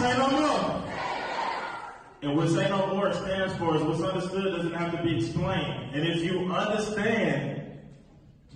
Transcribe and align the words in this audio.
Say 0.00 0.16
no 0.16 0.30
more. 0.30 0.82
And 2.22 2.34
what 2.34 2.48
say 2.48 2.70
no 2.70 2.86
more 2.86 3.12
stands 3.12 3.54
for 3.56 3.76
is 3.76 3.82
what's 3.82 4.00
understood 4.00 4.56
doesn't 4.56 4.72
have 4.72 4.92
to 4.92 5.02
be 5.02 5.18
explained. 5.18 5.94
And 5.94 6.06
if 6.06 6.24
you 6.24 6.50
understand, 6.50 7.60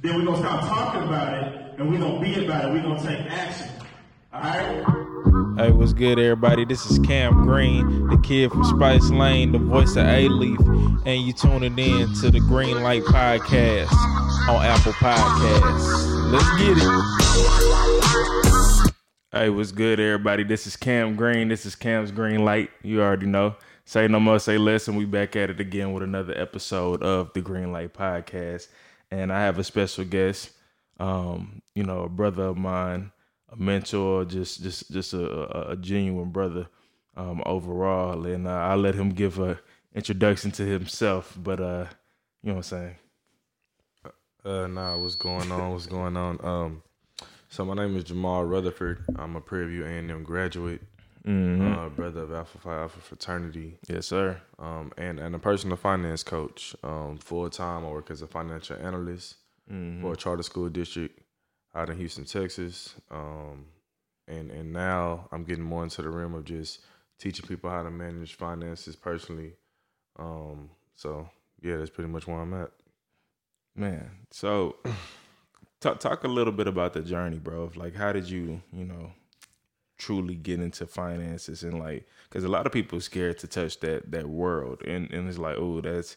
then 0.01 0.17
we're 0.17 0.25
gonna 0.25 0.39
stop 0.39 0.61
talking 0.63 1.03
about 1.03 1.35
it 1.35 1.79
and 1.79 1.91
we're 1.91 1.99
gonna 1.99 2.19
be 2.19 2.43
about 2.47 2.65
it. 2.65 2.73
We're 2.73 2.83
gonna 2.83 3.03
take 3.03 3.31
action. 3.31 3.69
Alright? 4.33 4.87
Hey, 5.59 5.71
what's 5.71 5.93
good, 5.93 6.19
everybody? 6.19 6.65
This 6.65 6.91
is 6.91 6.99
Cam 7.01 7.45
Green, 7.45 8.07
the 8.09 8.17
kid 8.17 8.51
from 8.51 8.65
Spice 8.65 9.11
Lane, 9.11 9.53
the 9.53 9.59
voice 9.59 9.97
of 9.97 10.07
A 10.07 10.29
Leaf, 10.29 10.61
and 11.05 11.27
you 11.27 11.35
tuning 11.35 11.79
in 11.79 12.11
to 12.23 12.31
the 12.31 12.41
Green 12.41 12.83
Light 12.83 13.03
Podcast 13.03 13.93
on 14.49 14.65
Apple 14.65 14.93
Podcasts. 14.95 16.33
Let's 16.33 16.49
get 16.59 16.79
it. 18.89 18.94
Hey, 19.37 19.51
what's 19.51 19.73
good, 19.73 19.99
everybody? 19.99 20.45
This 20.45 20.65
is 20.65 20.77
Cam 20.77 21.17
Green. 21.17 21.49
This 21.49 21.67
is 21.67 21.75
Cam's 21.75 22.13
Green 22.13 22.45
Light. 22.45 22.71
You 22.85 23.03
already 23.03 23.27
know. 23.27 23.57
Say 23.85 24.07
no 24.07 24.21
more, 24.21 24.39
say 24.39 24.59
less, 24.59 24.87
and 24.87 24.97
we 24.97 25.07
back 25.07 25.35
at 25.35 25.51
it 25.51 25.59
again 25.59 25.93
with 25.93 26.05
another 26.05 26.39
episode 26.41 27.03
of 27.03 27.33
the 27.33 27.41
Green 27.41 27.73
Light 27.73 27.93
Podcast. 27.93 28.69
And 29.11 29.33
I 29.33 29.41
have 29.41 29.59
a 29.59 29.65
special 29.65 30.05
guest, 30.05 30.53
um, 31.01 31.63
you 31.75 31.83
know, 31.83 32.03
a 32.03 32.09
brother 32.09 32.45
of 32.45 32.57
mine, 32.57 33.11
a 33.49 33.57
mentor, 33.57 34.25
just 34.25 34.63
just 34.63 34.93
just 34.93 35.15
a, 35.15 35.71
a, 35.71 35.77
genuine 35.79 36.31
brother 36.31 36.69
um, 37.17 37.43
overall. 37.45 38.25
And 38.27 38.47
uh, 38.47 38.53
I'll 38.53 38.79
let 38.79 38.95
him 38.95 39.09
give 39.09 39.41
a 39.41 39.59
introduction 39.97 40.53
to 40.53 40.63
himself. 40.65 41.37
But 41.43 41.59
uh, 41.59 41.87
you 42.45 42.51
know 42.51 42.59
what 42.59 42.59
I'm 42.59 42.63
saying? 42.63 42.97
Uh, 44.45 44.69
nah, 44.69 44.97
what's 44.97 45.17
going 45.17 45.51
on? 45.51 45.73
What's 45.73 45.87
going 45.87 46.17
on? 46.17 46.39
Um, 46.45 46.83
so 47.55 47.65
my 47.65 47.75
name 47.75 47.97
is 47.97 48.03
Jamal 48.05 48.45
Rutherford. 48.45 49.05
I'm 49.17 49.37
a 49.37 49.41
Prairie 49.41 49.69
View 49.69 49.85
A&M 49.87 50.25
graduate, 50.25 50.83
uh, 51.25 51.89
brother 51.91 52.23
of 52.23 52.33
Alpha 52.33 52.59
Phi 52.59 52.75
Alpha 52.75 53.01
fraternity, 53.01 53.79
Yes, 53.89 54.07
sir. 54.07 54.41
um, 54.59 54.91
and 54.99 55.21
and 55.21 55.35
a 55.35 55.39
personal 55.39 55.77
finance 55.77 56.25
coach. 56.25 56.75
Um, 56.83 57.17
full 57.19 57.49
time, 57.51 57.85
I 57.87 57.91
work 57.91 58.11
as 58.11 58.23
a 58.23 58.27
financial 58.27 58.77
analyst 58.77 59.37
for 60.01 60.13
a 60.13 60.17
charter 60.17 60.43
school 60.43 60.69
district 60.69 61.21
out 61.75 61.91
in 61.91 61.97
Houston, 61.97 62.25
Texas. 62.25 62.95
Um, 63.11 63.67
and 64.27 64.51
and 64.51 64.73
now 64.73 65.29
I'm 65.31 65.45
getting 65.45 65.65
more 65.65 65.85
into 65.85 66.03
the 66.03 66.11
realm 66.11 66.35
of 66.35 66.45
just 66.45 66.81
teaching 67.21 67.47
people 67.47 67.71
how 67.71 67.83
to 67.85 67.91
manage 67.91 68.35
finances 68.35 68.97
personally. 68.97 69.53
Um, 70.19 70.71
so 70.97 71.29
yeah, 71.63 71.77
that's 71.77 71.91
pretty 71.91 72.11
much 72.11 72.27
where 72.27 72.41
I'm 72.41 72.53
at. 72.55 72.71
Man, 73.77 74.11
so 74.33 74.77
talk 75.85 76.01
talk 76.01 76.25
a 76.25 76.29
little 76.29 76.53
bit 76.53 76.67
about 76.67 76.95
the 76.95 77.03
journey, 77.03 77.39
bro. 77.39 77.71
Like, 77.77 77.95
how 77.95 78.13
did 78.13 78.29
you, 78.29 78.63
you 78.73 78.85
know, 78.85 79.13
truly 79.99 80.35
get 80.35 80.61
into 80.61 80.87
finances 80.87 81.63
and 81.63 81.79
like, 81.79 82.07
because 82.29 82.45
a 82.45 82.49
lot 82.49 82.67
of 82.67 82.73
people 82.73 82.99
are 82.99 83.03
scared 83.03 83.39
to 83.39 83.47
touch 83.47 83.81
that 83.81 84.11
that 84.11 84.27
world, 84.27 84.83
and 84.87 85.11
and 85.13 85.29
it's 85.29 85.39
like, 85.39 85.57
oh, 85.59 85.81
that's, 85.81 86.17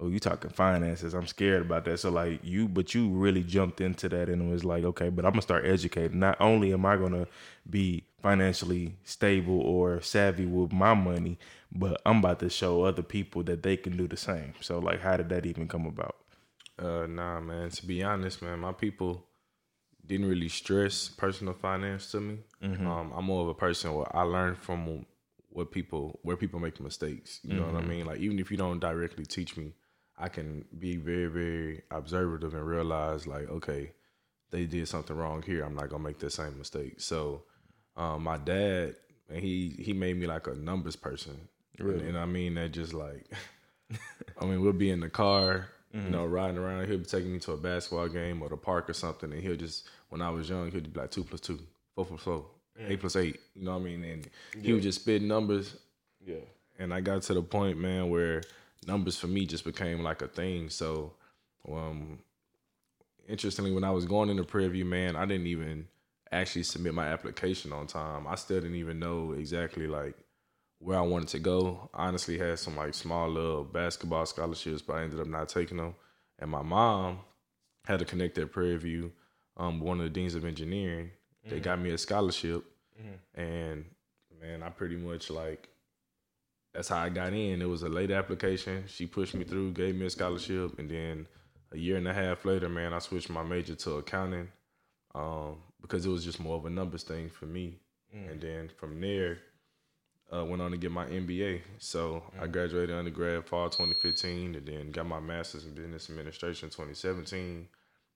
oh, 0.00 0.08
you 0.08 0.20
talking 0.20 0.50
finances? 0.50 1.14
I'm 1.14 1.26
scared 1.26 1.62
about 1.62 1.84
that. 1.86 1.98
So 1.98 2.10
like 2.10 2.40
you, 2.44 2.68
but 2.68 2.94
you 2.94 3.08
really 3.10 3.42
jumped 3.42 3.80
into 3.80 4.08
that 4.10 4.28
and 4.28 4.50
was 4.50 4.64
like, 4.64 4.84
okay, 4.84 5.08
but 5.10 5.24
I'm 5.24 5.32
gonna 5.32 5.42
start 5.42 5.66
educating. 5.66 6.20
Not 6.20 6.40
only 6.40 6.72
am 6.72 6.86
I 6.86 6.96
gonna 6.96 7.26
be 7.68 8.04
financially 8.22 8.96
stable 9.04 9.60
or 9.60 10.00
savvy 10.00 10.46
with 10.46 10.72
my 10.72 10.94
money, 10.94 11.38
but 11.72 12.00
I'm 12.06 12.18
about 12.18 12.38
to 12.40 12.50
show 12.50 12.82
other 12.84 13.02
people 13.02 13.42
that 13.44 13.64
they 13.64 13.76
can 13.76 13.96
do 13.96 14.06
the 14.06 14.16
same. 14.16 14.54
So 14.60 14.78
like, 14.78 15.00
how 15.00 15.16
did 15.16 15.28
that 15.30 15.44
even 15.46 15.66
come 15.68 15.86
about? 15.86 16.16
Uh, 16.78 17.06
nah, 17.06 17.40
man. 17.40 17.70
To 17.70 17.86
be 17.86 18.02
honest, 18.02 18.42
man, 18.42 18.58
my 18.60 18.72
people 18.72 19.24
didn't 20.06 20.26
really 20.28 20.48
stress 20.48 21.08
personal 21.08 21.54
finance 21.54 22.10
to 22.12 22.20
me. 22.20 22.38
Um, 22.86 23.12
I'm 23.14 23.24
more 23.24 23.42
of 23.42 23.48
a 23.48 23.54
person 23.54 23.94
where 23.94 24.16
I 24.16 24.22
learn 24.22 24.54
from 24.56 25.06
what 25.50 25.70
people 25.70 26.18
where 26.22 26.36
people 26.36 26.60
make 26.60 26.80
mistakes. 26.80 27.40
You 27.44 27.54
know 27.54 27.66
what 27.66 27.74
I 27.76 27.86
mean? 27.86 28.06
Like 28.06 28.20
even 28.20 28.38
if 28.38 28.50
you 28.50 28.56
don't 28.56 28.80
directly 28.80 29.24
teach 29.26 29.56
me, 29.56 29.74
I 30.18 30.28
can 30.28 30.64
be 30.78 30.96
very, 30.96 31.26
very 31.26 31.82
observative 31.90 32.54
and 32.54 32.66
realize 32.66 33.26
like, 33.26 33.48
okay, 33.48 33.92
they 34.50 34.66
did 34.66 34.88
something 34.88 35.16
wrong 35.16 35.42
here. 35.42 35.64
I'm 35.64 35.74
not 35.74 35.88
gonna 35.90 36.02
make 36.02 36.18
the 36.18 36.30
same 36.30 36.58
mistake. 36.58 37.00
So, 37.00 37.42
um, 37.96 38.24
my 38.24 38.38
dad, 38.38 38.96
and 39.28 39.38
he 39.40 39.76
he 39.78 39.92
made 39.92 40.16
me 40.18 40.26
like 40.26 40.46
a 40.46 40.54
numbers 40.54 40.96
person. 40.96 41.48
And, 41.78 42.08
and 42.08 42.18
I 42.18 42.26
mean 42.26 42.54
that 42.54 42.72
just 42.72 42.92
like 42.92 43.30
I 44.40 44.44
mean, 44.46 44.60
we'll 44.62 44.72
be 44.72 44.90
in 44.90 45.00
the 45.00 45.10
car, 45.10 45.68
you 45.92 46.10
know, 46.10 46.24
riding 46.24 46.56
around. 46.56 46.86
He'll 46.88 46.98
be 46.98 47.04
taking 47.04 47.32
me 47.32 47.38
to 47.40 47.52
a 47.52 47.56
basketball 47.56 48.08
game 48.08 48.42
or 48.42 48.48
the 48.48 48.56
park 48.56 48.88
or 48.88 48.94
something, 48.94 49.32
and 49.32 49.42
he'll 49.42 49.56
just, 49.56 49.88
when 50.08 50.22
I 50.22 50.30
was 50.30 50.48
young, 50.48 50.70
he'd 50.70 50.92
be 50.92 51.00
like 51.00 51.10
two 51.10 51.24
plus 51.24 51.40
two, 51.40 51.58
four 51.94 52.06
plus 52.06 52.20
four, 52.20 52.46
eight 52.78 53.00
plus 53.00 53.16
eight. 53.16 53.40
You 53.54 53.64
know 53.64 53.72
what 53.72 53.82
I 53.82 53.84
mean? 53.84 54.04
And 54.04 54.28
he 54.62 54.72
would 54.72 54.82
just 54.82 55.02
spit 55.02 55.22
numbers. 55.22 55.76
Yeah. 56.24 56.36
And 56.78 56.94
I 56.94 57.00
got 57.00 57.22
to 57.22 57.34
the 57.34 57.42
point, 57.42 57.78
man, 57.78 58.08
where 58.08 58.42
numbers 58.86 59.18
for 59.18 59.26
me 59.26 59.46
just 59.46 59.64
became 59.64 60.02
like 60.02 60.22
a 60.22 60.28
thing. 60.28 60.70
So, 60.70 61.12
um, 61.70 62.18
interestingly, 63.28 63.72
when 63.72 63.84
I 63.84 63.90
was 63.90 64.06
going 64.06 64.30
into 64.30 64.44
Prairie 64.44 64.68
View, 64.68 64.84
man, 64.84 65.14
I 65.16 65.26
didn't 65.26 65.46
even 65.46 65.86
actually 66.30 66.62
submit 66.62 66.94
my 66.94 67.08
application 67.08 67.72
on 67.72 67.86
time. 67.86 68.26
I 68.26 68.36
still 68.36 68.60
didn't 68.60 68.76
even 68.76 68.98
know 68.98 69.32
exactly 69.32 69.86
like 69.86 70.16
where 70.82 70.98
I 70.98 71.02
wanted 71.02 71.28
to 71.28 71.38
go. 71.38 71.88
I 71.94 72.08
honestly 72.08 72.38
had 72.38 72.58
some 72.58 72.76
like 72.76 72.94
small 72.94 73.28
little 73.28 73.64
basketball 73.64 74.26
scholarships, 74.26 74.82
but 74.82 74.96
I 74.96 75.02
ended 75.04 75.20
up 75.20 75.28
not 75.28 75.48
taking 75.48 75.76
them. 75.76 75.94
And 76.38 76.50
my 76.50 76.62
mom 76.62 77.20
had 77.84 78.00
to 78.00 78.04
connect 78.04 78.36
at 78.38 78.50
Prairie 78.50 78.76
View, 78.78 79.12
um, 79.56 79.80
one 79.80 79.98
of 79.98 80.04
the 80.04 80.10
deans 80.10 80.34
of 80.34 80.44
engineering. 80.44 81.10
They 81.48 81.60
got 81.60 81.80
me 81.80 81.90
a 81.90 81.98
scholarship, 81.98 82.64
and 83.34 83.84
man, 84.40 84.62
I 84.62 84.70
pretty 84.70 84.96
much 84.96 85.30
like 85.30 85.68
that's 86.74 86.88
how 86.88 86.98
I 86.98 87.08
got 87.10 87.32
in. 87.32 87.60
It 87.62 87.68
was 87.68 87.82
a 87.82 87.88
late 87.88 88.10
application. 88.10 88.84
She 88.86 89.06
pushed 89.06 89.34
me 89.34 89.44
through, 89.44 89.72
gave 89.72 89.94
me 89.94 90.06
a 90.06 90.10
scholarship, 90.10 90.78
and 90.78 90.90
then 90.90 91.26
a 91.72 91.78
year 91.78 91.96
and 91.96 92.08
a 92.08 92.14
half 92.14 92.44
later, 92.44 92.68
man, 92.68 92.92
I 92.92 92.98
switched 92.98 93.30
my 93.30 93.42
major 93.42 93.74
to 93.74 93.96
accounting 93.96 94.48
um, 95.14 95.56
because 95.80 96.06
it 96.06 96.10
was 96.10 96.24
just 96.24 96.40
more 96.40 96.56
of 96.56 96.64
a 96.64 96.70
numbers 96.70 97.02
thing 97.02 97.28
for 97.28 97.46
me. 97.46 97.78
And 98.30 98.40
then 98.40 98.70
from 98.76 99.00
there, 99.00 99.38
uh, 100.34 100.44
went 100.44 100.62
on 100.62 100.70
to 100.70 100.76
get 100.76 100.90
my 100.90 101.04
MBA. 101.06 101.60
So 101.78 102.22
I 102.40 102.46
mm. 102.46 102.52
graduated 102.52 102.96
undergrad 102.96 103.46
fall 103.46 103.68
2015, 103.68 104.54
and 104.54 104.66
then 104.66 104.90
got 104.90 105.06
my 105.06 105.20
master's 105.20 105.64
in 105.64 105.74
business 105.74 106.08
administration 106.08 106.70
2017. 106.70 107.68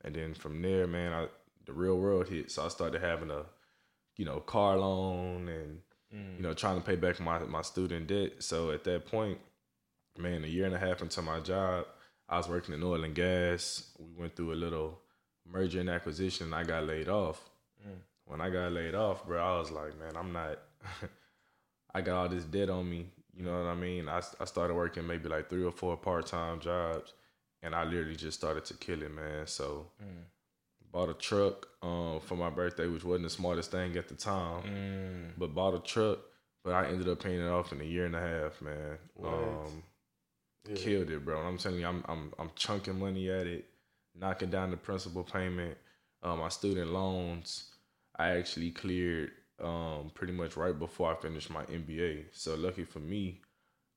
And 0.04 0.14
then 0.14 0.34
from 0.34 0.62
there, 0.62 0.86
man, 0.86 1.12
I 1.12 1.26
the 1.66 1.72
real 1.72 1.98
world 1.98 2.28
hit. 2.28 2.50
So 2.50 2.64
I 2.64 2.68
started 2.68 3.02
having 3.02 3.30
a, 3.30 3.44
you 4.16 4.24
know, 4.24 4.40
car 4.40 4.78
loan 4.78 5.48
and 5.48 5.80
you 6.12 6.42
know 6.42 6.50
mm. 6.50 6.56
trying 6.56 6.76
to 6.76 6.86
pay 6.86 6.96
back 6.96 7.20
my 7.20 7.40
my 7.40 7.62
student 7.62 8.06
debt. 8.06 8.34
So 8.38 8.70
at 8.70 8.84
that 8.84 9.06
point, 9.06 9.38
man, 10.16 10.44
a 10.44 10.46
year 10.46 10.66
and 10.66 10.74
a 10.74 10.78
half 10.78 11.02
into 11.02 11.20
my 11.22 11.40
job, 11.40 11.86
I 12.28 12.38
was 12.38 12.48
working 12.48 12.74
in 12.74 12.82
oil 12.82 13.04
and 13.04 13.14
gas. 13.14 13.90
We 13.98 14.20
went 14.20 14.36
through 14.36 14.52
a 14.52 14.54
little 14.54 15.00
merger 15.44 15.80
and 15.80 15.90
acquisition. 15.90 16.46
And 16.46 16.54
I 16.54 16.64
got 16.64 16.86
laid 16.86 17.08
off. 17.08 17.40
Mm. 17.86 17.98
When 18.24 18.40
I 18.40 18.50
got 18.50 18.72
laid 18.72 18.94
off, 18.94 19.26
bro, 19.26 19.42
I 19.44 19.58
was 19.58 19.70
like, 19.70 19.98
man, 19.98 20.16
I'm 20.16 20.32
not. 20.32 20.58
I 21.96 22.02
got 22.02 22.16
all 22.16 22.28
this 22.28 22.44
debt 22.44 22.68
on 22.70 22.88
me. 22.90 23.06
You 23.34 23.44
know 23.44 23.58
what 23.58 23.68
I 23.68 23.74
mean? 23.74 24.08
I, 24.08 24.20
I 24.40 24.44
started 24.44 24.74
working 24.74 25.06
maybe 25.06 25.28
like 25.28 25.48
three 25.48 25.64
or 25.64 25.72
four 25.72 25.96
part 25.96 26.26
time 26.26 26.60
jobs, 26.60 27.14
and 27.62 27.74
I 27.74 27.84
literally 27.84 28.16
just 28.16 28.38
started 28.38 28.64
to 28.66 28.74
kill 28.74 29.02
it, 29.02 29.14
man. 29.14 29.46
So 29.46 29.86
bought 30.92 31.08
a 31.10 31.14
truck 31.14 31.66
um, 31.82 32.20
for 32.20 32.36
my 32.36 32.50
birthday, 32.50 32.86
which 32.86 33.04
wasn't 33.04 33.24
the 33.24 33.30
smartest 33.30 33.70
thing 33.70 33.96
at 33.96 34.08
the 34.08 34.14
time, 34.14 34.62
but 35.38 35.54
bought 35.54 35.74
a 35.74 35.80
truck. 35.80 36.18
But 36.64 36.74
I 36.74 36.88
ended 36.88 37.08
up 37.08 37.22
paying 37.22 37.40
it 37.40 37.48
off 37.48 37.72
in 37.72 37.80
a 37.80 37.84
year 37.84 38.06
and 38.06 38.16
a 38.16 38.20
half, 38.20 38.60
man. 38.60 38.98
Um, 39.24 39.82
Killed 40.74 41.10
it, 41.10 41.24
bro. 41.24 41.40
I'm 41.40 41.58
telling 41.58 41.80
you, 41.80 41.86
I'm 41.86 42.04
I'm 42.08 42.32
I'm 42.38 42.50
chunking 42.56 42.98
money 42.98 43.30
at 43.30 43.46
it, 43.46 43.66
knocking 44.18 44.50
down 44.50 44.70
the 44.70 44.76
principal 44.76 45.22
payment. 45.22 45.76
Um, 46.22 46.40
my 46.40 46.48
student 46.48 46.90
loans, 46.92 47.70
I 48.16 48.30
actually 48.30 48.70
cleared 48.72 49.30
um, 49.62 50.10
pretty 50.14 50.32
much 50.32 50.56
right 50.56 50.78
before 50.78 51.12
I 51.12 51.16
finished 51.16 51.50
my 51.50 51.64
MBA. 51.64 52.26
So 52.32 52.54
lucky 52.54 52.84
for 52.84 52.98
me, 52.98 53.40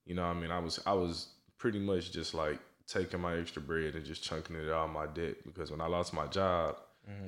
you 0.06 0.16
know, 0.16 0.24
I 0.24 0.34
mean, 0.34 0.52
I 0.52 0.60
was 0.60 0.80
I 0.86 0.94
was 0.94 1.28
pretty 1.58 1.80
much 1.80 2.12
just 2.12 2.34
like 2.34 2.60
taking 2.88 3.22
my 3.22 3.38
extra 3.38 3.62
bread 3.62 3.96
and 3.96 4.06
just 4.06 4.24
chunking 4.24 4.56
it 4.56 4.70
out 4.70 4.86
of 4.86 4.92
my 4.92 5.06
debt 5.08 5.36
because 5.46 5.72
when 5.72 5.82
I 5.82 5.88
lost 5.88 6.14
my 6.14 6.28
job, 6.28 6.78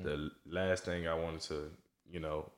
the 0.02 0.30
last 0.46 0.84
thing 0.84 1.08
I 1.08 1.14
wanted 1.14 1.40
to, 1.42 1.70
you 2.10 2.20
know, 2.20 2.50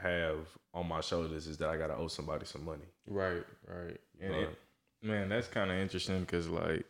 have 0.00 0.46
on 0.74 0.88
my 0.88 1.00
shoulders 1.00 1.46
is 1.46 1.58
that 1.58 1.68
I 1.68 1.76
gotta 1.76 1.96
owe 1.96 2.08
somebody 2.08 2.46
some 2.46 2.64
money. 2.64 2.86
Right, 3.06 3.44
right. 3.66 4.00
And 4.20 4.34
it, 4.34 4.58
man, 5.02 5.28
that's 5.28 5.48
kind 5.48 5.70
of 5.70 5.76
interesting 5.76 6.20
because 6.20 6.48
like 6.48 6.84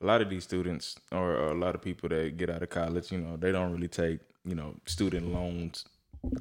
a 0.00 0.06
lot 0.06 0.22
of 0.22 0.30
these 0.30 0.44
students 0.44 0.96
or 1.10 1.48
a 1.48 1.54
lot 1.54 1.74
of 1.74 1.82
people 1.82 2.08
that 2.10 2.36
get 2.36 2.50
out 2.50 2.62
of 2.62 2.70
college, 2.70 3.10
you 3.10 3.18
know, 3.18 3.36
they 3.36 3.52
don't 3.52 3.72
really 3.72 3.88
take 3.88 4.20
you 4.44 4.54
know 4.54 4.74
student 4.86 5.32
loans 5.32 5.84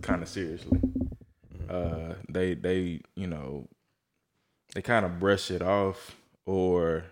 kind 0.01 0.21
of 0.21 0.29
seriously. 0.29 0.79
Uh, 1.69 2.13
they 2.29 2.53
they 2.53 3.01
you 3.15 3.27
know 3.27 3.67
they 4.73 4.81
kind 4.81 5.05
of 5.05 5.19
brush 5.19 5.51
it 5.51 5.61
off 5.61 6.15
or 6.45 7.03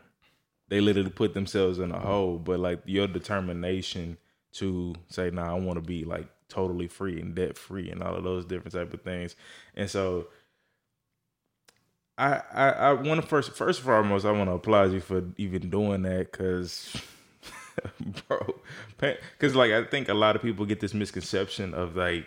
they 0.69 0.79
literally 0.79 1.09
put 1.09 1.33
themselves 1.33 1.79
in 1.79 1.91
a 1.91 1.99
hole. 1.99 2.37
But 2.37 2.59
like 2.59 2.81
your 2.85 3.07
determination 3.07 4.17
to 4.53 4.95
say, 5.09 5.29
"Nah, 5.29 5.51
I 5.51 5.59
want 5.59 5.77
to 5.77 5.81
be 5.81 6.05
like 6.05 6.27
totally 6.47 6.87
free 6.87 7.19
and 7.19 7.35
debt 7.35 7.57
free 7.57 7.89
and 7.89 8.01
all 8.01 8.15
of 8.15 8.23
those 8.23 8.45
different 8.45 8.73
type 8.73 8.93
of 8.93 9.01
things," 9.01 9.35
and 9.75 9.89
so 9.89 10.27
I 12.17 12.41
I, 12.53 12.69
I 12.69 12.93
want 12.93 13.21
to 13.21 13.27
first 13.27 13.51
first 13.51 13.79
and 13.79 13.85
foremost 13.85 14.25
I 14.25 14.31
want 14.31 14.49
to 14.49 14.53
applaud 14.53 14.93
you 14.93 15.01
for 15.01 15.23
even 15.37 15.69
doing 15.69 16.03
that 16.03 16.31
because. 16.31 16.95
bro, 18.27 18.55
because 18.97 19.53
like 19.53 19.71
I 19.71 19.83
think 19.83 20.07
a 20.07 20.13
lot 20.13 20.37
of 20.37 20.41
people 20.41 20.65
get 20.65 20.79
this 20.79 20.93
misconception 20.93 21.73
of 21.73 21.97
like 21.97 22.25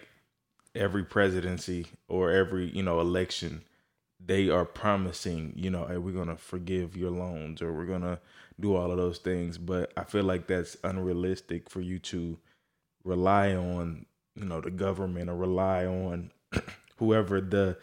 every 0.75 1.05
presidency 1.05 1.87
or 2.09 2.31
every 2.31 2.67
you 2.71 2.83
know 2.83 3.01
election 3.01 3.63
they 4.25 4.49
are 4.49 4.65
promising 4.65 5.53
you 5.57 5.71
know 5.71 5.87
hey 5.87 5.97
we're 5.97 6.13
gonna 6.13 6.37
forgive 6.37 6.97
your 6.97 7.11
loans 7.11 7.63
or 7.63 7.73
we're 7.73 7.87
gonna 7.87 8.19
do 8.61 8.75
all 8.75 8.91
of 8.91 8.97
those 8.97 9.19
things. 9.19 9.59
But 9.59 9.93
i 9.97 10.05
feel 10.05 10.25
like 10.25 10.47
that's 10.47 10.77
unrealistic 10.85 11.71
for 11.71 11.81
you 11.81 11.99
to 12.01 12.39
rely 13.05 13.55
on 13.55 14.07
you 14.35 14.45
know 14.45 14.61
the 14.61 14.71
government 14.71 15.31
or 15.31 15.37
rely 15.37 15.87
on 15.87 16.31
whoever 16.97 17.41
the 17.41 17.79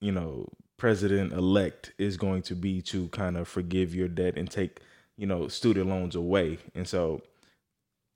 you 0.00 0.12
know 0.12 0.46
president 0.76 1.32
elect 1.32 1.92
is 1.98 2.16
going 2.16 2.42
to 2.42 2.54
be 2.54 2.82
to 2.82 3.08
kind 3.08 3.36
of 3.36 3.48
forgive 3.48 3.94
your 3.94 4.08
debt 4.08 4.36
and 4.36 4.50
take 4.50 4.80
you 5.16 5.26
know 5.26 5.48
student 5.48 5.88
loans 5.88 6.14
away. 6.14 6.58
And 6.74 6.86
so 6.86 7.22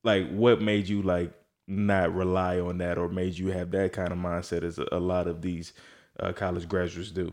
like 0.04 0.30
what 0.30 0.60
made 0.60 0.88
you 0.88 1.02
like 1.02 1.32
not 1.70 2.12
rely 2.14 2.58
on 2.58 2.78
that 2.78 2.98
or 2.98 3.08
made 3.08 3.38
you 3.38 3.48
have 3.48 3.70
that 3.70 3.92
kind 3.92 4.12
of 4.12 4.18
mindset 4.18 4.64
as 4.64 4.78
a, 4.78 4.98
lot 4.98 5.26
of 5.28 5.40
these 5.40 5.72
uh, 6.18 6.32
college 6.32 6.68
graduates 6.68 7.10
do 7.10 7.32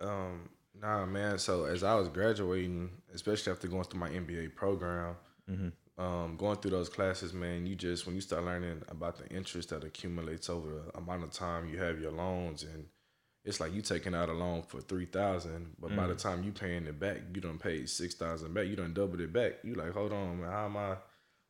um 0.00 0.48
nah 0.80 1.04
man 1.04 1.38
so 1.38 1.64
as 1.64 1.84
i 1.84 1.94
was 1.94 2.08
graduating 2.08 2.90
especially 3.14 3.52
after 3.52 3.68
going 3.68 3.84
through 3.84 4.00
my 4.00 4.08
mba 4.08 4.54
program 4.54 5.14
mm-hmm. 5.50 6.02
um, 6.02 6.36
going 6.36 6.56
through 6.56 6.70
those 6.70 6.88
classes 6.88 7.34
man 7.34 7.66
you 7.66 7.74
just 7.74 8.06
when 8.06 8.14
you 8.14 8.22
start 8.22 8.42
learning 8.44 8.80
about 8.88 9.16
the 9.18 9.28
interest 9.28 9.68
that 9.68 9.84
accumulates 9.84 10.48
over 10.48 10.70
the 10.70 10.98
amount 10.98 11.22
of 11.22 11.30
time 11.30 11.68
you 11.68 11.78
have 11.78 12.00
your 12.00 12.12
loans 12.12 12.62
and 12.62 12.86
it's 13.44 13.60
like 13.60 13.74
you 13.74 13.82
taking 13.82 14.14
out 14.14 14.28
a 14.28 14.32
loan 14.32 14.62
for 14.62 14.80
three 14.80 15.06
thousand, 15.06 15.74
but 15.80 15.90
mm. 15.90 15.96
by 15.96 16.06
the 16.06 16.14
time 16.14 16.44
you 16.44 16.52
paying 16.52 16.86
it 16.86 17.00
back, 17.00 17.18
you 17.34 17.40
don't 17.40 17.58
pay 17.58 17.86
six 17.86 18.14
thousand 18.14 18.54
back. 18.54 18.66
You 18.66 18.76
don't 18.76 18.94
double 18.94 19.20
it 19.20 19.32
back. 19.32 19.54
You 19.64 19.74
like, 19.74 19.92
hold 19.92 20.12
on, 20.12 20.40
man, 20.40 20.50
how 20.50 20.66
am 20.66 20.76
I, 20.76 20.94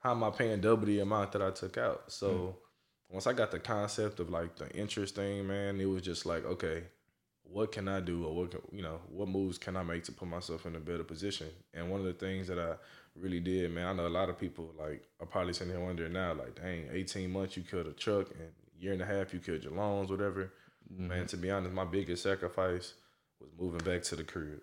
how 0.03 0.13
am 0.13 0.25
I 0.25 0.31
paying 0.31 0.61
double 0.61 0.87
the 0.87 1.01
amount 1.01 1.33
that 1.33 1.43
I 1.43 1.51
took 1.51 1.79
out? 1.79 2.05
So 2.09 2.29
mm. 2.29 2.55
once 3.09 3.27
I 3.27 3.33
got 3.33 3.51
the 3.51 3.59
concept 3.59 4.21
of 4.21 4.31
like 4.31 4.57
the 4.57 4.69
interest 4.71 5.15
thing, 5.15 5.47
man, 5.47 5.81
it 5.81 5.87
was 5.87 6.03
just 6.03 6.27
like, 6.27 6.45
okay, 6.45 6.85
what 7.45 7.73
can 7.73 7.89
I 7.89 8.01
do, 8.01 8.25
or 8.25 8.35
what 8.35 8.51
can, 8.51 8.61
you 8.73 8.83
know, 8.83 9.01
what 9.09 9.29
moves 9.29 9.59
can 9.59 9.77
I 9.77 9.83
make 9.83 10.05
to 10.05 10.13
put 10.13 10.29
myself 10.29 10.65
in 10.67 10.77
a 10.77 10.81
better 10.81 11.05
position? 11.05 11.49
And 11.75 11.91
one 11.91 12.01
of 12.01 12.07
the 12.07 12.13
things 12.15 12.49
that 12.49 12.59
I 12.59 12.75
really 13.15 13.41
did, 13.41 13.71
man, 13.71 13.87
I 13.87 13.93
know 13.93 14.07
a 14.07 14.09
lot 14.09 14.31
of 14.31 14.39
people 14.39 14.73
like 14.79 15.03
are 15.21 15.27
probably 15.27 15.53
sitting 15.53 15.75
here 15.75 15.85
wondering 15.85 16.15
now, 16.15 16.35
like, 16.35 16.55
dang, 16.55 16.89
eighteen 16.91 17.31
months 17.31 17.57
you 17.57 17.63
killed 17.63 17.87
a 17.87 17.93
truck, 17.93 18.31
and 18.31 18.51
year 18.79 18.93
and 18.93 19.03
a 19.03 19.07
half 19.07 19.33
you 19.35 19.41
killed 19.41 19.65
your 19.65 19.75
loans, 19.75 20.11
whatever 20.11 20.53
Mm-hmm. 20.93 21.09
Man, 21.09 21.27
to 21.27 21.37
be 21.37 21.51
honest, 21.51 21.73
my 21.73 21.85
biggest 21.85 22.23
sacrifice 22.23 22.95
was 23.41 23.51
moving 23.59 23.81
back 23.81 24.03
to 24.05 24.17
the 24.17 24.25
crib. 24.25 24.61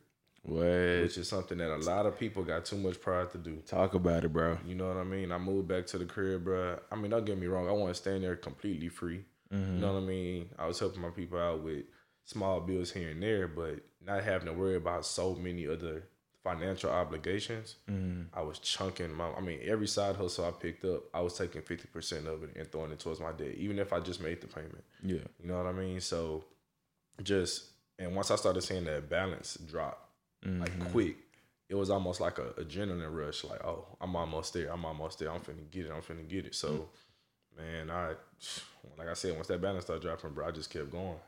What? 0.49 1.03
Which 1.03 1.17
is 1.17 1.27
something 1.27 1.57
that 1.57 1.73
a 1.73 1.77
lot 1.77 2.05
of 2.05 2.19
people 2.19 2.43
got 2.43 2.65
too 2.65 2.77
much 2.77 2.99
pride 2.99 3.31
to 3.31 3.37
do. 3.37 3.57
Talk 3.65 3.93
about 3.93 4.23
it, 4.23 4.33
bro. 4.33 4.57
You 4.65 4.75
know 4.75 4.87
what 4.87 4.97
I 4.97 5.03
mean? 5.03 5.31
I 5.31 5.37
moved 5.37 5.67
back 5.67 5.85
to 5.87 5.97
the 5.97 6.05
crib, 6.05 6.43
bro. 6.43 6.79
I 6.91 6.95
mean, 6.95 7.11
don't 7.11 7.25
get 7.25 7.37
me 7.37 7.47
wrong. 7.47 7.67
I 7.67 7.71
want 7.71 7.93
to 7.93 8.01
stay 8.01 8.15
in 8.15 8.21
there 8.21 8.35
completely 8.35 8.89
free. 8.89 9.25
Mm-hmm. 9.53 9.75
You 9.75 9.79
know 9.79 9.93
what 9.93 10.03
I 10.03 10.05
mean? 10.05 10.49
I 10.57 10.67
was 10.67 10.79
helping 10.79 11.01
my 11.01 11.09
people 11.09 11.39
out 11.39 11.63
with 11.63 11.85
small 12.25 12.61
bills 12.61 12.91
here 12.91 13.09
and 13.09 13.21
there, 13.21 13.47
but 13.47 13.79
not 14.05 14.23
having 14.23 14.47
to 14.47 14.53
worry 14.53 14.75
about 14.75 15.05
so 15.05 15.35
many 15.35 15.67
other 15.67 16.03
financial 16.43 16.89
obligations, 16.89 17.75
mm. 17.89 18.25
I 18.33 18.41
was 18.41 18.59
chunking 18.59 19.13
my. 19.13 19.31
I 19.31 19.41
mean, 19.41 19.59
every 19.63 19.87
side 19.87 20.15
hustle 20.15 20.45
I 20.45 20.51
picked 20.51 20.85
up, 20.85 21.03
I 21.13 21.21
was 21.21 21.37
taking 21.37 21.61
fifty 21.61 21.87
percent 21.87 22.27
of 22.27 22.43
it 22.43 22.51
and 22.55 22.71
throwing 22.71 22.91
it 22.91 22.99
towards 22.99 23.19
my 23.19 23.31
debt, 23.31 23.55
even 23.57 23.79
if 23.79 23.93
I 23.93 23.99
just 23.99 24.21
made 24.21 24.41
the 24.41 24.47
payment. 24.47 24.83
Yeah, 25.03 25.25
you 25.41 25.47
know 25.47 25.57
what 25.57 25.67
I 25.67 25.73
mean. 25.73 25.99
So, 26.01 26.45
just 27.23 27.65
and 27.97 28.15
once 28.15 28.31
I 28.31 28.35
started 28.35 28.61
seeing 28.61 28.85
that 28.85 29.09
balance 29.09 29.57
drop, 29.69 30.08
mm-hmm. 30.45 30.61
like 30.61 30.91
quick, 30.91 31.17
it 31.69 31.75
was 31.75 31.89
almost 31.89 32.19
like 32.19 32.37
a 32.39 32.53
adrenaline 32.61 33.13
rush. 33.13 33.43
Like, 33.43 33.63
oh, 33.63 33.85
I'm 34.01 34.15
almost 34.15 34.53
there. 34.53 34.71
I'm 34.71 34.85
almost 34.85 35.19
there. 35.19 35.31
I'm 35.31 35.41
finna 35.41 35.69
get 35.69 35.85
it. 35.85 35.91
I'm 35.91 36.01
finna 36.01 36.27
get 36.27 36.45
it. 36.45 36.55
So, 36.55 36.69
mm. 36.69 37.57
man, 37.57 37.89
I 37.91 38.13
like 38.97 39.07
I 39.07 39.13
said, 39.13 39.35
once 39.35 39.47
that 39.47 39.61
balance 39.61 39.85
started 39.85 40.03
dropping, 40.03 40.31
bro, 40.31 40.47
I 40.47 40.51
just 40.51 40.69
kept 40.69 40.91
going. 40.91 41.19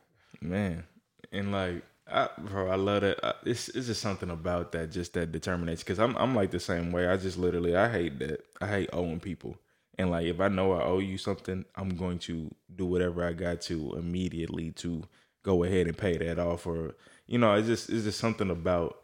Man, 0.42 0.84
and 1.32 1.52
like 1.52 1.84
I, 2.12 2.30
bro, 2.38 2.70
I 2.70 2.76
love 2.76 3.02
that. 3.02 3.24
I, 3.24 3.34
it's 3.46 3.70
it's 3.70 3.88
just 3.88 4.02
something 4.02 4.30
about 4.30 4.72
that, 4.74 4.92
just 4.92 5.14
that 5.14 5.32
determination. 5.32 5.84
Because 5.86 6.00
I'm 6.00 6.16
I'm 6.18 6.36
like 6.36 6.52
the 6.52 6.60
same 6.60 6.92
way. 6.92 7.08
I 7.08 7.18
just 7.18 7.38
literally 7.38 7.76
I 7.76 7.90
hate 7.90 8.20
that. 8.20 8.44
I 8.60 8.68
hate 8.68 8.90
owing 8.94 9.20
people. 9.20 9.58
And 9.98 10.10
like 10.10 10.26
if 10.26 10.40
I 10.40 10.48
know 10.48 10.74
I 10.74 10.84
owe 10.84 11.00
you 11.00 11.18
something, 11.18 11.66
I'm 11.76 11.96
going 11.96 12.20
to 12.20 12.54
do 12.76 12.86
whatever 12.86 13.26
I 13.26 13.34
got 13.34 13.62
to 13.62 13.94
immediately 13.94 14.72
to 14.72 15.04
go 15.44 15.64
ahead 15.64 15.88
and 15.88 15.98
pay 15.98 16.18
that 16.18 16.40
off. 16.40 16.66
Or 16.66 16.96
you 17.32 17.38
know, 17.38 17.54
it's 17.54 17.68
just 17.68 17.90
it's 17.90 18.04
just 18.04 18.20
something 18.20 18.50
about. 18.50 18.98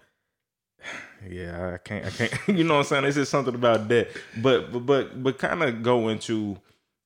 Yeah, 1.28 1.74
I 1.74 1.78
can't. 1.80 2.06
I 2.06 2.10
can't. 2.12 2.32
you 2.48 2.64
know 2.64 2.76
what 2.76 2.80
I'm 2.82 2.86
saying? 2.86 3.06
It's 3.06 3.16
just 3.16 3.32
something 3.32 3.56
about 3.56 3.88
that. 3.88 4.10
But 4.40 4.72
but 4.72 4.82
but 4.82 5.24
but 5.24 5.40
kind 5.40 5.64
of 5.64 5.82
go 5.82 6.10
into 6.10 6.58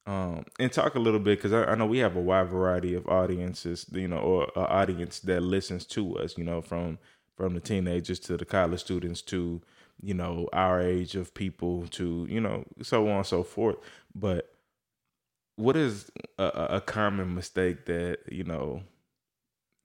um, 0.05 0.43
and 0.59 0.69
talk 0.69 0.95
a 0.95 0.99
little 0.99 1.21
bit 1.21 1.37
because 1.37 1.53
I, 1.53 1.63
I, 1.71 1.75
know 1.75 1.85
we 1.85 1.99
have 1.99 2.17
a 2.17 2.19
wide 2.19 2.49
variety 2.49 2.93
of 2.93 3.07
audiences, 3.07 3.85
you 3.89 4.09
know, 4.09 4.17
or 4.17 4.43
an 4.57 4.63
audience 4.63 5.21
that 5.21 5.39
listens 5.41 5.85
to 5.87 6.17
us, 6.17 6.37
you 6.37 6.43
know, 6.43 6.61
from 6.61 6.99
from 7.37 7.53
the 7.53 7.61
teenagers 7.61 8.19
to 8.19 8.35
the 8.35 8.43
college 8.43 8.81
students 8.81 9.21
to 9.21 9.61
you 10.03 10.13
know 10.13 10.49
our 10.51 10.81
age 10.81 11.15
of 11.15 11.33
people 11.33 11.87
to 11.91 12.27
you 12.29 12.41
know 12.41 12.65
so 12.81 13.07
on 13.07 13.17
and 13.19 13.25
so 13.25 13.43
forth. 13.43 13.77
But 14.13 14.53
what 15.55 15.77
is 15.77 16.11
a, 16.37 16.43
a 16.43 16.81
common 16.81 17.33
mistake 17.33 17.85
that 17.85 18.19
you 18.29 18.43
know 18.43 18.83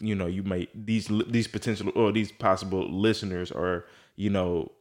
you 0.01 0.15
know 0.15 0.27
you 0.27 0.43
may 0.43 0.69
these 0.75 1.11
these 1.29 1.49
potential 1.49 1.91
or 1.95 2.13
these 2.13 2.33
possible 2.33 2.89
listeners 2.91 3.51
are 3.51 3.85
you 4.17 4.31
know 4.31 4.73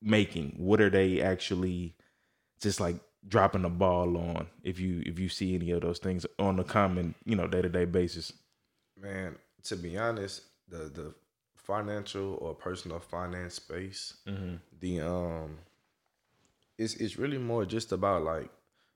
making? 0.00 0.54
What 0.56 0.80
are 0.80 0.90
they 0.90 1.20
actually 1.20 1.94
just 2.60 2.80
like 2.80 2.96
dropping 3.26 3.62
the 3.62 3.68
ball 3.68 4.16
on 4.16 4.46
if 4.64 4.80
you 4.80 5.02
if 5.06 5.18
you 5.18 5.28
see 5.28 5.54
any 5.54 5.70
of 5.70 5.82
those 5.82 5.98
things 5.98 6.26
on 6.38 6.58
a 6.58 6.64
common 6.64 7.14
you 7.24 7.36
know 7.36 7.46
day 7.46 7.62
to 7.62 7.68
day 7.68 7.84
basis. 7.84 8.32
Man, 9.00 9.36
to 9.64 9.76
be 9.76 9.96
honest, 9.96 10.42
the 10.68 10.90
the 10.92 11.14
financial 11.56 12.38
or 12.40 12.54
personal 12.54 12.98
finance 12.98 13.54
space, 13.54 14.14
mm-hmm. 14.26 14.56
the 14.80 15.00
um, 15.00 15.58
it's 16.78 16.94
it's 16.94 17.16
really 17.16 17.38
more 17.38 17.64
just 17.64 17.92
about 17.92 18.22
like 18.22 18.50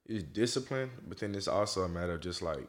it's 0.07 0.23
discipline, 0.23 0.91
but 1.07 1.19
then 1.19 1.35
it's 1.35 1.49
also 1.49 1.83
a 1.83 1.89
matter 1.89 2.15
of 2.15 2.21
just 2.21 2.43
like 2.43 2.69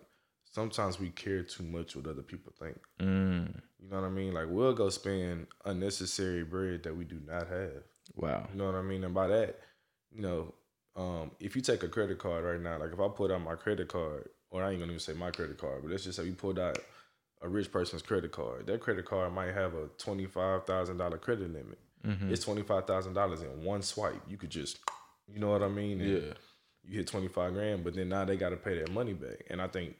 sometimes 0.57 0.99
we 0.99 1.09
care 1.11 1.43
too 1.43 1.61
much 1.61 1.95
what 1.95 2.07
other 2.07 2.23
people 2.23 2.51
think. 2.59 2.79
Mm. 2.99 3.61
You 3.79 3.89
know 3.91 4.01
what 4.01 4.07
I 4.07 4.09
mean? 4.09 4.33
Like 4.33 4.47
we'll 4.49 4.73
go 4.73 4.89
spend 4.89 5.45
unnecessary 5.65 6.43
bread 6.43 6.81
that 6.81 6.97
we 6.97 7.05
do 7.05 7.19
not 7.27 7.47
have. 7.47 7.83
Wow. 8.15 8.47
You 8.51 8.57
know 8.57 8.65
what 8.65 8.73
I 8.73 8.81
mean? 8.81 9.03
And 9.03 9.13
by 9.13 9.27
that, 9.27 9.59
you 10.11 10.23
know, 10.23 10.55
um, 10.95 11.29
if 11.39 11.55
you 11.55 11.61
take 11.61 11.83
a 11.83 11.87
credit 11.87 12.17
card 12.17 12.43
right 12.43 12.59
now, 12.59 12.79
like 12.79 12.91
if 12.91 12.99
I 12.99 13.07
put 13.07 13.29
out 13.29 13.41
my 13.41 13.53
credit 13.53 13.87
card, 13.87 14.29
or 14.49 14.63
I 14.63 14.71
ain't 14.71 14.79
gonna 14.79 14.93
even 14.93 14.99
say 14.99 15.13
my 15.13 15.29
credit 15.29 15.59
card, 15.59 15.83
but 15.83 15.91
let's 15.91 16.05
just 16.05 16.17
say 16.17 16.25
you 16.25 16.33
pulled 16.33 16.57
out 16.57 16.79
a 17.43 17.47
rich 17.47 17.71
person's 17.71 18.01
credit 18.01 18.31
card. 18.31 18.65
That 18.65 18.81
credit 18.81 19.05
card 19.05 19.31
might 19.33 19.53
have 19.53 19.75
a 19.75 19.89
twenty 19.99 20.25
five 20.25 20.65
thousand 20.65 20.97
dollar 20.97 21.19
credit 21.19 21.53
limit. 21.53 21.77
Mm-hmm. 22.03 22.33
It's 22.33 22.43
twenty 22.43 22.63
five 22.63 22.87
thousand 22.87 23.13
dollars 23.13 23.43
in 23.43 23.63
one 23.63 23.83
swipe. 23.83 24.23
You 24.27 24.37
could 24.37 24.49
just, 24.49 24.79
you 25.31 25.39
know 25.39 25.49
what 25.49 25.61
I 25.61 25.67
mean? 25.67 26.01
And 26.01 26.09
yeah. 26.09 26.33
You 26.83 26.97
hit 26.97 27.07
twenty 27.07 27.27
five 27.27 27.53
grand, 27.53 27.83
but 27.83 27.93
then 27.93 28.09
now 28.09 28.25
they 28.25 28.37
got 28.37 28.49
to 28.49 28.57
pay 28.57 28.79
that 28.79 28.91
money 28.91 29.13
back. 29.13 29.43
And 29.51 29.61
I 29.61 29.67
think 29.67 29.97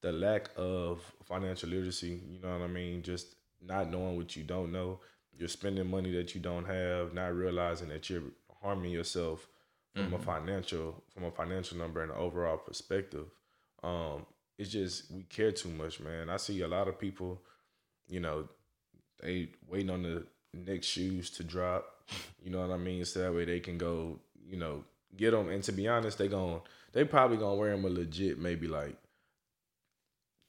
the 0.00 0.12
lack 0.12 0.50
of 0.56 1.00
financial 1.24 1.70
literacy, 1.70 2.20
you 2.28 2.40
know 2.40 2.50
what 2.50 2.64
I 2.64 2.68
mean, 2.68 3.02
just 3.02 3.34
not 3.60 3.90
knowing 3.90 4.16
what 4.16 4.36
you 4.36 4.44
don't 4.44 4.72
know, 4.72 5.00
you're 5.36 5.48
spending 5.48 5.90
money 5.90 6.12
that 6.12 6.34
you 6.34 6.40
don't 6.40 6.64
have, 6.64 7.14
not 7.14 7.34
realizing 7.34 7.88
that 7.88 8.08
you're 8.08 8.22
harming 8.62 8.92
yourself 8.92 9.46
from 9.94 10.06
mm-hmm. 10.06 10.14
a 10.14 10.18
financial 10.18 11.02
from 11.12 11.24
a 11.24 11.30
financial 11.30 11.78
number 11.78 12.02
and 12.02 12.12
overall 12.12 12.56
perspective. 12.56 13.26
Um, 13.82 14.26
it's 14.58 14.70
just 14.70 15.10
we 15.10 15.22
care 15.22 15.52
too 15.52 15.70
much, 15.70 16.00
man. 16.00 16.28
I 16.28 16.36
see 16.36 16.60
a 16.62 16.68
lot 16.68 16.88
of 16.88 16.98
people, 16.98 17.40
you 18.08 18.20
know, 18.20 18.48
they 19.20 19.48
waiting 19.68 19.90
on 19.90 20.02
the 20.02 20.26
next 20.54 20.86
shoes 20.86 21.30
to 21.30 21.44
drop. 21.44 21.84
You 22.42 22.50
know 22.50 22.60
what 22.60 22.70
I 22.70 22.76
mean? 22.76 23.04
So 23.04 23.20
that 23.20 23.34
way 23.34 23.44
they 23.44 23.60
can 23.60 23.78
go, 23.78 24.18
you 24.48 24.56
know, 24.56 24.84
get 25.16 25.32
them. 25.32 25.48
And 25.48 25.62
to 25.64 25.72
be 25.72 25.88
honest, 25.88 26.18
they 26.18 26.28
going 26.28 26.60
they 26.92 27.04
probably 27.04 27.36
gonna 27.36 27.56
wear 27.56 27.70
them 27.70 27.84
a 27.84 27.88
legit 27.88 28.38
maybe 28.38 28.66
like 28.66 28.96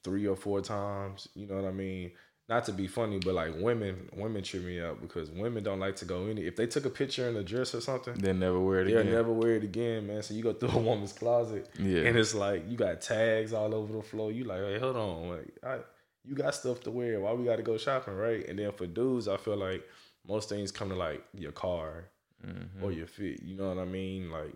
three 0.04 0.26
or 0.26 0.36
four 0.36 0.60
times. 0.60 1.28
You 1.34 1.46
know 1.46 1.56
what 1.56 1.64
I 1.64 1.72
mean? 1.72 2.12
not 2.50 2.64
to 2.64 2.72
be 2.72 2.88
funny, 2.88 3.20
but 3.24 3.32
like 3.32 3.54
women, 3.56 4.08
women 4.12 4.42
trip 4.42 4.64
me 4.64 4.80
up 4.80 5.00
because 5.00 5.30
women 5.30 5.62
don't 5.62 5.78
like 5.78 5.94
to 5.96 6.04
go 6.04 6.26
in 6.26 6.36
it. 6.36 6.44
If 6.44 6.56
they 6.56 6.66
took 6.66 6.84
a 6.84 6.90
picture 6.90 7.28
in 7.28 7.36
a 7.36 7.44
dress 7.44 7.76
or 7.76 7.80
something, 7.80 8.14
they 8.14 8.32
never 8.32 8.58
wear 8.58 8.80
it 8.80 8.86
they'll 8.86 8.98
again. 8.98 9.12
never 9.12 9.32
wear 9.32 9.54
it 9.54 9.62
again, 9.62 10.08
man. 10.08 10.20
So 10.22 10.34
you 10.34 10.42
go 10.42 10.52
through 10.52 10.70
a 10.70 10.78
woman's 10.82 11.12
closet, 11.12 11.68
yeah, 11.78 12.02
and 12.02 12.18
it's 12.18 12.34
like 12.34 12.68
you 12.68 12.76
got 12.76 13.00
tags 13.00 13.52
all 13.52 13.72
over 13.72 13.92
the 13.92 14.02
floor. 14.02 14.32
You 14.32 14.44
like, 14.44 14.58
hey, 14.58 14.80
hold 14.80 14.96
on, 14.96 15.28
like, 15.28 15.52
I, 15.64 15.78
you 16.24 16.34
got 16.34 16.52
stuff 16.56 16.80
to 16.80 16.90
wear. 16.90 17.20
Why 17.20 17.32
we 17.32 17.44
got 17.44 17.56
to 17.56 17.62
go 17.62 17.78
shopping, 17.78 18.16
right? 18.16 18.46
And 18.48 18.58
then 18.58 18.72
for 18.72 18.88
dudes, 18.88 19.28
I 19.28 19.36
feel 19.36 19.56
like 19.56 19.84
most 20.26 20.48
things 20.48 20.72
come 20.72 20.88
to 20.88 20.96
like 20.96 21.24
your 21.32 21.52
car 21.52 22.06
mm-hmm. 22.44 22.84
or 22.84 22.90
your 22.90 23.06
fit. 23.06 23.44
You 23.44 23.56
know 23.56 23.68
what 23.68 23.78
I 23.78 23.84
mean? 23.84 24.28
Like 24.28 24.54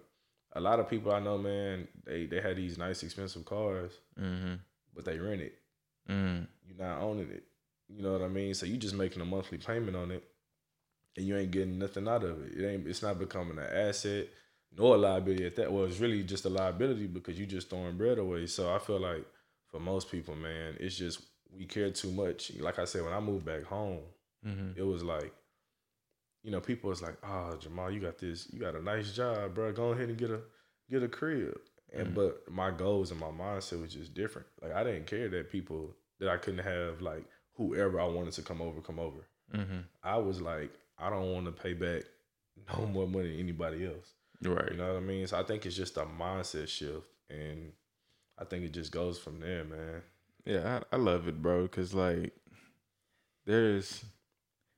a 0.53 0.61
lot 0.61 0.81
of 0.81 0.91
people 0.91 1.13
I 1.13 1.21
know, 1.21 1.39
man, 1.39 1.87
they 2.05 2.27
they 2.27 2.41
had 2.41 2.57
these 2.57 2.77
nice 2.77 3.05
expensive 3.05 3.45
cars, 3.45 3.93
mm-hmm. 4.21 4.55
But 4.95 5.05
they 5.05 5.19
rent 5.19 5.41
it. 5.43 5.55
Mm. 6.09 6.47
You're 6.67 6.87
not 6.87 7.01
owning 7.03 7.31
it. 7.31 7.45
You 7.89 8.03
know 8.03 8.13
what 8.13 8.23
I 8.23 8.29
mean? 8.29 8.55
So 8.55 8.67
you 8.67 8.77
just 8.77 8.95
making 8.95 9.23
a 9.23 9.25
monthly 9.27 9.59
payment 9.59 9.97
on 9.97 10.11
it, 10.11 10.25
and 11.17 11.27
you 11.27 11.37
ain't 11.37 11.51
getting 11.51 11.79
nothing 11.79 12.09
out 12.09 12.25
of 12.25 12.43
it. 12.43 12.53
It 12.59 12.67
ain't. 12.67 12.87
It's 12.87 13.03
not 13.03 13.19
becoming 13.19 13.59
an 13.59 13.67
asset 13.89 14.29
nor 14.77 14.97
a 14.97 14.99
liability 14.99 15.47
at 15.47 15.55
that. 15.57 15.73
Well, 15.73 15.85
it's 15.85 16.01
really 16.01 16.23
just 16.25 16.45
a 16.47 16.49
liability 16.49 17.07
because 17.07 17.39
you 17.39 17.47
just 17.47 17.71
throwing 17.71 17.97
bread 17.97 18.19
away. 18.19 18.47
So 18.47 18.75
I 18.75 18.79
feel 18.81 18.99
like 18.99 19.25
for 19.71 19.79
most 19.79 20.11
people, 20.11 20.35
man, 20.35 20.77
it's 20.81 20.97
just 20.97 21.21
we 21.57 21.65
care 21.67 21.91
too 21.91 22.11
much. 22.11 22.53
Like 22.59 22.79
I 22.81 22.85
said, 22.85 23.05
when 23.05 23.13
I 23.13 23.21
moved 23.21 23.45
back 23.47 23.65
home, 23.65 24.01
Mm-hmm. 24.47 24.79
it 24.79 24.83
was 24.83 25.03
like, 25.03 25.33
you 26.43 26.51
know, 26.51 26.61
people 26.61 26.91
was 26.91 27.01
like, 27.01 27.17
"Oh, 27.27 27.57
Jamal, 27.59 27.91
you 27.91 27.99
got 28.01 28.19
this, 28.19 28.47
you 28.53 28.61
got 28.61 28.75
a 28.75 28.83
nice 28.83 29.13
job, 29.13 29.55
bro. 29.55 29.73
Go 29.73 29.93
ahead 29.93 30.11
and 30.11 30.19
get 30.19 30.31
a 30.31 30.41
get 30.91 31.03
a 31.03 31.09
crib." 31.09 31.57
And 31.95 32.09
Mhm. 32.09 32.15
but 32.15 32.51
my 32.51 32.71
goals 32.71 33.11
and 33.11 33.21
my 33.21 33.29
mindset 33.29 33.81
was 33.81 33.95
just 33.95 34.15
different. 34.15 34.49
Like 34.61 34.73
I 34.73 34.83
didn't 34.85 35.07
care 35.07 35.29
that 35.29 35.51
people 35.51 35.95
that 36.19 36.29
I 36.29 36.37
couldn't 36.37 36.65
have 36.65 37.01
like 37.01 37.25
whoever 37.55 38.01
I 38.01 38.07
wanted 38.07 38.33
to 38.35 38.43
come 38.43 38.61
over, 38.61 38.81
come 38.81 38.99
over. 38.99 39.21
Mm-hmm. 39.53 39.81
I 40.03 40.17
was 40.19 40.41
like, 40.41 40.73
I 40.99 41.09
don't 41.11 41.33
want 41.33 41.47
to 41.47 41.53
pay 41.53 41.73
back 41.73 42.03
no 42.79 42.87
more 42.87 43.07
money 43.07 43.31
than 43.31 43.41
anybody 43.41 43.87
else. 43.87 44.13
Right. 44.43 44.73
You 44.73 44.77
know 44.77 44.89
what 44.95 44.97
I 44.97 45.01
mean? 45.01 45.27
So 45.27 45.39
I 45.39 45.45
think 45.45 45.65
it's 45.65 45.77
just 45.77 45.97
a 45.97 46.05
mindset 46.05 46.69
shift, 46.69 47.07
and 47.31 47.73
I 48.39 48.45
think 48.45 48.65
it 48.65 48.73
just 48.73 48.91
goes 48.93 49.19
from 49.19 49.41
there, 49.41 49.65
man. 49.65 50.03
Yeah, 50.45 50.81
I, 50.93 50.97
I 50.97 50.99
love 50.99 51.29
it, 51.29 51.41
bro. 51.41 51.67
Cause 51.69 51.95
like, 51.95 52.33
there's, 53.47 54.05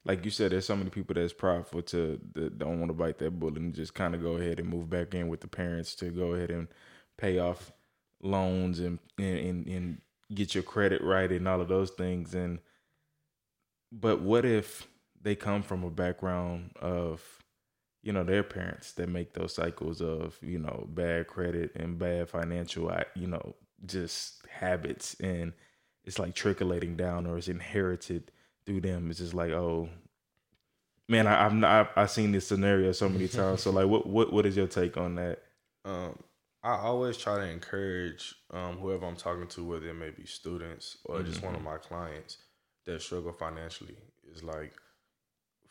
like 0.04 0.24
you 0.24 0.30
said, 0.30 0.52
there's 0.52 0.66
so 0.66 0.76
many 0.76 0.90
people 0.90 1.14
that's 1.14 1.32
prideful 1.32 1.82
to 1.82 2.20
that 2.34 2.58
don't 2.58 2.78
want 2.78 2.90
to 2.90 2.94
bite 2.94 3.18
that 3.18 3.38
bullet 3.38 3.56
and 3.56 3.74
just 3.74 3.94
kind 3.94 4.14
of 4.14 4.22
go 4.22 4.36
ahead 4.36 4.60
and 4.60 4.68
move 4.68 4.88
back 4.90 5.14
in 5.14 5.28
with 5.28 5.40
the 5.40 5.48
parents 5.48 5.94
to 5.96 6.10
go 6.10 6.34
ahead 6.34 6.50
and 6.50 6.68
pay 7.18 7.38
off 7.38 7.72
loans 8.22 8.80
and 8.80 8.98
and 9.18 9.66
and, 9.66 10.00
get 10.34 10.56
your 10.56 10.64
credit 10.64 11.00
right 11.02 11.30
and 11.30 11.46
all 11.46 11.60
of 11.60 11.68
those 11.68 11.90
things. 11.90 12.34
And 12.34 12.58
but 13.92 14.22
what 14.22 14.44
if 14.44 14.88
they 15.22 15.36
come 15.36 15.62
from 15.62 15.84
a 15.84 15.90
background 15.90 16.72
of 16.80 17.22
you 18.02 18.12
know 18.12 18.24
their 18.24 18.42
parents 18.42 18.92
that 18.94 19.08
make 19.08 19.34
those 19.34 19.54
cycles 19.54 20.00
of 20.00 20.36
you 20.42 20.58
know 20.58 20.86
bad 20.90 21.28
credit 21.28 21.70
and 21.76 21.96
bad 21.96 22.28
financial 22.28 22.92
you 23.14 23.28
know 23.28 23.54
just 23.84 24.44
habits. 24.48 25.14
And 25.20 25.52
it's 26.04 26.18
like 26.18 26.34
trickling 26.34 26.96
down 26.96 27.26
or 27.26 27.38
it's 27.38 27.46
inherited 27.46 28.32
through 28.64 28.80
them. 28.80 29.10
It's 29.10 29.20
just 29.20 29.34
like 29.34 29.52
oh 29.52 29.88
man 31.08 31.28
I, 31.28 31.46
i've 31.46 31.54
not 31.54 31.92
i've 31.94 32.10
seen 32.10 32.32
this 32.32 32.48
scenario 32.48 32.90
so 32.90 33.08
many 33.08 33.28
times. 33.28 33.62
So 33.62 33.70
like 33.70 33.86
what 33.86 34.06
what 34.06 34.32
what 34.32 34.44
is 34.44 34.56
your 34.56 34.66
take 34.66 34.96
on 34.96 35.14
that? 35.16 35.42
Um, 35.84 36.18
I 36.66 36.80
always 36.80 37.16
try 37.16 37.36
to 37.36 37.48
encourage 37.48 38.34
um, 38.50 38.78
whoever 38.78 39.06
I'm 39.06 39.14
talking 39.14 39.46
to, 39.46 39.62
whether 39.62 39.88
it 39.88 39.94
may 39.94 40.10
be 40.10 40.26
students 40.26 40.98
or 41.04 41.22
just 41.22 41.40
one 41.40 41.54
of 41.54 41.62
my 41.62 41.76
clients 41.76 42.38
that 42.86 43.00
struggle 43.00 43.32
financially, 43.32 43.94
is 44.34 44.42
like 44.42 44.72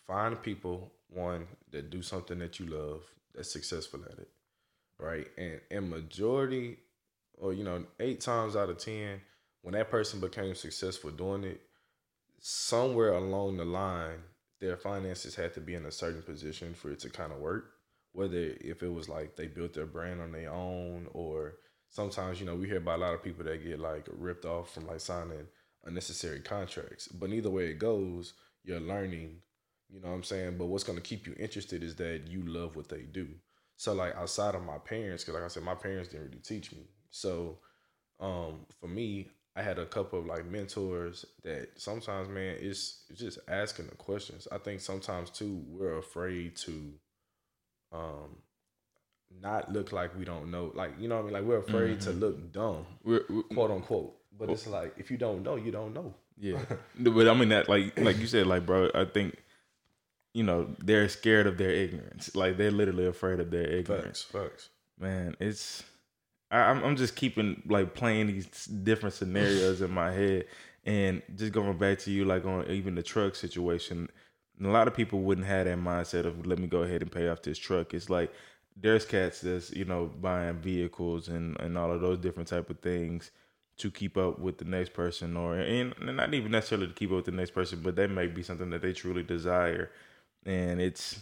find 0.08 0.42
people 0.42 0.94
one 1.10 1.48
that 1.72 1.90
do 1.90 2.02
something 2.02 2.40
that 2.40 2.62
you 2.62 2.68
love 2.68 3.02
that's 3.34 3.52
successful 3.52 4.00
at 4.10 4.20
it, 4.20 4.30
right? 4.98 5.28
And 5.38 5.60
and 5.70 5.90
majority, 5.90 6.78
or 7.34 7.52
you 7.52 7.66
know, 7.66 7.84
eight 8.00 8.22
times 8.22 8.56
out 8.56 8.70
of 8.70 8.78
ten, 8.78 9.20
when 9.64 9.74
that 9.74 9.92
person 9.92 10.22
became 10.22 10.56
successful 10.56 11.12
doing 11.12 11.44
it, 11.44 11.62
somewhere 12.40 13.16
along 13.16 13.58
the 13.58 13.66
line, 13.66 14.20
their 14.62 14.78
finances 14.78 15.36
had 15.36 15.54
to 15.56 15.60
be 15.60 15.76
in 15.76 15.86
a 15.86 15.92
certain 15.92 16.22
position 16.22 16.74
for 16.74 16.90
it 16.92 17.02
to 17.02 17.10
kind 17.10 17.34
of 17.34 17.40
work 17.40 17.75
whether 18.16 18.56
if 18.62 18.82
it 18.82 18.92
was 18.92 19.10
like 19.10 19.36
they 19.36 19.48
built 19.48 19.74
their 19.74 19.86
brand 19.86 20.22
on 20.22 20.32
their 20.32 20.52
own 20.52 21.08
or 21.14 21.56
sometimes 21.90 22.40
you 22.40 22.46
know 22.46 22.56
we 22.56 22.68
hear 22.68 22.78
about 22.78 23.00
a 23.00 23.02
lot 23.02 23.14
of 23.14 23.24
people 23.24 23.44
that 23.44 23.64
get 23.64 23.80
like 23.80 24.08
ripped 24.18 24.46
off 24.46 24.74
from 24.74 24.88
like 24.88 25.00
signing 25.02 25.48
unnecessary 25.84 26.40
contracts. 26.40 27.08
But 27.08 27.30
either 27.32 27.50
way 27.50 27.68
it 27.68 27.80
goes 27.80 28.34
you're 28.64 28.80
learning 28.80 29.42
you 29.90 30.02
know 30.02 30.10
what 30.10 30.16
i'm 30.16 30.24
saying? 30.24 30.58
But 30.58 30.66
what's 30.66 30.84
going 30.84 30.98
to 30.98 31.04
keep 31.04 31.28
you 31.28 31.36
interested 31.40 31.84
is 31.84 31.96
that 31.98 32.28
you 32.28 32.44
love 32.44 32.76
what 32.76 32.90
they 32.90 33.04
do. 33.04 33.28
So 33.78 33.94
like 33.94 34.16
outside 34.16 34.56
of 34.56 34.64
my 34.64 34.78
parents 34.78 35.24
because 35.24 35.36
like 35.36 35.44
i 35.44 35.48
said 35.48 35.64
my 35.64 35.76
parents 35.76 36.10
didn't 36.10 36.28
really 36.28 36.40
teach 36.40 36.72
me. 36.72 36.88
So 37.12 37.60
um 38.20 38.66
for 38.80 38.88
me 38.88 39.30
i 39.58 39.62
had 39.62 39.78
a 39.78 39.86
couple 39.86 40.18
of 40.20 40.26
like 40.26 40.46
mentors 40.46 41.26
that 41.44 41.68
sometimes 41.76 42.30
man 42.30 42.56
it's, 42.60 43.04
it's 43.10 43.20
just 43.20 43.40
asking 43.48 43.88
the 43.88 43.96
questions. 43.96 44.48
I 44.52 44.58
think 44.58 44.82
sometimes 44.82 45.30
too 45.30 45.64
we're 45.68 45.98
afraid 45.98 46.56
to 46.58 46.94
um 47.96 48.30
not 49.42 49.72
look 49.72 49.92
like 49.92 50.18
we 50.18 50.26
don't 50.26 50.50
know. 50.52 50.72
Like 50.74 50.94
you 51.00 51.08
know 51.08 51.16
what 51.16 51.22
I 51.22 51.26
mean? 51.26 51.34
Like 51.34 51.44
we're 51.44 51.58
afraid 51.58 52.02
to 52.02 52.12
look 52.12 52.52
dumb 52.52 52.86
we're, 53.04 53.24
we're- 53.30 53.44
quote 53.54 53.72
unquote. 53.72 54.16
But 54.38 54.50
it's 54.50 54.68
like 54.68 54.94
if 54.98 55.10
you 55.12 55.18
don't 55.18 55.44
know 55.44 55.56
you 55.56 55.72
don't 55.72 55.94
know. 55.94 56.14
Yeah, 56.38 56.60
but 57.00 57.28
I 57.28 57.34
mean 57.34 57.50
that 57.50 57.70
like 57.70 57.98
like 58.00 58.18
you 58.18 58.28
said, 58.28 58.48
like 58.48 58.66
bro, 58.66 58.90
I 58.94 59.06
think 59.06 59.38
you 60.34 60.44
know 60.44 60.76
they're 60.80 61.08
scared 61.08 61.48
of 61.48 61.58
their 61.58 61.72
ignorance. 61.72 62.36
Like 62.36 62.58
they're 62.58 62.72
literally 62.72 63.08
afraid 63.08 63.40
of 63.40 63.52
their 63.52 63.68
ignorance. 63.68 64.22
facts. 64.24 64.50
Facts 64.50 64.70
Man, 65.00 65.36
it's 65.40 65.84
I, 66.52 66.60
I'm 66.60 66.84
I'm 66.84 66.96
just 66.98 67.16
keeping 67.16 67.62
like 67.68 67.94
playing 67.94 68.28
these 68.28 68.66
different 68.66 69.16
scenarios 69.16 69.82
in 69.82 69.92
my 69.92 70.12
head, 70.12 70.46
and 70.86 71.22
just 71.36 71.54
going 71.54 71.78
back 71.78 72.00
to 72.00 72.12
you 72.12 72.26
like 72.26 72.46
on 72.46 72.70
even 72.70 72.96
the 72.96 73.04
truck 73.04 73.36
situation. 73.36 74.10
A 74.64 74.68
lot 74.68 74.88
of 74.88 74.96
people 74.96 75.20
wouldn't 75.20 75.48
have 75.48 75.66
that 75.66 75.78
mindset 75.78 76.26
of 76.26 76.46
let 76.46 76.60
me 76.60 76.68
go 76.68 76.84
ahead 76.84 77.02
and 77.02 77.12
pay 77.12 77.28
off 77.28 77.42
this 77.42 77.58
truck. 77.58 77.94
It's 77.94 78.10
like 78.10 78.32
there's 78.76 79.06
cats 79.06 79.42
that's 79.42 79.72
you 79.72 79.86
know 79.86 80.12
buying 80.22 80.58
vehicles 80.58 81.28
and 81.28 81.60
and 81.60 81.78
all 81.78 81.92
of 81.92 82.02
those 82.02 82.18
different 82.18 82.50
type 82.50 82.70
of 82.70 82.80
things 82.80 83.32
to 83.78 83.92
keep 83.92 84.18
up 84.18 84.40
with 84.40 84.58
the 84.58 84.66
next 84.66 84.94
person 84.94 85.36
or 85.36 85.56
and, 85.56 85.94
and 86.00 86.18
not 86.18 86.34
even 86.34 86.52
necessarily 86.52 86.88
to 86.88 86.94
keep 86.94 87.10
up 87.10 87.18
with 87.18 87.26
the 87.26 87.32
next 87.32 87.52
person 87.52 87.80
but 87.82 87.96
that 87.96 88.10
may 88.10 88.28
be 88.28 88.44
something 88.44 88.70
that 88.70 88.82
they 88.82 88.94
truly 88.94 89.24
desire. 89.24 89.92
And 90.46 90.80
it's 90.80 91.20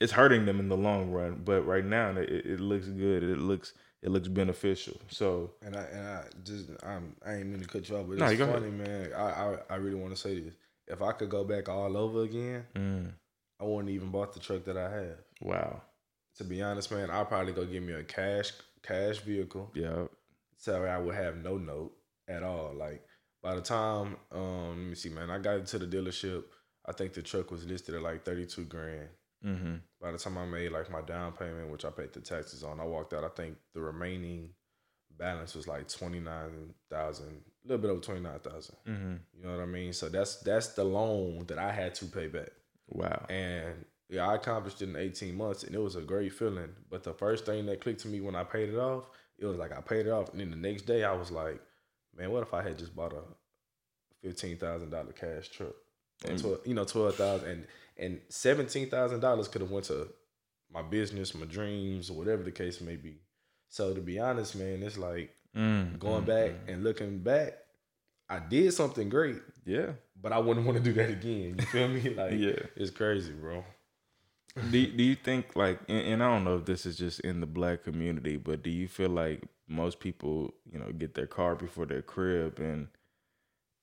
it's 0.00 0.12
hurting 0.12 0.46
them 0.46 0.60
in 0.60 0.68
the 0.68 0.76
long 0.76 1.10
run 1.10 1.42
but 1.44 1.62
right 1.62 1.84
now 1.84 2.10
it, 2.10 2.28
it 2.28 2.60
looks 2.60 2.86
good. 2.86 3.22
It 3.22 3.38
looks 3.38 3.74
it 4.02 4.10
looks 4.10 4.28
beneficial. 4.28 5.00
So 5.08 5.52
and 5.62 5.76
I 5.76 5.82
and 5.82 6.08
I 6.08 6.24
just 6.44 6.70
I'm 6.82 7.14
I 7.24 7.34
ain't 7.34 7.46
mean 7.46 7.60
to 7.60 7.68
cut 7.68 7.88
you 7.88 7.96
off 7.96 8.06
but 8.08 8.18
it's 8.18 8.38
go 8.38 8.46
funny 8.46 8.70
man. 8.70 9.12
I, 9.14 9.22
I 9.22 9.56
I 9.70 9.74
really 9.76 9.96
want 9.96 10.14
to 10.14 10.20
say 10.20 10.40
this 10.40 10.54
if 10.88 11.02
I 11.02 11.12
could 11.12 11.30
go 11.30 11.44
back 11.44 11.68
all 11.68 11.96
over 11.96 12.22
again 12.22 12.64
mm, 12.74 13.12
I 13.60 13.64
wouldn't 13.64 13.90
even 13.90 14.10
bought 14.10 14.32
the 14.32 14.40
truck 14.40 14.64
that 14.64 14.76
I 14.76 14.90
have 14.90 15.18
wow 15.40 15.82
to 16.36 16.44
be 16.44 16.62
honest 16.62 16.90
man 16.90 17.10
I'll 17.10 17.26
probably 17.26 17.52
go 17.52 17.64
get 17.64 17.82
me 17.82 17.92
a 17.92 18.02
cash 18.04 18.52
cash 18.82 19.18
vehicle 19.18 19.70
yeah 19.74 20.06
so 20.58 20.82
I 20.82 20.98
would 20.98 21.14
have 21.14 21.36
no 21.36 21.58
note 21.58 21.92
at 22.28 22.42
all. 22.42 22.74
Like 22.74 23.02
by 23.42 23.54
the 23.54 23.60
time, 23.60 24.16
um, 24.32 24.68
let 24.68 24.88
me 24.88 24.94
see, 24.94 25.10
man, 25.10 25.30
I 25.30 25.38
got 25.38 25.56
into 25.56 25.78
the 25.78 25.86
dealership. 25.86 26.44
I 26.86 26.92
think 26.92 27.12
the 27.12 27.22
truck 27.22 27.50
was 27.50 27.66
listed 27.66 27.94
at 27.94 28.02
like 28.02 28.24
thirty 28.24 28.46
two 28.46 28.64
grand. 28.64 29.08
mm-hmm 29.44 29.76
By 30.00 30.12
the 30.12 30.18
time 30.18 30.38
I 30.38 30.46
made 30.46 30.72
like 30.72 30.90
my 30.90 31.02
down 31.02 31.32
payment, 31.32 31.70
which 31.70 31.84
I 31.84 31.90
paid 31.90 32.12
the 32.12 32.20
taxes 32.20 32.62
on, 32.62 32.80
I 32.80 32.84
walked 32.84 33.12
out. 33.12 33.24
I 33.24 33.28
think 33.28 33.56
the 33.74 33.80
remaining 33.80 34.50
balance 35.18 35.54
was 35.54 35.66
like 35.68 35.88
twenty 35.88 36.20
nine 36.20 36.74
thousand, 36.90 37.42
a 37.64 37.68
little 37.68 37.80
bit 37.82 37.90
over 37.90 38.00
twenty 38.00 38.20
nine 38.20 38.38
thousand. 38.40 38.76
mm-hmm 38.86 39.14
You 39.36 39.44
know 39.46 39.56
what 39.56 39.62
I 39.62 39.66
mean? 39.66 39.92
So 39.92 40.08
that's 40.08 40.36
that's 40.36 40.68
the 40.68 40.84
loan 40.84 41.44
that 41.46 41.58
I 41.58 41.72
had 41.72 41.94
to 41.96 42.06
pay 42.06 42.26
back. 42.28 42.50
wow 42.88 43.24
And 43.28 43.84
yeah, 44.10 44.28
I 44.28 44.34
accomplished 44.34 44.82
it 44.82 44.88
in 44.90 44.96
18 44.96 45.34
months 45.34 45.64
and 45.64 45.74
it 45.74 45.80
was 45.80 45.96
a 45.96 46.02
great 46.02 46.32
feeling. 46.32 46.68
But 46.90 47.02
the 47.04 47.14
first 47.14 47.46
thing 47.46 47.64
that 47.66 47.80
clicked 47.80 48.00
to 48.00 48.08
me 48.08 48.20
when 48.20 48.36
I 48.36 48.44
paid 48.44 48.68
it 48.68 48.76
off, 48.78 49.04
it 49.38 49.46
was 49.46 49.56
like 49.56 49.72
I 49.76 49.80
paid 49.80 50.06
it 50.06 50.10
off. 50.10 50.30
And 50.30 50.40
then 50.40 50.50
the 50.50 50.56
next 50.56 50.82
day 50.82 51.04
I 51.04 51.12
was 51.12 51.30
like, 51.30 51.60
man, 52.16 52.30
what 52.30 52.42
if 52.42 52.52
I 52.52 52.62
had 52.62 52.78
just 52.78 52.94
bought 52.94 53.14
a 53.14 53.22
$15,000 54.26 55.16
cash 55.16 55.48
truck? 55.48 55.74
And 56.26 56.38
Mm. 56.38 56.40
twelve, 56.42 56.60
you 56.66 56.74
know, 56.74 56.84
12000 56.84 57.48
and 57.48 57.66
and 57.96 58.20
$17,000 58.28 59.50
could 59.52 59.60
have 59.60 59.70
went 59.70 59.86
to 59.86 60.08
my 60.70 60.82
business, 60.82 61.34
my 61.34 61.46
dreams, 61.46 62.10
or 62.10 62.16
whatever 62.16 62.42
the 62.42 62.50
case 62.52 62.80
may 62.80 62.96
be. 62.96 63.16
So 63.74 63.92
to 63.92 64.00
be 64.00 64.20
honest, 64.20 64.54
man, 64.54 64.84
it's 64.84 64.96
like 64.96 65.34
mm, 65.56 65.98
going 65.98 66.22
mm, 66.22 66.26
back 66.26 66.50
mm. 66.50 66.72
and 66.72 66.84
looking 66.84 67.18
back, 67.18 67.54
I 68.28 68.38
did 68.38 68.72
something 68.72 69.08
great, 69.08 69.42
yeah 69.66 69.94
but 70.24 70.32
I 70.32 70.38
wouldn't 70.38 70.64
want 70.64 70.78
to 70.78 70.82
do 70.82 70.94
that 70.94 71.10
again. 71.10 71.56
You 71.58 71.66
feel 71.66 71.88
me? 71.88 72.00
Like 72.16 72.32
yeah 72.32 72.60
it's 72.76 72.90
crazy, 72.90 73.32
bro. 73.32 73.64
do, 74.70 74.86
do 74.86 75.02
you 75.02 75.16
think 75.16 75.56
like 75.56 75.80
and, 75.88 76.06
and 76.06 76.22
i 76.22 76.28
don't 76.28 76.44
know 76.44 76.56
if 76.56 76.64
this 76.64 76.86
is 76.86 76.96
just 76.96 77.18
in 77.20 77.40
the 77.40 77.46
black 77.46 77.82
community 77.82 78.36
but 78.36 78.62
do 78.62 78.70
you 78.70 78.86
feel 78.86 79.10
like 79.10 79.42
most 79.66 79.98
people 79.98 80.54
you 80.72 80.78
know 80.78 80.92
get 80.92 81.14
their 81.14 81.26
car 81.26 81.56
before 81.56 81.84
their 81.84 82.02
crib 82.02 82.60
and 82.60 82.86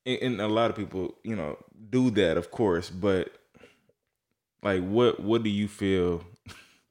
and, 0.06 0.20
and 0.22 0.42
a 0.42 0.48
lot 0.48 0.70
of 0.70 0.78
people 0.78 1.14
you 1.26 1.36
know 1.36 1.58
do 1.90 2.10
that 2.10 2.38
of 2.38 2.52
course 2.52 2.90
but 2.90 3.34
like 4.64 4.82
what 4.82 5.20
what 5.20 5.44
do 5.44 5.50
you 5.50 5.68
feel 5.68 6.24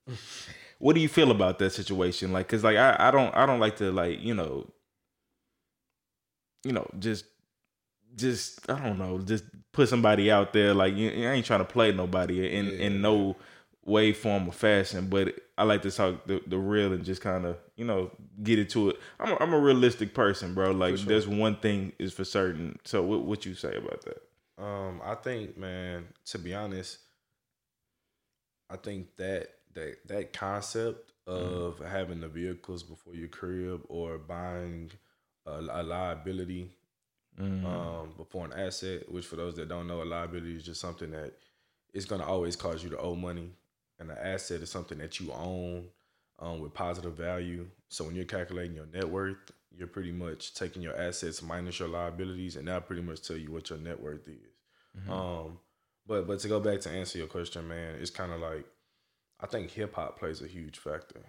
what 0.80 0.94
do 0.94 1.00
you 1.00 1.08
feel 1.08 1.30
about 1.30 1.58
that 1.60 1.70
situation 1.70 2.32
like 2.32 2.46
because 2.48 2.64
like 2.64 2.76
I, 2.76 2.96
I 2.98 3.10
don't 3.12 3.34
i 3.36 3.46
don't 3.46 3.60
like 3.60 3.76
to 3.76 3.92
like 3.92 4.20
you 4.20 4.34
know 4.34 4.68
you 6.64 6.72
know 6.72 6.88
just 6.98 7.24
just 8.16 8.68
i 8.68 8.78
don't 8.78 8.98
know 8.98 9.18
just 9.20 9.44
put 9.72 9.88
somebody 9.88 10.30
out 10.30 10.52
there 10.52 10.74
like 10.74 10.96
you, 10.96 11.10
you 11.10 11.28
ain't 11.28 11.46
trying 11.46 11.60
to 11.60 11.64
play 11.64 11.92
nobody 11.92 12.52
in 12.52 12.66
Yeah. 12.66 12.86
and 12.86 13.02
know 13.02 13.36
wave 13.84 14.18
form 14.18 14.46
or 14.46 14.52
fashion, 14.52 15.08
but 15.08 15.34
I 15.56 15.64
like 15.64 15.82
to 15.82 15.90
talk 15.90 16.26
the, 16.26 16.40
the 16.46 16.58
real 16.58 16.92
and 16.92 17.04
just 17.04 17.22
kind 17.22 17.46
of 17.46 17.56
you 17.76 17.84
know 17.84 18.10
get 18.42 18.58
into 18.58 18.90
it. 18.90 18.96
I'm 19.18 19.32
a, 19.32 19.36
I'm 19.40 19.52
a 19.54 19.58
realistic 19.58 20.14
person, 20.14 20.54
bro. 20.54 20.70
Like 20.70 20.98
sure. 20.98 21.06
there's 21.06 21.26
one 21.26 21.56
thing 21.56 21.92
is 21.98 22.12
for 22.12 22.24
certain. 22.24 22.78
So 22.84 23.02
what 23.02 23.22
what 23.24 23.46
you 23.46 23.54
say 23.54 23.74
about 23.74 24.04
that? 24.04 24.62
Um, 24.62 25.00
I 25.02 25.14
think, 25.14 25.56
man, 25.56 26.08
to 26.26 26.38
be 26.38 26.54
honest, 26.54 26.98
I 28.68 28.76
think 28.76 29.16
that 29.16 29.48
that 29.74 29.96
that 30.06 30.32
concept 30.32 31.12
of 31.26 31.78
having 31.78 32.20
the 32.20 32.28
vehicles 32.28 32.82
before 32.82 33.14
your 33.14 33.28
crib 33.28 33.82
or 33.88 34.18
buying 34.18 34.90
a, 35.46 35.60
a 35.60 35.82
liability 35.82 36.70
um, 37.66 38.12
before 38.16 38.44
an 38.44 38.52
asset, 38.52 39.10
which 39.10 39.26
for 39.26 39.36
those 39.36 39.54
that 39.54 39.68
don't 39.68 39.86
know, 39.86 40.02
a 40.02 40.04
liability 40.04 40.56
is 40.56 40.64
just 40.64 40.80
something 40.80 41.10
that 41.12 41.32
is 41.94 42.04
going 42.04 42.20
to 42.20 42.26
always 42.26 42.56
cause 42.56 42.82
you 42.82 42.90
to 42.90 42.98
owe 42.98 43.14
money, 43.14 43.50
and 43.98 44.10
an 44.10 44.18
asset 44.20 44.60
is 44.60 44.70
something 44.70 44.98
that 44.98 45.20
you 45.20 45.32
own 45.32 45.86
um, 46.38 46.60
with 46.60 46.74
positive 46.74 47.14
value. 47.14 47.66
So 47.88 48.04
when 48.04 48.14
you're 48.14 48.24
calculating 48.24 48.74
your 48.74 48.86
net 48.86 49.08
worth, 49.08 49.36
you're 49.70 49.88
pretty 49.88 50.12
much 50.12 50.54
taking 50.54 50.82
your 50.82 50.96
assets 50.96 51.42
minus 51.42 51.78
your 51.78 51.88
liabilities, 51.88 52.56
and 52.56 52.66
that 52.68 52.86
pretty 52.86 53.02
much 53.02 53.22
tell 53.22 53.36
you 53.36 53.52
what 53.52 53.70
your 53.70 53.78
net 53.78 54.00
worth 54.00 54.26
is. 54.28 54.52
Um, 55.08 55.58
but 56.06 56.26
but 56.26 56.40
to 56.40 56.48
go 56.48 56.60
back 56.60 56.80
to 56.80 56.90
answer 56.90 57.18
your 57.18 57.28
question, 57.28 57.68
man, 57.68 57.96
it's 58.00 58.10
kind 58.10 58.32
of 58.32 58.40
like 58.40 58.66
I 59.42 59.46
think 59.46 59.70
hip 59.70 59.94
hop 59.94 60.18
plays 60.18 60.42
a 60.42 60.46
huge 60.46 60.78
factor. 60.78 61.20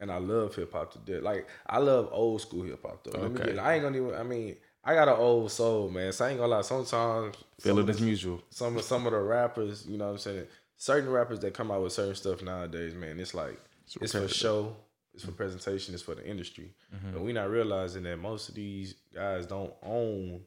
And 0.00 0.10
I 0.10 0.18
love 0.18 0.54
hip 0.56 0.72
hop 0.72 0.92
to 0.92 0.98
death. 0.98 1.22
Like 1.22 1.48
I 1.66 1.78
love 1.78 2.08
old 2.10 2.40
school 2.40 2.62
hip 2.64 2.82
hop 2.82 3.04
though. 3.04 3.20
Okay. 3.20 3.52
get- 3.52 3.58
I 3.58 3.74
ain't 3.74 3.82
gonna 3.84 3.96
even. 3.96 4.14
I 4.14 4.24
mean, 4.24 4.56
I 4.84 4.94
got 4.94 5.08
an 5.08 5.14
old 5.14 5.50
soul, 5.52 5.88
man. 5.90 6.12
So 6.12 6.24
I 6.24 6.30
ain't 6.30 6.38
gonna 6.38 6.50
lie. 6.50 6.62
Sometimes 6.62 7.36
Feel 7.60 7.76
some 7.76 7.88
it 7.88 7.90
as 7.90 8.00
mutual. 8.00 8.42
Some 8.50 8.76
of 8.76 8.82
some 8.82 9.06
of 9.06 9.12
the 9.12 9.20
rappers, 9.20 9.86
you 9.86 9.96
know 9.98 10.06
what 10.06 10.12
I'm 10.12 10.18
saying. 10.18 10.46
Certain 10.76 11.10
rappers 11.10 11.38
that 11.40 11.54
come 11.54 11.70
out 11.70 11.82
with 11.82 11.92
certain 11.92 12.16
stuff 12.16 12.42
nowadays, 12.42 12.94
man, 12.94 13.20
it's 13.20 13.34
like 13.34 13.60
it's, 14.00 14.12
for 14.12 14.26
show, 14.26 14.74
it's 15.14 15.24
for 15.24 15.30
presentation, 15.30 15.94
it's 15.94 16.02
for 16.02 16.16
the 16.16 16.26
industry. 16.26 16.74
Mm-hmm. 16.92 17.12
But 17.12 17.22
we 17.22 17.32
not 17.32 17.50
realizing 17.50 18.02
that 18.02 18.16
most 18.18 18.48
of 18.48 18.56
these 18.56 18.96
guys 19.14 19.46
don't 19.46 19.72
own 19.84 20.40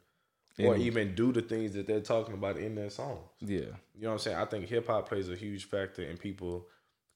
or 0.60 0.78
even 0.78 1.16
do 1.16 1.32
the 1.32 1.42
things 1.42 1.74
that 1.74 1.88
they're 1.88 2.00
talking 2.02 2.34
about 2.34 2.58
in 2.58 2.76
their 2.76 2.90
songs. 2.90 3.20
Yeah. 3.42 3.60
You 3.94 4.04
know 4.04 4.10
what 4.10 4.14
I'm 4.14 4.20
saying? 4.20 4.38
I 4.38 4.46
think 4.46 4.68
hip 4.68 4.88
hop 4.88 5.10
plays 5.10 5.30
a 5.30 5.36
huge 5.36 5.66
factor 5.66 6.04
in 6.04 6.18
people 6.18 6.68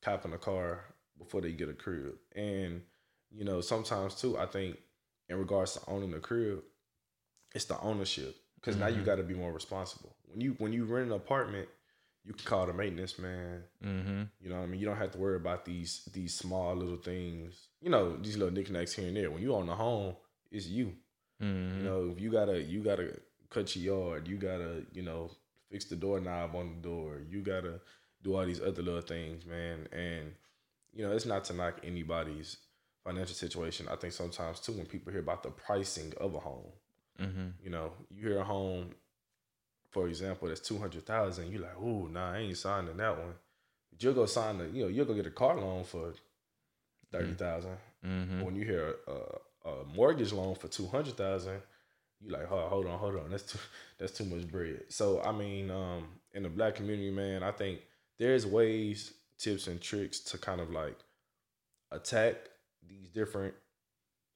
copping 0.01 0.33
a 0.33 0.37
car 0.37 0.83
before 1.17 1.41
they 1.41 1.51
get 1.51 1.69
a 1.69 1.73
crib. 1.73 2.15
And, 2.35 2.81
you 3.31 3.45
know, 3.45 3.61
sometimes 3.61 4.15
too, 4.15 4.37
I 4.37 4.45
think 4.45 4.77
in 5.29 5.37
regards 5.37 5.73
to 5.73 5.81
owning 5.87 6.13
a 6.13 6.19
crib, 6.19 6.63
it's 7.53 7.65
the 7.65 7.79
ownership. 7.79 8.35
because 8.59 8.75
now 8.77 8.87
you 8.87 9.01
got 9.01 9.15
to 9.15 9.23
be 9.23 9.33
more 9.33 9.51
responsible. 9.51 10.15
When 10.25 10.41
you 10.41 10.55
when 10.59 10.73
you 10.73 10.85
rent 10.85 11.07
an 11.07 11.13
apartment, 11.13 11.67
you 12.23 12.33
can 12.33 12.45
call 12.45 12.65
the 12.65 12.73
maintenance 12.73 13.17
man. 13.17 13.63
Mm-hmm. 13.83 14.23
You 14.41 14.49
know 14.49 14.57
what 14.57 14.63
I 14.63 14.67
mean? 14.67 14.79
You 14.79 14.85
don't 14.85 14.97
have 14.97 15.11
to 15.11 15.17
worry 15.17 15.37
about 15.37 15.65
these 15.65 16.07
these 16.13 16.35
small 16.35 16.75
little 16.75 16.97
things. 16.97 17.67
You 17.81 17.89
know, 17.89 18.17
these 18.17 18.37
little 18.37 18.53
knickknacks 18.53 18.93
here 18.93 19.07
and 19.07 19.15
there. 19.17 19.31
When 19.31 19.41
you 19.41 19.53
own 19.55 19.67
the 19.67 19.75
home, 19.75 20.15
it's 20.51 20.67
you. 20.67 20.93
Mm-hmm. 21.41 21.77
You 21.79 21.83
know, 21.83 22.09
if 22.11 22.21
you 22.21 22.31
gotta 22.31 22.61
you 22.61 22.83
gotta 22.83 23.19
cut 23.49 23.75
your 23.75 24.09
yard, 24.09 24.27
you 24.27 24.37
gotta, 24.37 24.83
you 24.93 25.01
know, 25.01 25.31
fix 25.71 25.85
the 25.85 25.95
doorknob 25.95 26.55
on 26.55 26.69
the 26.75 26.87
door, 26.87 27.21
you 27.29 27.41
gotta 27.41 27.79
do 28.23 28.35
all 28.35 28.45
these 28.45 28.61
other 28.61 28.81
little 28.81 29.01
things, 29.01 29.45
man. 29.45 29.87
And, 29.91 30.33
you 30.93 31.05
know, 31.05 31.11
it's 31.11 31.25
not 31.25 31.43
to 31.45 31.53
knock 31.53 31.79
anybody's 31.83 32.57
financial 33.03 33.35
situation. 33.35 33.87
I 33.89 33.95
think 33.95 34.13
sometimes 34.13 34.59
too 34.59 34.73
when 34.73 34.85
people 34.85 35.11
hear 35.11 35.21
about 35.21 35.43
the 35.43 35.49
pricing 35.49 36.13
of 36.19 36.35
a 36.35 36.39
home, 36.39 36.71
Mm-hmm. 37.19 37.47
you 37.61 37.69
know, 37.69 37.91
you 38.09 38.29
hear 38.29 38.39
a 38.39 38.43
home, 38.45 38.91
for 39.91 40.07
example, 40.07 40.47
that's 40.47 40.61
two 40.61 40.77
hundred 40.77 41.05
thousand, 41.05 41.51
you're 41.51 41.61
like, 41.61 41.75
oh 41.77 42.07
nah, 42.07 42.31
I 42.31 42.37
ain't 42.37 42.55
signing 42.57 42.95
that 42.95 43.17
one. 43.17 43.33
But 43.91 44.01
you'll 44.01 44.13
go 44.13 44.25
sign 44.25 44.57
the, 44.59 44.69
you 44.69 44.83
know, 44.83 44.87
you'll 44.87 45.05
go 45.05 45.13
get 45.13 45.25
a 45.25 45.31
car 45.31 45.57
loan 45.57 45.83
for 45.83 46.13
thirty 47.11 47.33
thousand. 47.33 47.75
Mm-hmm. 48.05 48.41
When 48.41 48.55
you 48.55 48.63
hear 48.63 48.95
a, 49.07 49.11
a, 49.11 49.69
a 49.69 49.85
mortgage 49.93 50.31
loan 50.31 50.55
for 50.55 50.69
two 50.69 50.87
hundred 50.87 51.17
thousand, 51.17 51.61
you 52.21 52.31
like, 52.31 52.47
hold, 52.47 52.69
hold 52.69 52.85
on, 52.85 52.99
hold 52.99 53.15
on, 53.15 53.31
that's 53.31 53.43
too 53.43 53.59
that's 53.99 54.11
too 54.11 54.25
much 54.25 54.47
bread. 54.47 54.83
So 54.89 55.21
I 55.21 55.31
mean, 55.31 55.71
um, 55.71 56.07
in 56.33 56.43
the 56.43 56.49
black 56.49 56.75
community, 56.75 57.11
man, 57.11 57.43
I 57.43 57.51
think 57.51 57.79
there's 58.17 58.45
ways, 58.45 59.13
tips, 59.37 59.67
and 59.67 59.79
tricks 59.81 60.19
to 60.21 60.37
kind 60.37 60.61
of 60.61 60.71
like 60.71 60.97
attack 61.91 62.35
these 62.87 63.09
different 63.09 63.53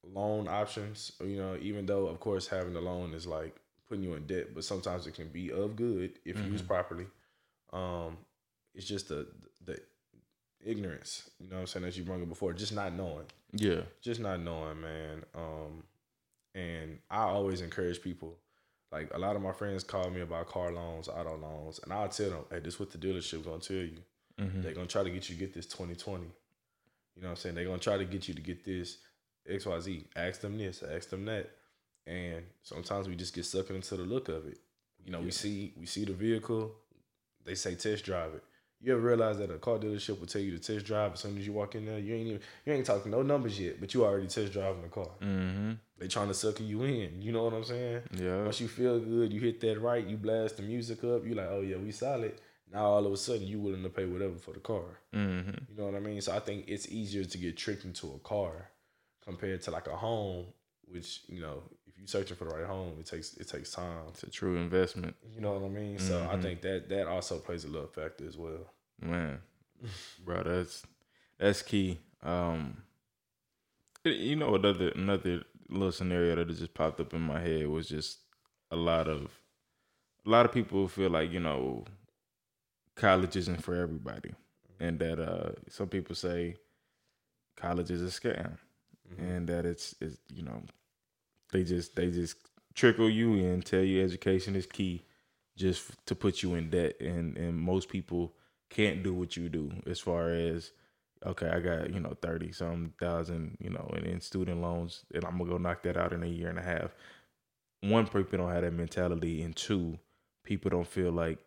loan 0.04 0.48
options. 0.48 1.12
You 1.22 1.38
know, 1.38 1.58
even 1.62 1.86
though 1.86 2.08
of 2.08 2.19
course 2.19 2.48
having 2.48 2.76
a 2.76 2.82
loan 2.82 3.13
is 3.13 3.28
like 3.28 3.56
putting 3.88 4.04
you 4.04 4.13
in 4.13 4.26
debt, 4.26 4.54
but 4.56 4.63
sometimes 4.63 5.08
it 5.08 5.13
can 5.13 5.28
be 5.28 5.52
of 5.52 5.76
good 5.76 6.19
if 6.26 6.38
used 6.38 6.67
properly. 6.67 7.06
Um, 7.72 8.17
it's 8.74 8.88
just 8.88 9.10
the 9.10 9.28
the 9.65 9.80
ignorance, 10.65 11.30
you 11.39 11.50
know 11.50 11.56
what 11.56 11.62
I'm 11.62 11.67
saying, 11.67 11.86
as 11.86 11.98
you 11.98 12.04
brought 12.04 12.22
up 12.22 12.30
before, 12.30 12.54
just 12.54 12.74
not 12.74 12.93
knowing 12.93 13.26
Yeah. 13.52 13.82
just 14.02 14.19
not 14.22 14.39
knowing, 14.39 14.80
man. 14.82 15.24
Um, 15.36 15.84
and 16.56 17.00
I 17.10 17.24
always 17.24 17.62
encourage 17.62 18.02
people. 18.02 18.38
Like 18.92 19.12
a 19.13 19.18
lot 19.18 19.36
of 19.36 19.42
my 19.42 19.52
friends 19.52 19.84
call 19.84 20.10
me 20.10 20.22
about 20.22 20.48
car 20.48 20.72
loans, 20.72 21.08
auto 21.08 21.36
loans, 21.38 21.80
and 21.84 21.92
I'll 21.92 22.10
tell 22.10 22.30
them, 22.30 22.46
"Hey, 22.52 22.60
this 22.60 22.76
is 22.76 22.80
what 22.80 22.92
the 22.92 22.98
dealership 22.98 23.44
gonna 23.44 23.60
tell 23.60 23.78
you. 23.78 24.04
Mm-hmm. 24.39 24.62
They're 24.62 24.74
gonna 24.74 24.88
try 24.88 25.04
to 25.04 25.10
get 25.10 25.30
you 25.30 25.36
to 25.36 25.39
get 25.39 25.54
this 25.54 25.66
2020. 25.66 26.24
You 27.16 27.22
know 27.22 27.28
what 27.28 27.30
I'm 27.32 27.36
saying? 27.38 27.56
They're 27.56 27.66
gonna 27.66 27.80
try 27.80 27.98
to 27.98 28.06
get 28.06 28.28
you 28.28 28.34
to 28.34 28.42
get 28.42 28.63
this 28.63 28.98
X 29.50 29.66
Y 29.66 29.80
Z. 29.80 30.06
Ask 30.16 30.42
them 30.42 30.58
this, 30.58 30.84
ask 30.84 31.10
them 31.10 31.26
that, 31.26 31.50
and 32.06 32.44
sometimes 32.62 33.08
we 33.08 33.16
just 33.16 33.34
get 33.34 33.46
sucked 33.46 33.72
into 33.72 33.98
the 33.98 34.04
look 34.04 34.30
of 34.30 34.48
it. 34.48 34.60
You 35.04 35.12
know, 35.12 35.22
we 35.22 35.32
see 35.32 35.74
we 35.78 35.86
see 35.86 36.06
the 36.06 36.13
vehicle, 36.13 36.74
they 37.46 37.56
say 37.56 37.76
test 37.76 38.06
drive 38.06 38.36
it. 38.36 38.44
You 38.84 38.91
ever 38.91 39.02
realize 39.02 39.38
that 39.38 39.50
a 39.50 39.58
car 39.60 39.78
dealership 39.78 40.19
will 40.19 40.28
tell 40.28 40.41
you 40.41 40.52
to 40.52 40.60
test 40.60 40.86
drive 40.86 41.13
as 41.13 41.22
soon 41.22 41.38
as 41.38 41.48
you 41.48 41.54
walk 41.54 41.74
in 41.76 41.86
there? 41.86 42.00
You 42.00 42.15
ain't 42.15 42.28
even 42.28 42.41
you 42.65 42.74
ain't 42.74 42.86
talking 42.86 43.12
no 43.12 43.22
numbers 43.22 43.58
yet, 43.58 43.80
but 43.80 43.93
you 43.93 44.04
already 44.04 44.28
test 44.28 44.52
driving 44.52 44.82
the 44.82 44.89
car. 44.89 45.10
Mm-hmm. 45.22 45.72
They 45.98 46.10
trying 46.10 46.28
to 46.28 46.34
sucker 46.34 46.63
you 46.63 46.84
in. 46.84 47.22
You 47.22 47.32
know 47.32 47.46
what 47.46 47.54
I'm 47.54 47.63
saying? 47.63 48.02
Yeah. 48.13 48.43
Once 48.43 48.60
you 48.60 48.67
feel 48.67 49.00
good, 49.00 49.32
you 49.32 49.39
hit 49.39 49.62
that 49.62 49.80
right, 49.80 50.06
you 50.06 50.17
blast 50.17 50.58
the 50.58 50.63
music 50.63 51.02
up, 51.06 51.26
you 51.26 51.34
like, 51.34 51.48
oh 51.50 51.62
yeah, 51.62 51.78
we 51.78 51.91
solid. 51.91 52.34
Now 52.74 52.84
all 52.86 53.06
of 53.06 53.13
a 53.13 53.17
sudden 53.17 53.48
you 53.48 53.62
willing 53.62 53.84
to 53.84 53.89
pay 53.89 54.06
whatever 54.06 54.36
for 54.36 54.54
the 54.54 54.60
car. 54.60 55.00
Mm-hmm. 55.15 55.52
You 55.69 55.78
know 55.78 55.86
what 55.86 55.96
I 55.96 56.00
mean? 56.00 56.19
So 56.19 56.36
I 56.36 56.39
think 56.39 56.65
it's 56.67 56.89
easier 56.89 57.24
to 57.24 57.38
get 57.38 57.56
tricked 57.56 57.86
into 57.86 58.08
a 58.08 58.19
car 58.19 58.69
compared 59.24 59.62
to 59.62 59.72
like 59.72 59.88
a 59.88 59.96
home, 59.96 60.48
which, 60.86 61.22
you 61.28 61.39
know, 61.39 61.63
you 62.04 62.08
searching 62.08 62.36
for 62.36 62.46
the 62.46 62.52
right 62.56 62.66
home, 62.66 62.98
it 63.00 63.06
takes 63.06 63.34
it 63.38 63.48
takes 63.48 63.72
time. 63.72 64.04
It's 64.10 64.24
a 64.24 64.30
true 64.30 64.58
investment, 64.58 65.16
You 65.34 65.42
know 65.42 65.54
what 65.54 65.63
I 65.66 65.70
mean? 65.70 65.98
So 66.00 66.28
I 66.30 66.39
think 66.39 66.62
that 66.62 66.89
that 66.89 67.08
also 67.08 67.39
plays 67.39 67.63
a 67.63 67.70
little 67.70 67.88
factor 67.88 68.28
as 68.28 68.38
well. 68.38 68.70
man. 69.02 69.39
Bro, 70.26 70.44
that's 70.44 70.84
that's 71.39 71.62
key. 71.62 72.00
Um, 72.22 72.84
you 74.06 74.36
know, 74.36 74.56
another 74.56 74.89
another 74.89 75.44
little 75.70 75.92
scenario 75.92 76.36
that 76.36 76.48
just 76.50 76.74
popped 76.74 77.00
up 77.00 77.13
in 77.13 77.22
my 77.22 77.39
head 77.39 77.68
was 77.68 77.88
just 77.88 78.20
a 78.72 78.76
lot 78.76 79.08
of 79.08 79.32
a 80.26 80.30
lot 80.30 80.46
of 80.46 80.52
people 80.52 80.88
feel 80.88 81.10
like 81.10 81.32
you 81.32 81.39
know 81.39 81.86
college 82.96 83.36
isn't 83.36 83.63
for 83.63 83.76
everybody, 83.76 84.34
and 84.80 85.00
that 85.00 85.20
uh 85.20 85.52
some 85.70 85.88
people 85.88 86.16
say 86.16 86.56
college 87.56 87.92
is 87.92 88.02
a 88.02 88.06
scam, 88.22 88.58
and 89.18 89.48
that 89.48 89.66
it's 89.66 89.96
it's 90.00 90.18
you 90.34 90.44
know 90.44 90.62
they 91.54 91.63
just 91.63 91.96
they 91.96 92.12
just 92.12 92.36
trickle 92.76 93.10
you 93.10 93.36
in, 93.36 93.62
tell 93.62 93.82
you 93.82 94.04
education 94.04 94.56
is 94.56 94.66
key, 94.66 95.04
just 95.56 96.06
to 96.08 96.16
put 96.16 96.44
you 96.44 96.56
in 96.56 96.70
debt, 96.70 97.00
and 97.00 97.38
and 97.38 97.58
most 97.58 97.89
people 97.89 98.34
can't 98.70 99.04
do 99.04 99.13
what 99.13 99.38
you 99.38 99.50
do 99.50 99.72
as 99.86 100.00
far 100.00 100.32
as 100.32 100.72
okay, 101.26 101.50
I 101.50 101.60
got 101.60 101.94
you 101.94 102.00
know 102.02 102.18
thirty 102.22 102.52
some 102.52 102.94
thousand, 103.00 103.58
you 103.62 103.70
know, 103.70 103.89
and 103.96 104.06
in 104.06 104.22
student 104.22 104.62
loans, 104.62 105.06
and 105.13 105.24
I'm 105.26 105.38
gonna 105.38 105.52
go 105.52 105.58
knock 105.58 105.84
that 105.84 105.98
out 105.98 106.13
in 106.13 106.24
a 106.24 106.28
year 106.28 106.50
and 106.50 106.60
a 106.60 106.63
half. 106.63 106.92
One, 107.82 108.06
people 108.08 108.38
don't 108.38 108.52
have 108.52 108.63
that 108.63 108.74
mentality, 108.74 109.42
and 109.44 109.56
two, 109.56 110.00
people 110.44 110.70
don't 110.72 110.88
feel 110.88 111.12
like, 111.12 111.38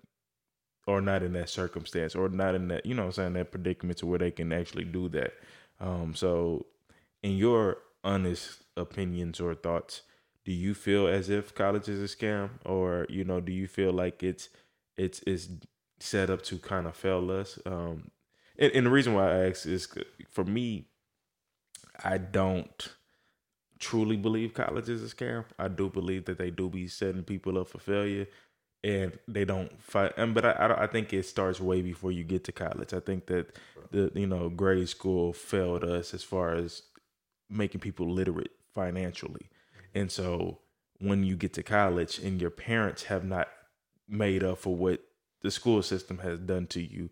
or 0.86 1.00
not 1.00 1.22
in 1.22 1.32
that 1.32 1.48
circumstance, 1.48 2.14
or 2.14 2.28
not 2.28 2.54
in 2.54 2.68
that, 2.68 2.84
you 2.84 2.94
know, 2.94 3.02
what 3.02 3.08
I'm 3.08 3.12
saying 3.12 3.32
that 3.34 3.50
predicament 3.50 3.98
to 3.98 4.06
where 4.06 4.18
they 4.18 4.30
can 4.30 4.52
actually 4.52 4.84
do 4.84 5.08
that. 5.10 5.32
Um, 5.80 6.14
so, 6.14 6.66
in 7.22 7.36
your 7.38 7.78
honest 8.06 8.62
opinions 8.76 9.40
or 9.40 9.54
thoughts, 9.54 10.02
do 10.44 10.52
you 10.52 10.74
feel 10.74 11.08
as 11.08 11.28
if 11.28 11.54
college 11.54 11.88
is 11.88 12.00
a 12.00 12.16
scam, 12.16 12.50
or 12.64 13.06
you 13.10 13.24
know, 13.24 13.40
do 13.40 13.52
you 13.52 13.68
feel 13.68 13.92
like 13.92 14.22
it's 14.22 14.48
it's 14.96 15.20
it's 15.26 15.48
set 16.00 16.30
up 16.30 16.42
to 16.44 16.58
kind 16.58 16.86
of 16.86 16.96
fail 16.96 17.30
us? 17.32 17.58
Um, 17.66 18.10
and, 18.58 18.72
and 18.72 18.86
the 18.86 18.90
reason 18.90 19.14
why 19.14 19.30
I 19.32 19.48
ask 19.48 19.66
is 19.66 19.88
for 20.30 20.44
me, 20.44 20.86
I 22.04 22.18
don't 22.18 22.88
truly 23.78 24.16
believe 24.16 24.54
college 24.54 24.88
is 24.88 25.02
a 25.02 25.14
scam. 25.14 25.44
I 25.58 25.68
do 25.68 25.90
believe 25.90 26.26
that 26.26 26.38
they 26.38 26.50
do 26.50 26.70
be 26.70 26.88
setting 26.88 27.24
people 27.24 27.58
up 27.58 27.68
for 27.68 27.78
failure, 27.78 28.28
and 28.84 29.18
they 29.28 29.44
don't 29.44 29.82
fight. 29.82 30.12
And 30.16 30.34
but 30.34 30.44
I, 30.44 30.52
I, 30.52 30.84
I 30.84 30.86
think 30.86 31.12
it 31.12 31.24
starts 31.26 31.60
way 31.60 31.82
before 31.82 32.12
you 32.12 32.24
get 32.24 32.44
to 32.44 32.52
college. 32.52 32.94
I 32.94 33.00
think 33.00 33.26
that 33.26 33.56
the 33.90 34.12
you 34.14 34.28
know 34.28 34.48
grade 34.48 34.88
school 34.88 35.32
failed 35.32 35.84
us 35.84 36.14
as 36.14 36.22
far 36.22 36.54
as 36.54 36.82
making 37.48 37.80
people 37.80 38.10
literate 38.10 38.52
financially, 38.74 39.48
and 39.94 40.10
so 40.10 40.58
when 40.98 41.24
you 41.24 41.36
get 41.36 41.52
to 41.52 41.62
college 41.62 42.18
and 42.18 42.40
your 42.40 42.50
parents 42.50 43.04
have 43.04 43.24
not 43.24 43.48
made 44.08 44.42
up 44.42 44.56
for 44.56 44.74
what 44.74 45.00
the 45.42 45.50
school 45.50 45.82
system 45.82 46.18
has 46.18 46.38
done 46.38 46.66
to 46.66 46.80
you 46.80 47.10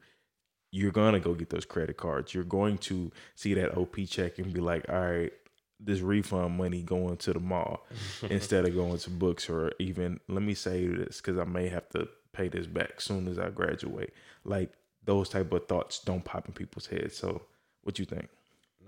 you're 0.75 0.91
gonna 0.91 1.21
go 1.21 1.35
get 1.35 1.51
those 1.51 1.65
credit 1.65 1.97
cards. 1.97 2.35
You're 2.35 2.43
going 2.43 2.79
to 2.79 3.13
see 3.37 3.55
that 3.55 3.79
OP 3.79 3.97
check 4.09 4.41
and 4.41 4.53
be 4.53 4.61
like, 4.61 4.85
all 4.89 5.01
right, 5.01 5.33
this 5.79 6.01
refund 6.01 6.57
money 6.57 6.83
going 6.83 7.17
to 7.19 7.33
the 7.33 7.39
mall 7.39 7.87
instead 8.29 8.67
of 8.67 8.75
going 8.75 8.99
to 8.99 9.11
books 9.11 9.49
or 9.49 9.71
even 9.79 10.19
let 10.29 10.43
me 10.43 10.53
say 10.53 10.89
this 10.89 11.21
because 11.21 11.39
I 11.39 11.45
may 11.45 11.69
have 11.69 11.89
to 11.91 12.09
pay 12.33 12.49
this 12.49 12.67
back 12.67 13.01
soon 13.01 13.29
as 13.29 13.39
I 13.39 13.51
graduate. 13.51 14.13
Like 14.43 14.73
those 15.05 15.29
type 15.29 15.53
of 15.53 15.69
thoughts 15.69 16.01
don't 16.01 16.25
pop 16.25 16.49
in 16.49 16.55
people's 16.55 16.87
heads. 16.87 17.17
So 17.17 17.43
what 17.85 17.95
do 17.95 18.03
you 18.03 18.07
think? 18.07 18.29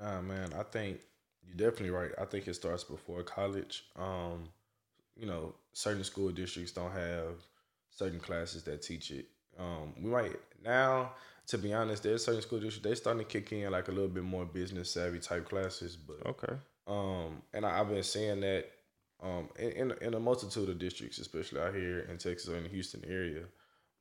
Nah, 0.02 0.20
man, 0.22 0.54
I 0.58 0.64
think 0.64 0.98
you're 1.46 1.56
definitely 1.70 1.90
right. 1.90 2.10
I 2.20 2.24
think 2.24 2.48
it 2.48 2.54
starts 2.54 2.84
before 2.84 3.22
college. 3.22 3.84
Um, 3.96 4.48
you 5.16 5.26
know, 5.26 5.54
certain 5.72 6.04
school 6.04 6.30
districts 6.30 6.72
don't 6.72 6.92
have 6.92 7.36
certain 7.90 8.20
classes 8.20 8.62
that 8.64 8.82
teach 8.82 9.10
it. 9.10 9.26
Um, 9.58 9.94
we 10.02 10.10
might 10.10 10.36
now, 10.64 11.12
to 11.46 11.58
be 11.58 11.72
honest, 11.72 12.02
there's 12.02 12.24
certain 12.24 12.42
school 12.42 12.60
districts 12.60 12.88
they 12.88 12.94
starting 12.94 13.24
to 13.24 13.28
kick 13.30 13.52
in 13.52 13.70
like 13.72 13.88
a 13.88 13.92
little 13.92 14.08
bit 14.10 14.24
more 14.24 14.44
business 14.44 14.90
savvy 14.90 15.18
type 15.18 15.48
classes, 15.48 15.96
but 15.96 16.26
Okay. 16.26 16.54
um, 16.86 17.42
and 17.52 17.64
I, 17.66 17.80
I've 17.80 17.88
been 17.88 18.02
seeing 18.02 18.40
that 18.40 18.66
um, 19.22 19.48
in, 19.58 19.70
in 19.72 19.92
in 20.02 20.14
a 20.14 20.20
multitude 20.20 20.68
of 20.68 20.78
districts, 20.78 21.18
especially 21.18 21.60
out 21.60 21.74
here 21.74 22.00
in 22.10 22.18
Texas 22.18 22.48
or 22.48 22.56
in 22.56 22.64
the 22.64 22.68
Houston 22.68 23.02
area. 23.08 23.44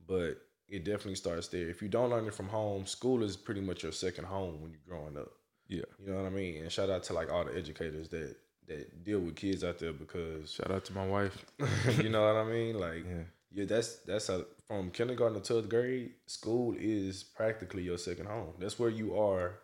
But 0.07 0.41
it 0.67 0.83
definitely 0.83 1.15
starts 1.15 1.47
there. 1.47 1.69
If 1.69 1.81
you 1.81 1.87
don't 1.87 2.09
learn 2.09 2.27
it 2.27 2.33
from 2.33 2.49
home, 2.49 2.85
school 2.85 3.23
is 3.23 3.37
pretty 3.37 3.61
much 3.61 3.83
your 3.83 3.91
second 3.91 4.25
home 4.25 4.61
when 4.61 4.71
you're 4.71 4.79
growing 4.87 5.17
up. 5.17 5.31
Yeah. 5.67 5.81
You 6.03 6.11
know 6.11 6.17
what 6.21 6.27
I 6.27 6.29
mean? 6.29 6.61
And 6.63 6.71
shout 6.71 6.89
out 6.89 7.03
to 7.03 7.13
like 7.13 7.31
all 7.31 7.45
the 7.45 7.55
educators 7.57 8.09
that 8.09 8.35
that 8.67 9.03
deal 9.03 9.19
with 9.19 9.35
kids 9.35 9.63
out 9.63 9.77
there 9.79 9.93
because 9.93 10.51
Shout 10.53 10.71
out 10.71 10.85
to 10.85 10.93
my 10.93 11.05
wife. 11.05 11.45
you 12.01 12.09
know 12.09 12.25
what 12.25 12.35
I 12.35 12.43
mean? 12.45 12.79
Like 12.79 13.05
Yeah. 13.05 13.23
yeah, 13.51 13.65
that's 13.65 13.97
that's 13.97 14.29
a 14.29 14.45
from 14.67 14.89
kindergarten 14.91 15.39
to 15.39 15.47
twelfth 15.47 15.69
grade, 15.69 16.11
school 16.25 16.75
is 16.77 17.23
practically 17.23 17.83
your 17.83 17.97
second 17.99 18.25
home. 18.27 18.53
That's 18.59 18.79
where 18.79 18.89
you 18.89 19.17
are 19.19 19.59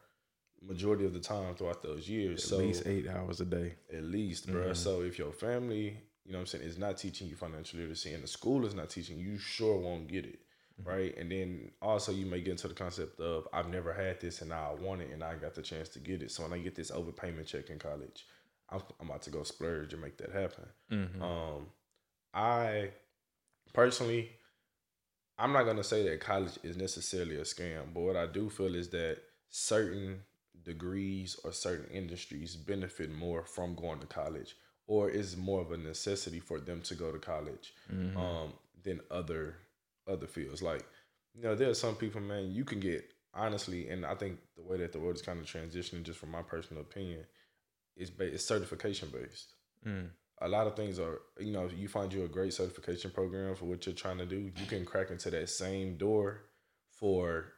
majority 0.62 1.06
of 1.06 1.14
the 1.14 1.20
time 1.20 1.56
throughout 1.56 1.82
those 1.82 2.08
years. 2.08 2.44
At 2.44 2.50
so 2.50 2.58
least 2.58 2.84
eight 2.86 3.08
hours 3.08 3.42
a 3.42 3.46
day. 3.46 3.74
at 3.92 4.04
least, 4.04 4.46
bro. 4.52 4.62
Mm-hmm. 4.66 4.74
So 4.74 5.02
if 5.02 5.18
your 5.18 5.32
family, 5.32 5.98
you 6.24 6.32
know 6.32 6.38
what 6.38 6.42
I'm 6.42 6.46
saying, 6.48 6.64
is 6.64 6.78
not 6.78 6.98
teaching 6.98 7.28
you 7.28 7.36
financial 7.36 7.80
literacy 7.80 8.14
and 8.14 8.24
the 8.24 8.28
school 8.28 8.66
is 8.66 8.76
not 8.76 8.90
teaching 8.92 9.18
you 9.18 9.38
sure 9.40 9.78
won't 9.80 10.08
get 10.08 10.26
it. 10.26 10.40
Right. 10.84 11.16
And 11.18 11.32
then 11.32 11.72
also 11.82 12.12
you 12.12 12.26
may 12.26 12.42
get 12.42 12.52
into 12.52 12.68
the 12.68 12.74
concept 12.74 13.20
of 13.20 13.48
I've 13.54 13.70
never 13.70 13.94
had 13.94 14.20
this 14.20 14.42
and 14.42 14.50
now 14.50 14.72
I 14.72 14.82
want 14.82 15.02
it 15.02 15.12
and 15.12 15.24
I 15.24 15.36
got 15.36 15.56
the 15.56 15.62
chance 15.62 15.90
to 15.90 16.00
get 16.00 16.22
it. 16.22 16.32
So 16.32 16.44
when 16.44 16.54
I 16.54 16.60
get 16.60 16.76
this 16.76 16.92
overpayment 16.92 17.48
check 17.48 17.70
in 17.70 17.80
college, 17.80 18.26
I'm, 18.70 18.82
I'm 19.00 19.10
about 19.10 19.22
to 19.24 19.30
go 19.30 19.44
splurge 19.44 19.94
and 19.94 20.02
make 20.02 20.18
that 20.18 20.32
happen. 20.32 20.66
Um, 21.22 21.68
I 22.34 22.92
personally, 23.74 24.30
I'm 25.38 25.54
not 25.54 25.64
gonna 25.64 25.84
say 25.84 26.08
that 26.08 26.20
college 26.22 26.58
is 26.64 26.78
necessarily 26.78 27.36
a 27.38 27.42
scam, 27.42 27.94
but 27.94 28.02
what 28.02 28.16
I 28.16 28.28
do 28.28 28.50
feel 28.50 28.76
is 28.76 28.90
that 28.90 29.18
certain 29.50 30.22
degrees 30.64 31.40
or 31.44 31.52
certain 31.52 31.90
industries 31.92 32.56
benefit 32.56 33.12
more 33.12 33.44
from 33.44 33.76
going 33.76 34.00
to 34.00 34.08
college, 34.08 34.56
or 34.88 35.10
is 35.10 35.36
more 35.38 35.62
of 35.62 35.72
a 35.72 35.78
necessity 35.78 36.40
for 36.40 36.60
them 36.60 36.82
to 36.82 36.96
go 36.96 37.12
to 37.12 37.20
college 37.20 37.74
um, 38.18 38.54
than 38.84 39.00
other 39.10 39.56
other 40.08 40.28
fields. 40.28 40.62
Like, 40.62 40.86
you 41.34 41.44
know, 41.44 41.56
there 41.56 41.70
are 41.70 41.76
some 41.76 41.96
people, 41.96 42.22
man, 42.22 42.52
you 42.52 42.66
can 42.66 42.80
get 42.80 43.04
honestly, 43.34 43.90
and 43.90 44.06
I 44.06 44.16
think 44.16 44.40
the 44.56 44.64
way 44.64 44.78
that 44.78 44.92
the 44.92 45.00
world 45.00 45.16
is 45.16 45.22
kind 45.22 45.40
of 45.40 45.46
transitioning, 45.46 46.04
just 46.04 46.20
from 46.20 46.32
my 46.32 46.42
personal 46.42 46.82
opinion, 46.82 47.26
is 47.96 48.10
ba- 48.10 48.34
it's 48.34 48.46
certification 48.46 49.10
based 49.10 49.54
mm. 49.86 50.08
a 50.42 50.48
lot 50.48 50.68
of 50.68 50.76
things 50.76 51.00
are 51.00 51.22
you 51.40 51.52
know 51.52 51.66
if 51.66 51.78
you 51.78 51.88
find 51.88 52.12
you 52.14 52.24
a 52.24 52.28
great 52.28 52.54
certification 52.54 53.12
program 53.12 53.56
for 53.56 53.66
what 53.66 53.86
you're 53.86 53.96
trying 53.96 54.18
to 54.18 54.26
do 54.26 54.52
you 54.58 54.66
can 54.68 54.86
crack 54.86 55.12
into 55.12 55.30
that 55.30 55.50
same 55.50 55.98
door 55.98 56.44
for 56.90 57.54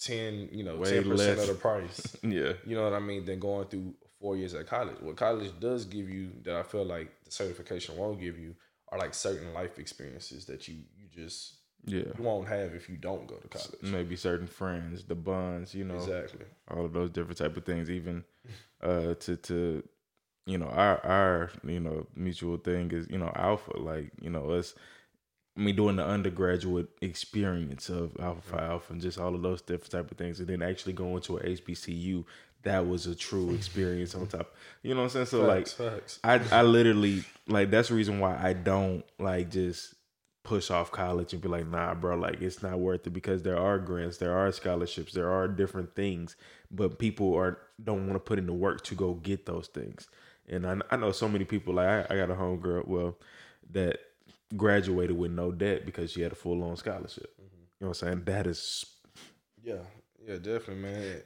10 0.00 0.48
you 0.52 0.64
know 0.64 0.76
Way 0.76 1.02
10% 1.02 1.16
less. 1.16 1.40
of 1.40 1.48
the 1.48 1.54
price 1.54 2.16
Yeah. 2.22 2.52
you 2.66 2.74
know 2.74 2.84
what 2.84 2.94
i 2.94 3.00
mean 3.00 3.24
than 3.24 3.38
going 3.38 3.68
through 3.68 3.94
four 4.18 4.36
years 4.36 4.54
at 4.54 4.66
college 4.66 4.96
what 5.00 5.16
college 5.16 5.52
does 5.60 5.84
give 5.84 6.08
you 6.08 6.30
that 6.42 6.56
i 6.56 6.62
feel 6.62 6.84
like 6.84 7.10
the 7.24 7.30
certification 7.30 7.96
won't 7.96 8.20
give 8.20 8.38
you 8.38 8.54
are 8.88 8.98
like 8.98 9.14
certain 9.14 9.52
life 9.54 9.78
experiences 9.78 10.46
that 10.46 10.68
you 10.68 10.76
you 10.96 11.06
just 11.14 11.58
Yeah. 11.86 12.02
you 12.18 12.22
won't 12.22 12.48
have 12.48 12.74
if 12.74 12.88
you 12.88 12.96
don't 12.96 13.26
go 13.26 13.36
to 13.36 13.48
college 13.48 13.82
Maybe 13.82 14.14
certain 14.16 14.46
friends, 14.46 15.04
the 15.04 15.14
bonds, 15.14 15.74
you 15.74 15.84
know. 15.84 15.96
exactly 15.96 16.44
all 16.68 16.84
of 16.84 16.92
those 16.92 17.10
different 17.10 17.38
type 17.38 17.56
of 17.56 17.64
things 17.64 17.90
even 17.90 18.24
uh 18.82 19.14
to 19.14 19.36
to 19.36 19.82
you 20.46 20.56
know 20.58 20.66
our 20.66 21.04
our 21.04 21.50
you 21.64 21.80
know 21.80 22.06
mutual 22.14 22.56
thing 22.56 22.90
is 22.92 23.06
you 23.10 23.18
know 23.18 23.32
alpha 23.34 23.76
like 23.78 24.10
you 24.20 24.30
know 24.30 24.50
us 24.50 24.74
mean 25.56 25.76
doing 25.76 25.96
the 25.96 26.04
undergraduate 26.06 26.88
experience 27.02 27.88
of 27.88 28.16
alpha 28.20 28.40
Phi 28.56 28.64
alpha 28.64 28.92
and 28.92 29.02
just 29.02 29.18
all 29.18 29.34
of 29.34 29.42
those 29.42 29.60
different 29.60 29.90
type 29.90 30.10
of 30.10 30.16
things 30.16 30.38
and 30.40 30.48
then 30.48 30.62
actually 30.62 30.92
going 30.92 31.20
to 31.22 31.36
a 31.38 31.42
HBCU 31.42 32.24
that 32.62 32.86
was 32.86 33.06
a 33.06 33.14
true 33.14 33.50
experience 33.54 34.14
on 34.14 34.26
top 34.26 34.54
you 34.82 34.94
know 34.94 35.00
what 35.00 35.04
I'm 35.04 35.10
saying 35.10 35.26
so 35.26 35.46
Facts, 35.46 35.78
like 35.78 35.92
facts. 35.92 36.18
I 36.24 36.40
I 36.50 36.62
literally 36.62 37.24
like 37.46 37.70
that's 37.70 37.88
the 37.88 37.94
reason 37.94 38.20
why 38.20 38.38
I 38.40 38.52
don't 38.54 39.04
like 39.18 39.50
just 39.50 39.94
push 40.50 40.68
off 40.68 40.90
college 40.90 41.32
and 41.32 41.40
be 41.40 41.46
like, 41.46 41.64
nah, 41.68 41.94
bro, 41.94 42.16
like 42.16 42.42
it's 42.42 42.60
not 42.60 42.80
worth 42.80 43.06
it 43.06 43.10
because 43.10 43.44
there 43.44 43.56
are 43.56 43.78
grants, 43.78 44.16
there 44.16 44.36
are 44.36 44.50
scholarships, 44.50 45.12
there 45.12 45.30
are 45.30 45.46
different 45.46 45.94
things, 45.94 46.34
but 46.72 46.98
people 46.98 47.36
are 47.36 47.56
don't 47.84 48.08
want 48.08 48.14
to 48.14 48.18
put 48.18 48.36
in 48.36 48.46
the 48.46 48.52
work 48.52 48.82
to 48.82 48.96
go 48.96 49.14
get 49.14 49.46
those 49.46 49.68
things. 49.68 50.08
And 50.48 50.66
I, 50.66 50.76
I 50.90 50.96
know 50.96 51.12
so 51.12 51.28
many 51.28 51.44
people 51.44 51.74
like 51.74 51.86
I, 51.86 52.00
I 52.10 52.16
got 52.16 52.32
a 52.32 52.34
homegirl, 52.34 52.88
well, 52.88 53.16
that 53.70 54.00
graduated 54.56 55.16
with 55.16 55.30
no 55.30 55.52
debt 55.52 55.86
because 55.86 56.10
she 56.10 56.20
had 56.20 56.32
a 56.32 56.34
full 56.34 56.64
on 56.64 56.76
scholarship. 56.76 57.32
Mm-hmm. 57.40 57.60
You 57.78 57.82
know 57.82 57.88
what 57.90 58.02
I'm 58.02 58.08
saying? 58.08 58.24
That 58.24 58.48
is 58.48 58.84
Yeah, 59.62 59.84
yeah, 60.26 60.34
definitely, 60.34 60.82
man. 60.82 61.22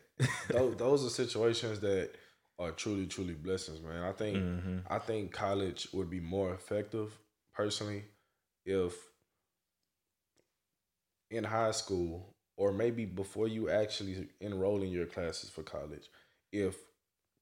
those, 0.51 0.77
those 0.77 1.07
are 1.07 1.09
situations 1.09 1.81
that 1.81 2.11
are 2.59 2.73
truly, 2.73 3.07
truly 3.07 3.33
blessings, 3.33 3.81
man. 3.81 4.03
I 4.03 4.13
think 4.13 4.37
mm-hmm. 4.37 4.79
I 4.87 4.99
think 4.99 5.33
college 5.33 5.89
would 5.95 6.11
be 6.11 6.21
more 6.21 6.53
effective, 6.53 7.17
personally, 7.55 8.05
if 8.67 8.95
in 11.31 11.45
high 11.45 11.73
school 11.73 12.35
or 12.57 12.73
maybe 12.73 13.05
before 13.05 13.49
you 13.49 13.69
actually 13.69 14.29
enroll 14.41 14.83
in 14.83 14.91
your 14.91 15.07
classes 15.07 15.51
for 15.51 15.63
college, 15.63 16.09
if 16.53 16.77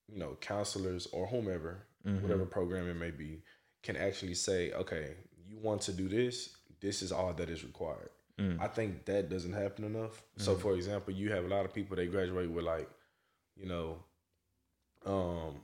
you 0.09 0.19
know 0.19 0.37
counselors 0.41 1.07
or 1.13 1.27
whomever, 1.27 1.87
mm-hmm. 2.07 2.23
whatever 2.23 2.47
program 2.47 2.89
it 2.89 2.95
may 2.95 3.11
be, 3.11 3.43
can 3.83 3.97
actually 3.97 4.35
say, 4.35 4.73
okay, 4.73 5.15
you 5.47 5.59
want 5.59 5.83
to 5.83 5.93
do 5.93 6.09
this. 6.09 6.57
This 6.81 7.03
is 7.03 7.13
all 7.13 7.33
that 7.35 7.49
is 7.49 7.63
required. 7.63 8.11
Mm. 8.41 8.61
I 8.61 8.67
think 8.67 9.05
that 9.05 9.29
doesn't 9.29 9.53
happen 9.53 9.85
enough. 9.85 10.23
So, 10.37 10.55
mm. 10.55 10.61
for 10.61 10.75
example, 10.75 11.13
you 11.13 11.31
have 11.33 11.45
a 11.45 11.49
lot 11.49 11.65
of 11.65 11.75
people 11.75 11.97
they 11.97 12.07
graduate 12.07 12.51
with 12.51 12.65
like, 12.65 12.89
you 13.57 13.67
know, 13.67 13.99
um, 15.05 15.61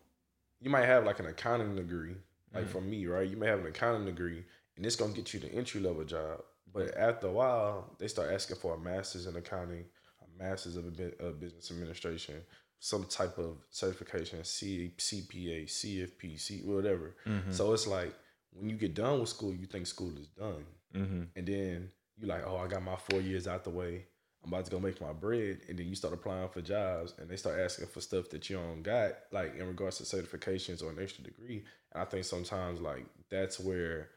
you 0.61 0.70
might 0.70 0.85
have 0.85 1.04
like 1.04 1.18
an 1.18 1.26
accounting 1.26 1.74
degree, 1.74 2.16
like 2.54 2.66
mm. 2.66 2.68
for 2.68 2.81
me, 2.81 3.07
right? 3.07 3.28
You 3.28 3.37
may 3.37 3.46
have 3.46 3.61
an 3.61 3.66
accounting 3.66 4.04
degree, 4.04 4.44
and 4.76 4.85
it's 4.85 4.96
gonna 4.96 5.12
get 5.12 5.33
you 5.33 5.40
the 5.40 5.52
entry 5.52 5.81
level 5.81 6.04
job. 6.04 6.42
But 6.72 6.96
after 6.96 7.28
a 7.28 7.33
while, 7.33 7.96
they 7.98 8.09
start 8.09 8.33
asking 8.33 8.57
for 8.57 8.74
a 8.74 8.78
master's 8.78 9.26
in 9.26 9.37
accounting, 9.37 9.85
a 10.22 10.42
master's 10.42 10.76
of, 10.76 10.87
a 10.87 11.31
business 11.33 11.70
administration, 11.70 12.37
some 12.81 13.04
type 13.04 13.38
of 13.38 13.57
certification, 13.70 14.44
C, 14.44 14.92
CPA, 14.96 15.66
CFP, 15.66 16.40
C, 16.40 16.61
whatever. 16.64 17.16
Mm-hmm. 17.26 17.52
So 17.52 17.72
it's 17.72 17.87
like 17.87 18.14
when 18.52 18.68
you 18.68 18.76
get 18.76 18.94
done 18.94 19.20
with 19.20 19.28
school, 19.28 19.52
you 19.52 19.66
think 19.66 19.87
school 19.87 20.12
is 20.18 20.28
done, 20.28 20.64
mm-hmm. 20.94 21.22
and 21.37 21.46
then 21.46 21.90
you're 22.16 22.28
like, 22.28 22.44
oh, 22.46 22.57
I 22.57 22.66
got 22.66 22.83
my 22.83 22.96
four 22.96 23.20
years 23.20 23.46
out 23.46 23.64
the 23.64 23.70
way. 23.70 24.04
I'm 24.44 24.52
about 24.52 24.66
to 24.66 24.70
go 24.70 24.78
make 24.78 25.00
my 25.00 25.12
bread, 25.12 25.61
and 25.68 25.78
then 25.78 25.88
you 25.88 25.96
start 25.96 26.14
applying 26.14 26.48
for 26.48 26.61
jobs, 26.61 27.14
and 27.18 27.28
they 27.28 27.37
start 27.37 27.59
asking 27.59 27.88
for 27.88 28.00
stuff 28.00 28.31
that 28.31 28.48
you 28.48 28.57
don't 28.57 28.83
got, 28.83 29.14
like 29.33 29.57
in 29.57 29.66
regards 29.66 29.98
to 29.98 30.04
certifications 30.04 30.83
or 30.83 30.90
an 30.90 31.02
extra 31.02 31.24
degree. 31.24 31.64
And 31.92 32.02
I 32.02 32.04
think 32.04 32.24
sometimes 32.24 32.81
like 32.81 33.07
that's 33.31 33.59
where 33.59 34.11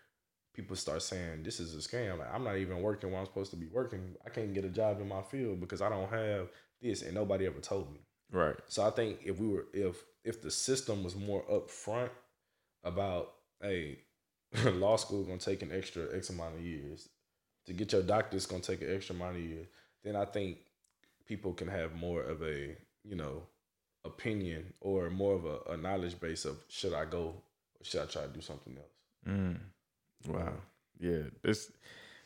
people 0.53 0.75
start 0.75 1.01
saying 1.01 1.43
this 1.43 1.59
is 1.59 1.73
a 1.73 1.87
scam. 1.87 2.19
Like 2.19 2.33
I'm 2.33 2.43
not 2.43 2.57
even 2.57 2.81
working 2.81 3.11
while 3.11 3.21
I'm 3.21 3.27
supposed 3.27 3.51
to 3.51 3.57
be 3.57 3.67
working. 3.67 4.15
I 4.25 4.29
can't 4.29 4.53
get 4.53 4.65
a 4.65 4.69
job 4.69 4.99
in 5.01 5.07
my 5.07 5.21
field 5.21 5.59
because 5.59 5.81
I 5.81 5.89
don't 5.89 6.09
have 6.09 6.49
this, 6.81 7.01
and 7.01 7.13
nobody 7.13 7.45
ever 7.45 7.59
told 7.59 7.91
me. 7.91 7.99
right. 8.31 8.55
So 8.67 8.85
I 8.85 8.89
think 8.89 9.19
if 9.23 9.39
we 9.39 9.47
were 9.47 9.65
if 9.73 10.03
if 10.23 10.41
the 10.41 10.51
system 10.51 11.03
was 11.03 11.15
more 11.15 11.43
upfront 11.51 12.09
about 12.83 13.33
hey, 13.61 13.99
law 14.65 14.97
school 14.97 15.23
gonna 15.23 15.37
take 15.37 15.61
an 15.61 15.71
extra 15.71 16.15
X 16.15 16.29
amount 16.29 16.55
of 16.55 16.61
years 16.61 17.09
to 17.65 17.73
get 17.73 17.91
your 17.91 18.01
doctorate, 18.01 18.47
gonna 18.49 18.61
take 18.61 18.81
an 18.81 18.93
extra 18.93 19.15
amount 19.15 19.37
of 19.37 19.41
years, 19.41 19.67
then 20.03 20.15
I 20.15 20.25
think 20.25 20.57
people 21.27 21.53
can 21.53 21.67
have 21.67 21.95
more 21.95 22.23
of 22.23 22.41
a 22.41 22.75
you 23.03 23.15
know 23.15 23.43
opinion 24.03 24.73
or 24.81 25.09
more 25.09 25.35
of 25.35 25.45
a, 25.45 25.73
a 25.73 25.77
knowledge 25.77 26.19
base 26.19 26.45
of 26.45 26.57
should 26.67 26.93
I 26.93 27.05
go 27.05 27.35
or 27.79 27.83
should 27.83 28.01
I 28.01 28.05
try 28.05 28.23
to 28.23 28.27
do 28.27 28.41
something 28.41 28.75
else. 28.77 28.95
Mm. 29.27 29.57
Wow. 30.27 30.53
Yeah. 30.99 31.23
It's 31.43 31.71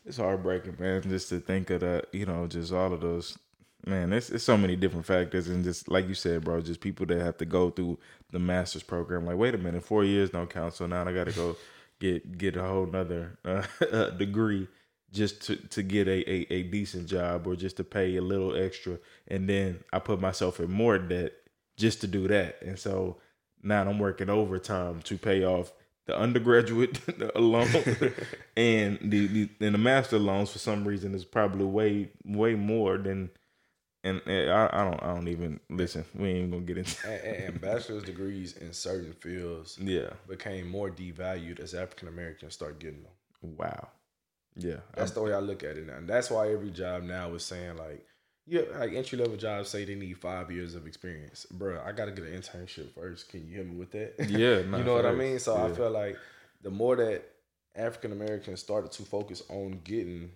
it's 0.05 0.17
heartbreaking, 0.17 0.77
man, 0.79 1.01
just 1.03 1.29
to 1.29 1.39
think 1.39 1.69
of 1.71 1.81
that, 1.81 2.07
you 2.13 2.25
know, 2.25 2.47
just 2.47 2.71
all 2.71 2.93
of 2.93 3.01
those 3.01 3.37
man, 3.85 4.13
it's 4.13 4.29
it's 4.29 4.43
so 4.43 4.57
many 4.57 4.75
different 4.75 5.05
factors 5.05 5.47
and 5.47 5.63
just 5.63 5.87
like 5.89 6.07
you 6.07 6.13
said, 6.15 6.43
bro, 6.43 6.61
just 6.61 6.81
people 6.81 7.05
that 7.07 7.21
have 7.21 7.37
to 7.37 7.45
go 7.45 7.69
through 7.69 7.99
the 8.31 8.39
master's 8.39 8.83
program. 8.83 9.25
Like, 9.25 9.37
wait 9.37 9.55
a 9.55 9.57
minute, 9.57 9.83
four 9.83 10.03
years 10.03 10.29
don't 10.29 10.49
count, 10.49 10.73
so 10.73 10.85
now 10.87 11.05
I 11.05 11.13
gotta 11.13 11.31
go 11.31 11.55
get 11.99 12.37
get 12.37 12.55
a 12.57 12.63
whole 12.63 12.85
nother 12.85 13.37
uh, 13.45 14.09
degree 14.17 14.67
just 15.11 15.41
to, 15.43 15.55
to 15.55 15.81
get 15.83 16.07
a, 16.07 16.29
a, 16.29 16.53
a 16.53 16.63
decent 16.63 17.07
job 17.07 17.47
or 17.47 17.55
just 17.55 17.77
to 17.77 17.83
pay 17.83 18.17
a 18.17 18.21
little 18.21 18.55
extra. 18.55 18.99
And 19.27 19.47
then 19.49 19.83
I 19.93 19.99
put 19.99 20.19
myself 20.19 20.59
in 20.59 20.69
more 20.69 20.97
debt 20.97 21.31
just 21.77 22.01
to 22.01 22.07
do 22.07 22.27
that. 22.27 22.61
And 22.61 22.77
so 22.77 23.17
now 23.63 23.81
I'm 23.81 23.97
working 23.97 24.29
overtime 24.29 25.01
to 25.03 25.17
pay 25.17 25.45
off 25.45 25.71
the 26.05 26.17
undergraduate 26.17 26.99
loan 27.35 27.67
and 28.57 28.99
the, 29.01 29.27
the 29.27 29.49
and 29.59 29.73
the 29.73 29.79
master 29.79 30.19
loans 30.19 30.51
for 30.51 30.59
some 30.59 30.87
reason 30.87 31.13
is 31.15 31.25
probably 31.25 31.65
way 31.65 32.09
way 32.23 32.55
more 32.55 32.97
than 32.97 33.29
and, 34.03 34.21
and 34.27 34.51
I, 34.51 34.69
I, 34.71 34.83
don't 34.83 35.01
I 35.01 35.15
don't 35.15 35.27
even 35.29 35.59
listen. 35.67 36.05
We 36.13 36.27
ain't 36.27 36.37
even 36.37 36.51
gonna 36.51 36.61
get 36.61 36.77
into 36.77 37.09
and, 37.09 37.43
and 37.45 37.61
bachelor's 37.61 38.03
degrees 38.03 38.55
in 38.55 38.71
certain 38.71 39.13
fields 39.13 39.79
yeah 39.81 40.11
became 40.29 40.69
more 40.69 40.91
devalued 40.91 41.59
as 41.59 41.73
African 41.73 42.07
Americans 42.07 42.53
start 42.53 42.79
getting 42.79 43.01
them. 43.01 43.57
wow 43.57 43.87
yeah 44.55 44.77
That's 44.93 45.11
the 45.11 45.23
way 45.23 45.33
I 45.33 45.39
look 45.39 45.63
at 45.63 45.77
it 45.77 45.87
now. 45.87 45.95
And 45.95 46.07
that's 46.07 46.29
why 46.29 46.51
every 46.51 46.69
job 46.69 47.03
now 47.03 47.33
is 47.33 47.43
saying 47.43 47.77
like 47.77 48.05
yeah, 48.47 48.61
like 48.77 48.93
entry 48.93 49.17
level 49.17 49.37
jobs 49.37 49.69
say 49.69 49.85
they 49.85 49.95
need 49.95 50.17
five 50.17 50.51
years 50.51 50.75
of 50.75 50.85
experience. 50.87 51.45
Bro, 51.45 51.81
I 51.85 51.91
gotta 51.91 52.11
get 52.11 52.25
an 52.25 52.33
internship 52.39 52.91
first. 52.93 53.29
Can 53.29 53.47
you 53.47 53.55
help 53.55 53.67
me 53.67 53.75
with 53.77 53.91
that? 53.91 54.15
Yeah, 54.29 54.59
you 54.77 54.83
know 54.83 54.95
what 54.95 55.05
I 55.05 55.13
mean? 55.13 55.39
So 55.39 55.55
I 55.55 55.67
Yeah. 55.67 55.73
feel 55.73 55.91
like 55.91 56.17
the 56.61 56.69
more 56.69 56.95
that 56.95 57.23
African 57.75 58.11
Americans 58.11 58.59
started 58.59 58.91
to 58.93 59.03
focus 59.03 59.43
on 59.49 59.81
getting 59.83 60.31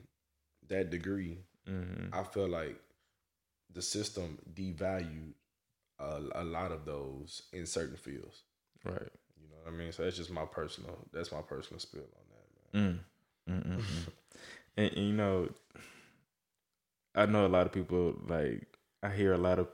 that 0.68 0.90
degree, 0.90 1.38
Mhm. 1.68 2.10
I 2.14 2.24
feel 2.24 2.48
like 2.48 2.80
the 3.74 3.82
system 3.82 4.40
devalued 4.54 5.34
a, 6.00 6.22
a 6.36 6.44
lot 6.44 6.72
of 6.72 6.86
those 6.86 7.44
in 7.54 7.66
certain 7.66 7.98
fields. 7.98 8.42
right 8.84 9.12
You 9.40 9.48
know 9.50 9.58
what 9.64 9.74
I 9.74 9.76
mean? 9.76 9.92
So 9.92 10.04
that's 10.04 10.18
just 10.18 10.32
my 10.32 10.46
personal. 10.46 10.98
That's 11.14 11.32
my 11.32 11.42
personal 11.42 11.80
spill 11.80 12.02
on 12.02 12.26
that, 12.34 12.74
man. 12.80 13.00
Mm. 13.48 13.84
and, 14.78 14.92
and 14.94 15.08
you 15.08 15.14
know, 15.14 15.50
I 17.16 17.26
know 17.26 17.46
a 17.46 17.50
lot 17.50 17.66
of 17.68 17.72
people 17.74 18.16
like 18.28 18.68
I 19.04 19.10
hear 19.10 19.34
a 19.34 19.38
lot 19.38 19.60
of 19.60 19.68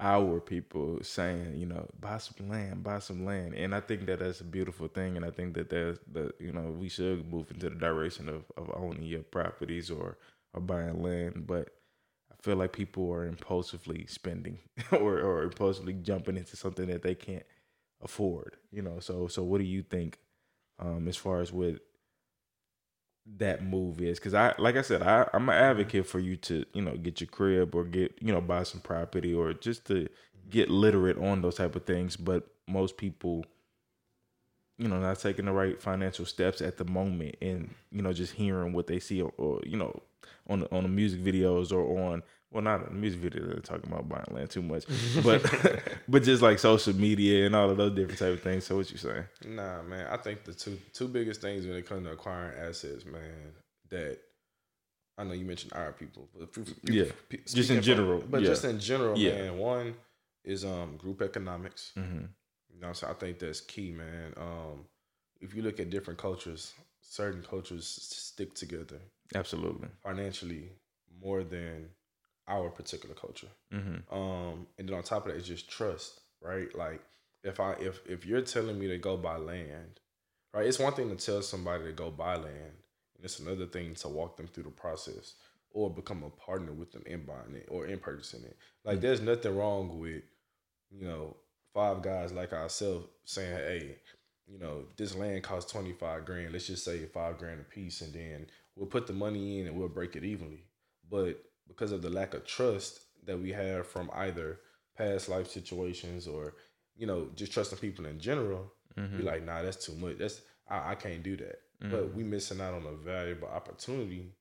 our 0.00 0.40
people 0.40 0.98
saying, 1.02 1.54
you 1.56 1.66
know, 1.66 1.88
buy 2.00 2.18
some 2.18 2.48
land, 2.48 2.82
buy 2.82 2.98
some 2.98 3.24
land, 3.24 3.54
and 3.54 3.74
I 3.74 3.80
think 3.80 4.06
that 4.06 4.18
that's 4.18 4.40
a 4.40 4.44
beautiful 4.44 4.88
thing, 4.88 5.16
and 5.16 5.24
I 5.24 5.30
think 5.30 5.54
that 5.54 5.70
that's 5.70 5.98
the 6.12 6.32
you 6.40 6.52
know 6.52 6.74
we 6.78 6.88
should 6.88 7.30
move 7.30 7.50
into 7.50 7.70
the 7.70 7.76
direction 7.76 8.28
of 8.28 8.44
of 8.56 8.70
owning 8.74 9.04
your 9.04 9.22
properties 9.22 9.90
or 9.90 10.18
or 10.52 10.60
buying 10.60 11.02
land, 11.02 11.46
but 11.46 11.70
I 12.32 12.36
feel 12.42 12.56
like 12.56 12.72
people 12.72 13.10
are 13.12 13.26
impulsively 13.26 14.06
spending 14.08 14.58
or 14.92 15.20
or 15.20 15.44
impulsively 15.44 15.94
jumping 15.94 16.36
into 16.36 16.56
something 16.56 16.86
that 16.88 17.02
they 17.02 17.14
can't 17.14 17.46
afford, 18.02 18.56
you 18.72 18.82
know. 18.82 19.00
So 19.00 19.28
so 19.28 19.42
what 19.44 19.58
do 19.58 19.64
you 19.64 19.82
think 19.82 20.18
um 20.80 21.08
as 21.08 21.16
far 21.16 21.40
as 21.40 21.52
what 21.52 21.80
that 23.38 23.64
move 23.64 24.00
is 24.00 24.18
because 24.18 24.34
I 24.34 24.54
like 24.58 24.76
I 24.76 24.82
said 24.82 25.02
I 25.02 25.28
I'm 25.32 25.48
an 25.48 25.54
advocate 25.54 26.06
for 26.06 26.18
you 26.18 26.36
to 26.38 26.64
you 26.74 26.82
know 26.82 26.96
get 26.96 27.20
your 27.20 27.28
crib 27.28 27.74
or 27.74 27.84
get 27.84 28.14
you 28.20 28.32
know 28.32 28.40
buy 28.40 28.62
some 28.64 28.80
property 28.80 29.32
or 29.32 29.54
just 29.54 29.86
to 29.86 30.08
get 30.50 30.70
literate 30.70 31.18
on 31.18 31.40
those 31.40 31.56
type 31.56 31.74
of 31.74 31.84
things. 31.84 32.16
But 32.16 32.46
most 32.68 32.96
people 32.96 33.44
you 34.78 34.88
know 34.88 34.98
not 35.00 35.18
taking 35.18 35.46
the 35.46 35.52
right 35.52 35.80
financial 35.80 36.26
steps 36.26 36.60
at 36.60 36.76
the 36.76 36.84
moment 36.84 37.36
and 37.40 37.74
you 37.90 38.02
know 38.02 38.12
just 38.12 38.34
hearing 38.34 38.72
what 38.72 38.86
they 38.86 38.98
see 38.98 39.22
or, 39.22 39.32
or 39.38 39.60
you 39.64 39.76
know 39.76 40.02
on 40.48 40.66
on 40.70 40.82
the 40.82 40.88
music 40.88 41.22
videos 41.22 41.72
or 41.72 42.12
on 42.12 42.22
well 42.54 42.62
not 42.62 42.80
on 42.80 42.94
the 42.94 43.00
music 43.00 43.20
video 43.20 43.44
they're 43.46 43.60
talking 43.60 43.90
about 43.92 44.08
buying 44.08 44.24
land 44.30 44.48
too 44.48 44.62
much 44.62 44.84
but 45.22 45.42
but 46.08 46.22
just 46.22 46.40
like 46.40 46.58
social 46.58 46.94
media 46.94 47.44
and 47.46 47.54
all 47.54 47.68
of 47.68 47.76
those 47.76 47.94
different 47.94 48.18
type 48.18 48.32
of 48.32 48.42
things 48.42 48.64
so 48.64 48.76
what 48.76 48.90
you 48.90 48.96
saying 48.96 49.24
Nah, 49.46 49.82
man. 49.82 50.06
I 50.10 50.16
think 50.16 50.44
the 50.44 50.54
two 50.54 50.78
two 50.94 51.08
biggest 51.08 51.42
things 51.42 51.66
when 51.66 51.76
it 51.76 51.86
comes 51.86 52.06
to 52.06 52.12
acquiring 52.12 52.56
assets, 52.58 53.04
man, 53.04 53.52
that 53.90 54.18
I 55.18 55.24
know 55.24 55.32
you 55.34 55.44
mentioned 55.44 55.72
our 55.74 55.92
people, 55.92 56.28
but 56.34 56.48
f- 56.56 56.66
f- 56.68 56.74
Yeah. 56.90 57.04
p- 57.28 57.36
Just 57.38 57.56
in 57.56 57.64
speaking 57.64 57.82
general, 57.82 58.22
but 58.28 58.40
yeah. 58.40 58.48
just 58.48 58.64
in 58.64 58.80
general, 58.80 59.16
Yeah. 59.18 59.32
man. 59.42 59.58
One 59.58 59.94
is 60.44 60.64
um 60.64 60.96
group 60.96 61.22
economics. 61.22 61.92
mm-hmm. 61.96 62.24
You 62.72 62.80
know, 62.80 62.92
so 62.92 63.06
I 63.08 63.12
think 63.14 63.38
that's 63.38 63.60
key, 63.60 63.92
man. 63.92 64.34
Um, 64.36 64.86
if 65.40 65.54
you 65.54 65.62
look 65.62 65.78
at 65.78 65.90
different 65.90 66.18
cultures, 66.18 66.72
certain 67.00 67.42
cultures 67.42 67.86
stick 67.86 68.54
together 68.54 69.00
absolutely 69.34 69.88
financially 70.02 70.70
more 71.20 71.44
than 71.44 71.88
our 72.46 72.70
particular 72.70 73.14
culture. 73.14 73.48
mm-hmm. 73.72 74.14
Um, 74.14 74.66
and 74.78 74.88
then 74.88 74.96
on 74.96 75.02
top 75.02 75.26
of 75.26 75.32
that, 75.32 75.38
it's 75.38 75.48
just 75.48 75.70
trust, 75.70 76.20
right? 76.40 76.74
Like 76.76 77.02
if 77.42 77.60
I 77.60 77.72
if 77.74 78.00
if 78.06 78.26
you're 78.26 78.42
telling 78.42 78.78
me 78.78 78.88
to 78.88 78.98
go 78.98 79.16
buy 79.16 79.36
land, 79.36 80.00
right? 80.52 80.66
It's 80.66 80.78
one 80.78 80.92
thing 80.94 81.14
to 81.14 81.26
tell 81.26 81.42
somebody 81.42 81.84
to 81.84 81.92
go 81.92 82.10
buy 82.10 82.36
land, 82.36 82.74
and 83.16 83.24
it's 83.24 83.38
another 83.38 83.66
thing 83.66 83.94
to 83.96 84.08
walk 84.08 84.36
them 84.36 84.48
through 84.48 84.64
the 84.64 84.70
process 84.70 85.34
or 85.70 85.90
become 85.90 86.22
a 86.22 86.30
partner 86.30 86.72
with 86.72 86.92
them 86.92 87.02
in 87.06 87.24
buying 87.24 87.54
it 87.56 87.68
or 87.70 87.86
in 87.86 87.98
purchasing 87.98 88.44
it. 88.44 88.56
Like 88.84 89.00
there's 89.00 89.20
nothing 89.20 89.56
wrong 89.56 89.98
with, 89.98 90.22
you 90.90 91.06
know, 91.06 91.36
five 91.72 92.00
guys 92.00 92.32
like 92.32 92.52
ourselves 92.52 93.08
saying, 93.24 93.56
hey, 93.56 93.96
you 94.46 94.58
know, 94.58 94.84
this 94.96 95.14
land 95.16 95.42
costs 95.42 95.72
twenty 95.72 95.92
five 95.92 96.24
grand. 96.24 96.52
Let's 96.52 96.66
just 96.66 96.84
say 96.84 97.04
five 97.06 97.38
grand 97.38 97.60
a 97.60 97.64
piece, 97.64 98.02
and 98.02 98.12
then 98.12 98.46
we'll 98.76 98.86
put 98.86 99.06
the 99.06 99.12
money 99.12 99.60
in 99.60 99.66
and 99.66 99.76
we'll 99.76 99.88
break 99.88 100.14
it 100.16 100.24
evenly. 100.24 100.64
But 101.10 101.42
because 101.68 101.92
of 101.92 102.02
the 102.02 102.10
lack 102.10 102.34
of 102.34 102.46
trust 102.46 103.00
that 103.26 103.40
we 103.40 103.52
have 103.52 103.86
from 103.86 104.10
either 104.14 104.60
past 104.96 105.28
life 105.28 105.48
situations 105.50 106.26
or 106.26 106.54
you 106.96 107.06
know 107.06 107.28
just 107.34 107.52
trusting 107.52 107.78
people 107.78 108.06
in 108.06 108.18
general, 108.18 108.72
Mm-hmm. 108.96 109.16
be 109.16 109.22
like, 109.24 109.44
nah, 109.44 109.60
that's 109.60 109.84
too 109.84 109.94
much. 109.96 110.18
That's 110.18 110.40
I, 110.70 110.92
I 110.92 110.94
can't 110.94 111.24
do 111.24 111.36
that. 111.38 111.56
But 111.90 112.14
we 112.14 112.22
missing 112.22 112.60
out 112.60 112.74
on 112.74 112.86
a 112.86 112.92
valuable 112.96 113.48
opportunity 113.48 114.32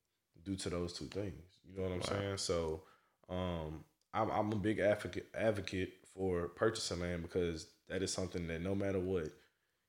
due 0.46 0.56
to 0.58 0.70
those 0.70 0.94
two 0.94 1.06
things. 1.06 1.42
You 1.68 1.76
know 1.76 1.90
what 1.90 1.96
I'm 1.96 2.02
saying? 2.04 2.38
So, 2.38 2.84
um, 3.30 3.84
I'm 4.14 4.30
I'm 4.30 4.52
a 4.54 4.56
big 4.56 4.80
advocate 4.80 5.28
advocate 5.36 5.94
for 6.14 6.50
purchasing 6.50 7.00
land 7.00 7.24
because 7.24 7.66
that 7.90 8.04
is 8.04 8.14
something 8.14 8.46
that 8.48 8.62
no 8.62 8.76
matter 8.76 9.00
what, 9.00 9.28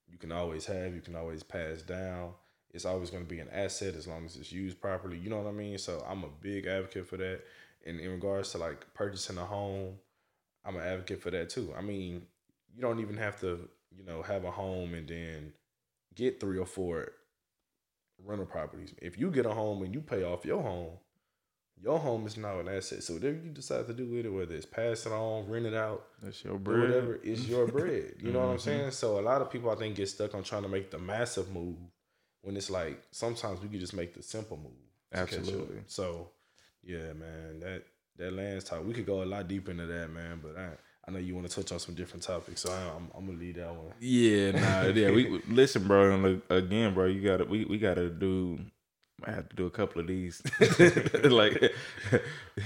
you 0.08 0.16
can 0.18 0.32
always 0.32 0.64
have. 0.66 0.94
You 0.94 1.02
can 1.02 1.14
always 1.14 1.42
pass 1.42 1.82
down. 1.82 2.32
It's 2.74 2.84
always 2.84 3.10
going 3.10 3.22
to 3.22 3.28
be 3.28 3.38
an 3.38 3.48
asset 3.52 3.94
as 3.94 4.08
long 4.08 4.24
as 4.24 4.36
it's 4.36 4.50
used 4.50 4.80
properly. 4.80 5.16
You 5.16 5.30
know 5.30 5.38
what 5.38 5.48
I 5.48 5.52
mean? 5.52 5.78
So 5.78 6.04
I'm 6.08 6.24
a 6.24 6.28
big 6.40 6.66
advocate 6.66 7.06
for 7.06 7.16
that. 7.16 7.42
And 7.86 8.00
in 8.00 8.10
regards 8.10 8.50
to 8.52 8.58
like 8.58 8.84
purchasing 8.94 9.38
a 9.38 9.44
home, 9.44 9.94
I'm 10.64 10.76
an 10.76 10.82
advocate 10.82 11.22
for 11.22 11.30
that 11.30 11.50
too. 11.50 11.72
I 11.78 11.82
mean, 11.82 12.22
you 12.74 12.82
don't 12.82 12.98
even 12.98 13.16
have 13.16 13.38
to, 13.40 13.68
you 13.96 14.04
know, 14.04 14.22
have 14.22 14.44
a 14.44 14.50
home 14.50 14.94
and 14.94 15.08
then 15.08 15.52
get 16.16 16.40
three 16.40 16.58
or 16.58 16.66
four 16.66 17.12
rental 18.24 18.46
properties. 18.46 18.92
If 19.00 19.18
you 19.18 19.30
get 19.30 19.46
a 19.46 19.54
home 19.54 19.82
and 19.82 19.94
you 19.94 20.00
pay 20.00 20.24
off 20.24 20.44
your 20.44 20.62
home, 20.62 20.94
your 21.80 21.98
home 22.00 22.26
is 22.26 22.36
now 22.36 22.58
an 22.58 22.68
asset. 22.68 23.04
So 23.04 23.14
whatever 23.14 23.36
you 23.36 23.50
decide 23.50 23.86
to 23.86 23.92
do 23.92 24.06
with 24.06 24.26
it, 24.26 24.30
whether 24.30 24.54
it's 24.54 24.66
pass 24.66 25.06
it 25.06 25.12
on, 25.12 25.48
rent 25.48 25.66
it 25.66 25.74
out, 25.74 26.06
That's 26.22 26.42
your 26.42 26.58
bread. 26.58 26.80
whatever, 26.80 27.16
is 27.16 27.48
your 27.48 27.66
bread. 27.68 28.14
You 28.20 28.32
know 28.32 28.40
what 28.40 28.44
I'm 28.46 28.56
mm-hmm. 28.56 28.64
saying? 28.64 28.90
So 28.92 29.20
a 29.20 29.22
lot 29.22 29.42
of 29.42 29.50
people 29.50 29.70
I 29.70 29.76
think 29.76 29.94
get 29.94 30.08
stuck 30.08 30.34
on 30.34 30.42
trying 30.42 30.62
to 30.62 30.68
make 30.68 30.90
the 30.90 30.98
massive 30.98 31.52
move 31.52 31.76
when 32.44 32.56
it's 32.56 32.70
like 32.70 33.02
sometimes 33.10 33.60
we 33.60 33.68
could 33.68 33.80
just 33.80 33.94
make 33.94 34.14
the 34.14 34.22
simple 34.22 34.56
move. 34.56 34.72
to 35.12 35.26
catch 35.26 35.34
up. 35.34 35.38
Absolutely. 35.40 35.78
So 35.86 36.30
yeah, 36.84 37.12
man, 37.14 37.60
that 37.60 37.82
that 38.18 38.32
lands 38.32 38.64
talk. 38.64 38.84
We 38.84 38.92
could 38.94 39.06
go 39.06 39.22
a 39.22 39.24
lot 39.24 39.48
deeper 39.48 39.70
into 39.70 39.86
that, 39.86 40.10
man. 40.10 40.40
But 40.42 40.56
I 40.56 40.68
I 41.06 41.10
know 41.10 41.18
you 41.18 41.34
want 41.34 41.48
to 41.48 41.54
touch 41.54 41.72
on 41.72 41.78
some 41.80 41.94
different 41.94 42.22
topics, 42.22 42.62
so 42.62 42.72
I, 42.72 42.96
I'm 42.96 43.10
I'm 43.16 43.26
gonna 43.26 43.38
leave 43.38 43.56
that 43.56 43.74
one. 43.74 43.92
Yeah, 44.00 44.52
nah, 44.52 44.82
yeah. 44.94 45.10
We 45.10 45.30
we- 45.30 45.42
listen, 45.48 45.86
bro. 45.88 46.12
And 46.14 46.42
again, 46.50 46.94
bro, 46.94 47.06
you 47.06 47.22
gotta 47.22 47.44
we 47.44 47.64
we 47.64 47.78
gotta 47.78 48.10
do. 48.10 48.58
I 49.24 49.30
have 49.30 49.48
to 49.48 49.56
do 49.56 49.66
a 49.66 49.70
couple 49.70 50.02
of 50.02 50.06
these. 50.08 50.42
like, 51.24 51.72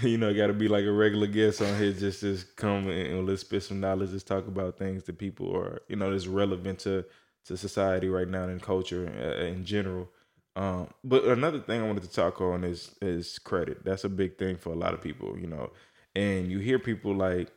you 0.02 0.18
know, 0.18 0.34
got 0.34 0.48
to 0.48 0.54
be 0.54 0.66
like 0.66 0.84
a 0.84 0.90
regular 0.90 1.28
guest 1.28 1.62
on 1.62 1.78
here. 1.78 1.92
Just 1.92 2.20
just 2.20 2.56
come 2.56 2.88
and, 2.88 3.06
and 3.06 3.28
let's 3.28 3.42
spit 3.42 3.62
some 3.62 3.78
knowledge. 3.80 4.10
Let's 4.10 4.24
talk 4.24 4.48
about 4.48 4.78
things 4.78 5.04
that 5.04 5.18
people 5.18 5.54
are, 5.54 5.82
you 5.88 5.94
know, 5.96 6.10
that's 6.10 6.26
relevant 6.26 6.80
to 6.80 7.04
to 7.46 7.56
society 7.56 8.08
right 8.08 8.28
now 8.28 8.44
and 8.44 8.62
culture 8.62 9.10
uh, 9.18 9.44
in 9.44 9.64
general. 9.64 10.08
Um, 10.56 10.88
but 11.04 11.24
another 11.24 11.60
thing 11.60 11.82
I 11.82 11.86
wanted 11.86 12.02
to 12.02 12.10
talk 12.10 12.40
on 12.40 12.64
is 12.64 12.94
is 13.00 13.38
credit. 13.38 13.84
That's 13.84 14.04
a 14.04 14.08
big 14.08 14.38
thing 14.38 14.56
for 14.56 14.72
a 14.72 14.76
lot 14.76 14.94
of 14.94 15.00
people, 15.00 15.38
you 15.38 15.46
know. 15.46 15.70
And 16.14 16.50
you 16.50 16.58
hear 16.58 16.78
people 16.78 17.14
like 17.14 17.52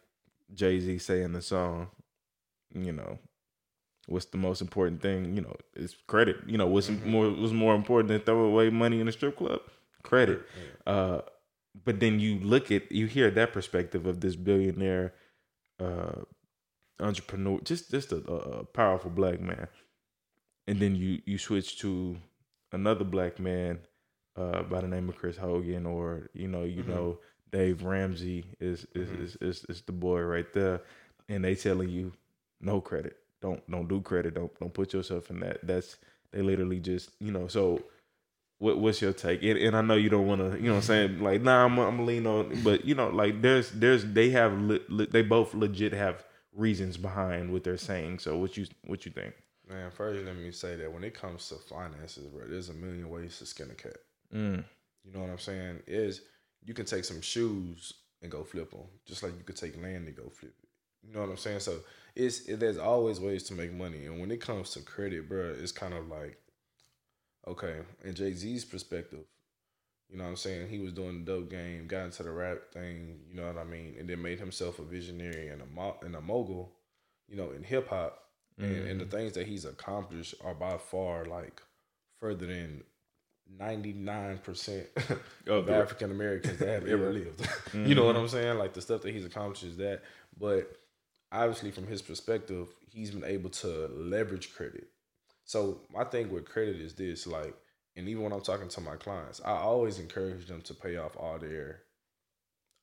Jay 0.53 0.79
Z 0.79 0.99
say 0.99 1.23
in 1.23 1.33
the 1.33 1.41
song, 1.41 1.87
you 2.73 2.91
know, 2.91 3.17
what's 4.07 4.25
the 4.25 4.37
most 4.37 4.61
important 4.61 5.01
thing? 5.01 5.35
You 5.35 5.41
know, 5.41 5.55
is 5.75 5.95
credit. 6.07 6.37
You 6.45 6.57
know, 6.57 6.67
what's 6.67 6.89
more 6.89 7.29
was 7.29 7.53
more 7.53 7.75
important 7.75 8.09
than 8.09 8.21
throw 8.21 8.43
away 8.45 8.69
money 8.69 8.99
in 8.99 9.07
a 9.07 9.11
strip 9.11 9.37
club? 9.37 9.61
Credit. 10.03 10.41
Uh, 10.85 11.21
but 11.85 11.99
then 11.99 12.19
you 12.19 12.39
look 12.39 12.71
at 12.71 12.91
you 12.91 13.07
hear 13.07 13.31
that 13.31 13.53
perspective 13.53 14.05
of 14.05 14.19
this 14.21 14.35
billionaire 14.35 15.13
uh, 15.79 16.21
entrepreneur, 17.01 17.59
just 17.63 17.91
just 17.91 18.11
a, 18.11 18.17
a 18.17 18.63
powerful 18.63 19.11
black 19.11 19.39
man, 19.39 19.67
and 20.67 20.79
then 20.79 20.95
you 20.95 21.21
you 21.25 21.37
switch 21.37 21.79
to 21.79 22.17
another 22.71 23.03
black 23.03 23.39
man 23.39 23.79
uh, 24.35 24.63
by 24.63 24.81
the 24.81 24.87
name 24.87 25.09
of 25.09 25.15
Chris 25.15 25.37
Hogan, 25.37 25.85
or 25.85 26.29
you 26.33 26.47
know 26.47 26.63
you 26.63 26.83
know 26.83 27.19
Dave 27.51 27.83
Ramsey 27.83 28.45
is 28.59 28.85
is, 28.95 29.09
is 29.11 29.35
is 29.41 29.65
is 29.65 29.81
the 29.81 29.91
boy 29.91 30.21
right 30.21 30.51
there, 30.53 30.81
and 31.29 31.43
they 31.43 31.55
telling 31.55 31.89
you 31.89 32.13
no 32.59 32.81
credit, 32.81 33.17
don't 33.41 33.69
don't 33.69 33.87
do 33.87 34.01
credit, 34.01 34.35
don't 34.35 34.57
don't 34.59 34.73
put 34.73 34.93
yourself 34.93 35.29
in 35.29 35.39
that. 35.41 35.65
That's 35.65 35.97
they 36.31 36.41
literally 36.41 36.79
just 36.79 37.09
you 37.19 37.31
know 37.31 37.47
so 37.47 37.81
what, 38.61 38.77
what's 38.77 39.01
your 39.01 39.11
take? 39.11 39.41
And, 39.41 39.57
and 39.57 39.75
I 39.75 39.81
know 39.81 39.95
you 39.95 40.09
don't 40.09 40.27
want 40.27 40.39
to, 40.39 40.55
you 40.55 40.67
know, 40.67 40.73
what 40.73 40.77
I'm 40.77 40.81
saying? 40.83 41.19
Like, 41.19 41.41
nah, 41.41 41.65
I'm, 41.65 41.79
I'm 41.79 42.05
lean 42.05 42.27
on, 42.27 42.61
but 42.63 42.85
you 42.85 42.93
know, 42.93 43.09
like 43.09 43.41
there's 43.41 43.71
there's 43.71 44.05
they 44.05 44.29
have 44.29 44.53
le, 44.53 44.77
le, 44.87 45.07
they 45.07 45.23
both 45.23 45.55
legit 45.55 45.93
have 45.93 46.23
reasons 46.55 46.97
behind 46.97 47.51
what 47.51 47.63
they're 47.63 47.77
saying. 47.77 48.19
So 48.19 48.37
what 48.37 48.57
you 48.57 48.65
what 48.85 49.05
you 49.05 49.11
think? 49.11 49.33
Man, 49.69 49.89
first 49.91 50.25
let 50.25 50.35
me 50.35 50.51
say 50.51 50.75
that 50.75 50.91
when 50.91 51.03
it 51.03 51.13
comes 51.13 51.47
to 51.49 51.55
finances, 51.55 52.25
bro, 52.25 52.47
there's 52.47 52.69
a 52.69 52.73
million 52.73 53.09
ways 53.09 53.37
to 53.39 53.45
skin 53.45 53.71
a 53.71 53.73
cat. 53.73 53.97
Mm. 54.33 54.63
You 55.03 55.13
know 55.13 55.21
what 55.21 55.29
I'm 55.29 55.39
saying? 55.39 55.79
Is 55.87 56.21
you 56.63 56.73
can 56.73 56.85
take 56.85 57.05
some 57.05 57.21
shoes 57.21 57.93
and 58.21 58.31
go 58.31 58.43
flip 58.43 58.71
them, 58.71 58.81
just 59.05 59.23
like 59.23 59.33
you 59.37 59.43
could 59.43 59.55
take 59.55 59.81
land 59.81 60.07
and 60.07 60.15
go 60.15 60.29
flip 60.29 60.53
it. 60.61 60.69
You 61.07 61.13
know 61.13 61.21
what 61.21 61.29
I'm 61.29 61.37
saying? 61.37 61.61
So 61.61 61.79
it's 62.15 62.41
it, 62.47 62.59
there's 62.59 62.77
always 62.77 63.19
ways 63.19 63.43
to 63.43 63.53
make 63.53 63.73
money, 63.73 64.05
and 64.05 64.19
when 64.19 64.31
it 64.31 64.41
comes 64.41 64.71
to 64.71 64.81
credit, 64.81 65.27
bro, 65.27 65.55
it's 65.59 65.71
kind 65.71 65.93
of 65.93 66.07
like 66.07 66.37
okay. 67.47 67.77
In 68.03 68.13
Jay 68.13 68.33
Z's 68.33 68.65
perspective, 68.65 69.25
you 70.11 70.17
know 70.17 70.25
what 70.25 70.31
I'm 70.31 70.35
saying? 70.35 70.67
He 70.67 70.79
was 70.79 70.91
doing 70.91 71.23
the 71.23 71.31
dope 71.31 71.49
game, 71.49 71.87
got 71.87 72.05
into 72.05 72.23
the 72.23 72.31
rap 72.31 72.71
thing, 72.73 73.19
you 73.29 73.35
know 73.35 73.47
what 73.47 73.57
I 73.57 73.63
mean, 73.63 73.95
and 73.97 74.09
then 74.09 74.21
made 74.21 74.39
himself 74.39 74.79
a 74.79 74.83
visionary 74.83 75.47
and 75.47 75.61
a 75.61 75.65
mo- 75.65 75.97
and 76.01 76.15
a 76.15 76.21
mogul, 76.21 76.73
you 77.29 77.37
know, 77.37 77.51
in 77.51 77.63
hip 77.63 77.87
hop. 77.89 78.17
And, 78.57 78.75
and 78.75 78.99
the 78.99 79.05
mm-hmm. 79.05 79.17
things 79.17 79.33
that 79.33 79.47
he's 79.47 79.65
accomplished 79.65 80.35
are 80.43 80.53
by 80.53 80.77
far 80.77 81.25
like 81.25 81.63
further 82.19 82.45
than 82.45 82.83
99% 83.59 84.85
of 85.47 85.65
the- 85.65 85.75
African 85.75 86.11
Americans 86.11 86.59
that 86.59 86.67
have 86.67 86.87
ever 86.87 87.11
lived. 87.11 87.47
you 87.73 87.95
know 87.95 88.05
what 88.05 88.15
mm-hmm. 88.15 88.23
I'm 88.23 88.29
saying? 88.29 88.57
Like 88.57 88.73
the 88.73 88.81
stuff 88.81 89.01
that 89.01 89.13
he's 89.13 89.25
accomplished 89.25 89.63
is 89.63 89.77
that. 89.77 90.01
But 90.37 90.75
obviously, 91.31 91.71
from 91.71 91.87
his 91.87 92.01
perspective, 92.01 92.67
he's 92.91 93.11
been 93.11 93.23
able 93.23 93.49
to 93.49 93.87
leverage 93.93 94.53
credit. 94.53 94.87
So 95.45 95.81
my 95.91 96.03
thing 96.03 96.29
with 96.29 96.45
credit 96.45 96.75
is 96.75 96.93
this, 96.93 97.25
like, 97.25 97.55
and 97.95 98.07
even 98.07 98.23
when 98.23 98.33
I'm 98.33 98.41
talking 98.41 98.69
to 98.69 98.81
my 98.81 98.95
clients, 98.95 99.41
I 99.43 99.51
always 99.51 99.99
encourage 99.99 100.47
them 100.47 100.61
to 100.61 100.73
pay 100.73 100.97
off 100.97 101.15
all 101.17 101.37
their 101.37 101.81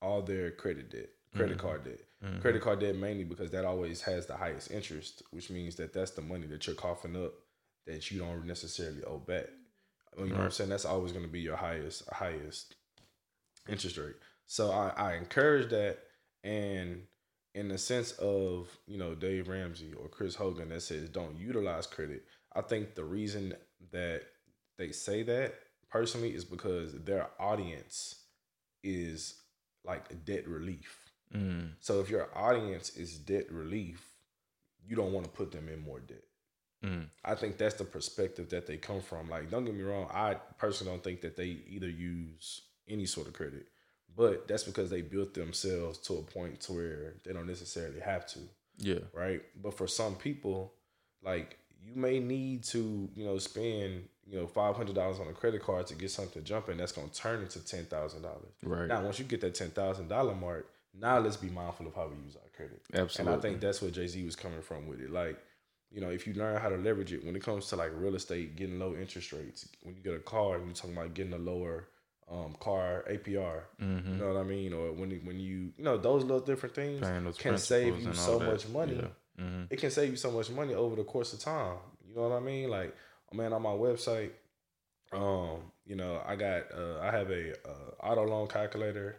all 0.01 0.23
their 0.23 0.51
credit 0.51 0.90
debt, 0.90 1.09
credit 1.35 1.59
mm-hmm. 1.59 1.66
card 1.66 1.85
debt. 1.85 2.01
Mm-hmm. 2.25 2.40
Credit 2.40 2.62
card 2.62 2.81
debt 2.81 2.97
mainly 2.97 3.25
because 3.25 3.51
that 3.51 3.64
always 3.64 4.03
has 4.03 4.27
the 4.27 4.37
highest 4.37 4.71
interest, 4.71 5.23
which 5.31 5.51
means 5.51 5.77
that 5.77 5.92
that's 5.92 6.12
the 6.12 6.23
money 6.23 6.47
that 6.49 6.66
you're 6.66 6.77
coughing 6.77 7.16
up 7.16 7.33
that 7.87 8.11
you 8.11 8.18
don't 8.21 8.47
necessarily 8.47 9.03
owe 9.05 9.18
back. 9.18 9.47
You 10.18 10.27
know 10.27 10.37
what 10.37 10.44
I'm 10.44 10.51
saying? 10.51 10.71
That's 10.71 10.85
always 10.85 11.12
going 11.12 11.25
to 11.25 11.31
be 11.31 11.40
your 11.40 11.57
highest 11.57 12.09
highest 12.11 12.75
interest 13.68 13.97
rate. 13.97 14.16
So 14.47 14.71
I, 14.71 14.88
I 14.97 15.14
encourage 15.14 15.71
that, 15.71 15.99
and 16.42 17.03
in 17.55 17.68
the 17.68 17.79
sense 17.79 18.12
of 18.12 18.68
you 18.87 18.99
know 18.99 19.14
Dave 19.14 19.49
Ramsey 19.49 19.92
or 19.94 20.09
Chris 20.09 20.35
Hogan 20.35 20.68
that 20.71 20.83
says 20.83 21.09
don't 21.09 21.38
utilize 21.38 21.87
credit. 21.87 22.25
I 22.55 22.62
think 22.62 22.94
the 22.94 23.05
reason 23.05 23.55
that 23.92 24.23
they 24.79 24.93
say 24.93 25.23
that 25.25 25.55
personally 25.91 26.31
is 26.35 26.45
because 26.45 26.93
their 26.95 27.29
audience 27.38 28.14
is 28.83 29.35
like 29.85 30.25
debt 30.25 30.47
relief. 30.49 30.97
Mm. 31.35 31.73
So 31.81 32.01
if 32.01 32.09
your 32.09 32.29
audience 32.37 32.97
is 32.97 33.19
debt 33.19 33.51
relief, 33.53 34.05
you 34.87 34.97
don't 34.97 35.12
want 35.12 35.25
to 35.27 35.31
put 35.31 35.53
them 35.53 35.69
in 35.69 35.83
more 35.83 36.01
debt. 36.01 36.23
Mm. 36.85 37.07
I 37.25 37.35
think 37.35 37.59
that's 37.59 37.75
the 37.75 37.85
perspective 37.85 38.49
that 38.51 38.67
they 38.67 38.77
come 38.77 39.01
from. 39.01 39.29
Like, 39.29 39.51
don't 39.51 39.64
get 39.64 39.75
me 39.75 39.83
wrong, 39.83 40.09
I 40.12 40.37
personally 40.59 40.93
don't 40.93 41.03
think 41.05 41.21
that 41.23 41.37
they 41.37 41.59
either 41.69 41.88
use 41.88 42.62
any 42.88 43.05
sort 43.05 43.27
of 43.27 43.33
credit, 43.35 43.67
but 44.17 44.47
that's 44.49 44.62
because 44.62 44.88
they 44.88 45.03
built 45.03 45.35
themselves 45.35 45.99
to 45.99 46.14
a 46.14 46.23
point 46.23 46.61
to 46.62 46.73
where 46.73 47.14
they 47.25 47.33
don't 47.33 47.47
necessarily 47.47 48.01
have 48.01 48.27
to, 48.29 48.38
Yeah. 48.79 49.01
right? 49.12 49.43
But 49.61 49.75
for 49.75 49.88
some 49.88 50.14
people, 50.14 50.73
like 51.23 51.59
you 51.85 51.95
may 51.95 52.21
need 52.21 52.62
to, 52.64 53.11
you 53.14 53.25
know, 53.25 53.38
spend, 53.38 54.09
you 54.31 54.38
know, 54.38 54.47
five 54.47 54.77
hundred 54.77 54.95
dollars 54.95 55.19
on 55.21 55.29
a 55.29 55.33
credit 55.33 55.62
card 55.62 55.87
to 55.88 55.95
get 55.95 56.11
something 56.11 56.45
jumping. 56.45 56.77
That's 56.77 56.93
gonna 56.93 57.09
turn 57.09 57.43
into 57.43 57.64
ten 57.64 57.85
thousand 57.87 58.23
dollars. 58.23 58.53
Right. 58.62 58.87
Now, 58.88 59.03
once 59.03 59.19
you 59.19 59.25
get 59.25 59.41
that 59.41 59.55
ten 59.55 59.71
thousand 59.71 60.09
dollar 60.09 60.35
mark, 60.35 60.69
now 60.99 61.19
let's 61.19 61.37
be 61.37 61.49
mindful 61.49 61.87
of 61.87 61.95
how 61.95 62.09
we 62.09 62.17
use 62.25 62.37
our 62.37 62.49
credit. 62.57 62.81
Absolutely. 62.93 63.33
And 63.33 63.38
I 63.38 63.43
think 63.43 63.61
that's 63.61 63.81
where 63.81 63.91
Jay 63.91 64.07
Z 64.07 64.23
was 64.25 64.37
coming 64.37 64.61
from 64.62 64.87
with 64.87 65.01
it. 65.01 65.11
Like, 65.11 65.38
you 65.91 66.01
know, 66.01 66.11
if 66.11 66.27
you 66.27 66.35
learn 66.35 66.61
how 66.61 66.69
to 66.69 66.77
leverage 66.77 67.12
it 67.12 67.25
when 67.25 67.37
it 67.37 67.43
comes 67.43 67.67
to 67.69 67.77
like 67.77 67.91
real 67.95 68.14
estate, 68.14 68.57
getting 68.57 68.79
low 68.79 68.95
interest 68.95 69.33
rates, 69.33 69.67
when 69.83 69.95
you 69.97 70.03
get 70.03 70.14
a 70.14 70.19
car 70.19 70.57
and 70.57 70.67
you're 70.67 70.75
talking 70.75 70.97
about 70.97 71.14
getting 71.14 71.33
a 71.33 71.38
lower 71.38 71.88
um, 72.31 72.55
car 72.61 73.05
APR, 73.11 73.61
Mm-hmm. 73.83 74.12
you 74.12 74.19
know 74.19 74.33
what 74.35 74.41
I 74.41 74.43
mean? 74.43 74.75
Or 74.75 74.93
when 74.93 75.11
when 75.25 75.41
you 75.41 75.73
you 75.79 75.85
know 75.85 75.97
those 75.97 76.23
little 76.25 76.41
different 76.41 76.75
things 76.75 77.01
can 77.38 77.57
save 77.57 77.99
you 78.03 78.12
so 78.12 78.38
that. 78.38 78.51
much 78.51 78.69
money. 78.69 78.97
Yeah. 78.97 79.43
Mm-hmm. 79.45 79.62
It 79.71 79.79
can 79.79 79.91
save 79.91 80.11
you 80.11 80.17
so 80.17 80.31
much 80.33 80.51
money 80.51 80.75
over 80.75 80.97
the 80.97 81.05
course 81.05 81.33
of 81.33 81.38
time. 81.38 81.77
You 82.07 82.17
know 82.17 82.29
what 82.29 82.37
I 82.37 82.41
mean? 82.41 82.69
Like, 82.71 82.95
man, 83.33 83.53
on 83.53 83.62
my 83.62 83.71
website, 83.71 84.31
um, 85.12 85.73
you 85.85 85.97
know, 85.97 86.21
I 86.27 86.37
got 86.37 86.73
uh, 86.73 87.01
I 87.01 87.11
have 87.11 87.31
a 87.31 87.53
uh, 87.67 87.91
auto 88.03 88.25
loan 88.27 88.49
calculator, 88.49 89.17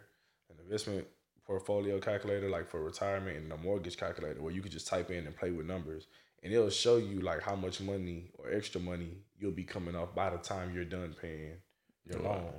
an 0.50 0.56
investment 0.62 1.06
portfolio 1.44 1.98
calculator, 1.98 2.48
like 2.48 2.68
for 2.70 2.82
retirement, 2.82 3.36
and 3.36 3.52
a 3.52 3.56
mortgage 3.56 3.96
calculator 3.96 4.40
where 4.40 4.52
you 4.52 4.62
could 4.62 4.72
just 4.72 4.86
type 4.86 5.10
in 5.10 5.26
and 5.26 5.36
play 5.36 5.50
with 5.50 5.66
numbers, 5.66 6.06
and 6.42 6.52
it'll 6.52 6.70
show 6.70 6.96
you 6.96 7.20
like 7.20 7.42
how 7.42 7.56
much 7.56 7.80
money 7.80 8.30
or 8.34 8.52
extra 8.52 8.80
money 8.80 9.18
you'll 9.38 9.50
be 9.50 9.64
coming 9.64 9.96
off 9.96 10.14
by 10.14 10.30
the 10.30 10.38
time 10.38 10.72
you're 10.74 10.84
done 10.84 11.14
paying 11.20 11.56
your 12.04 12.20
Wow. 12.20 12.34
loan. 12.34 12.52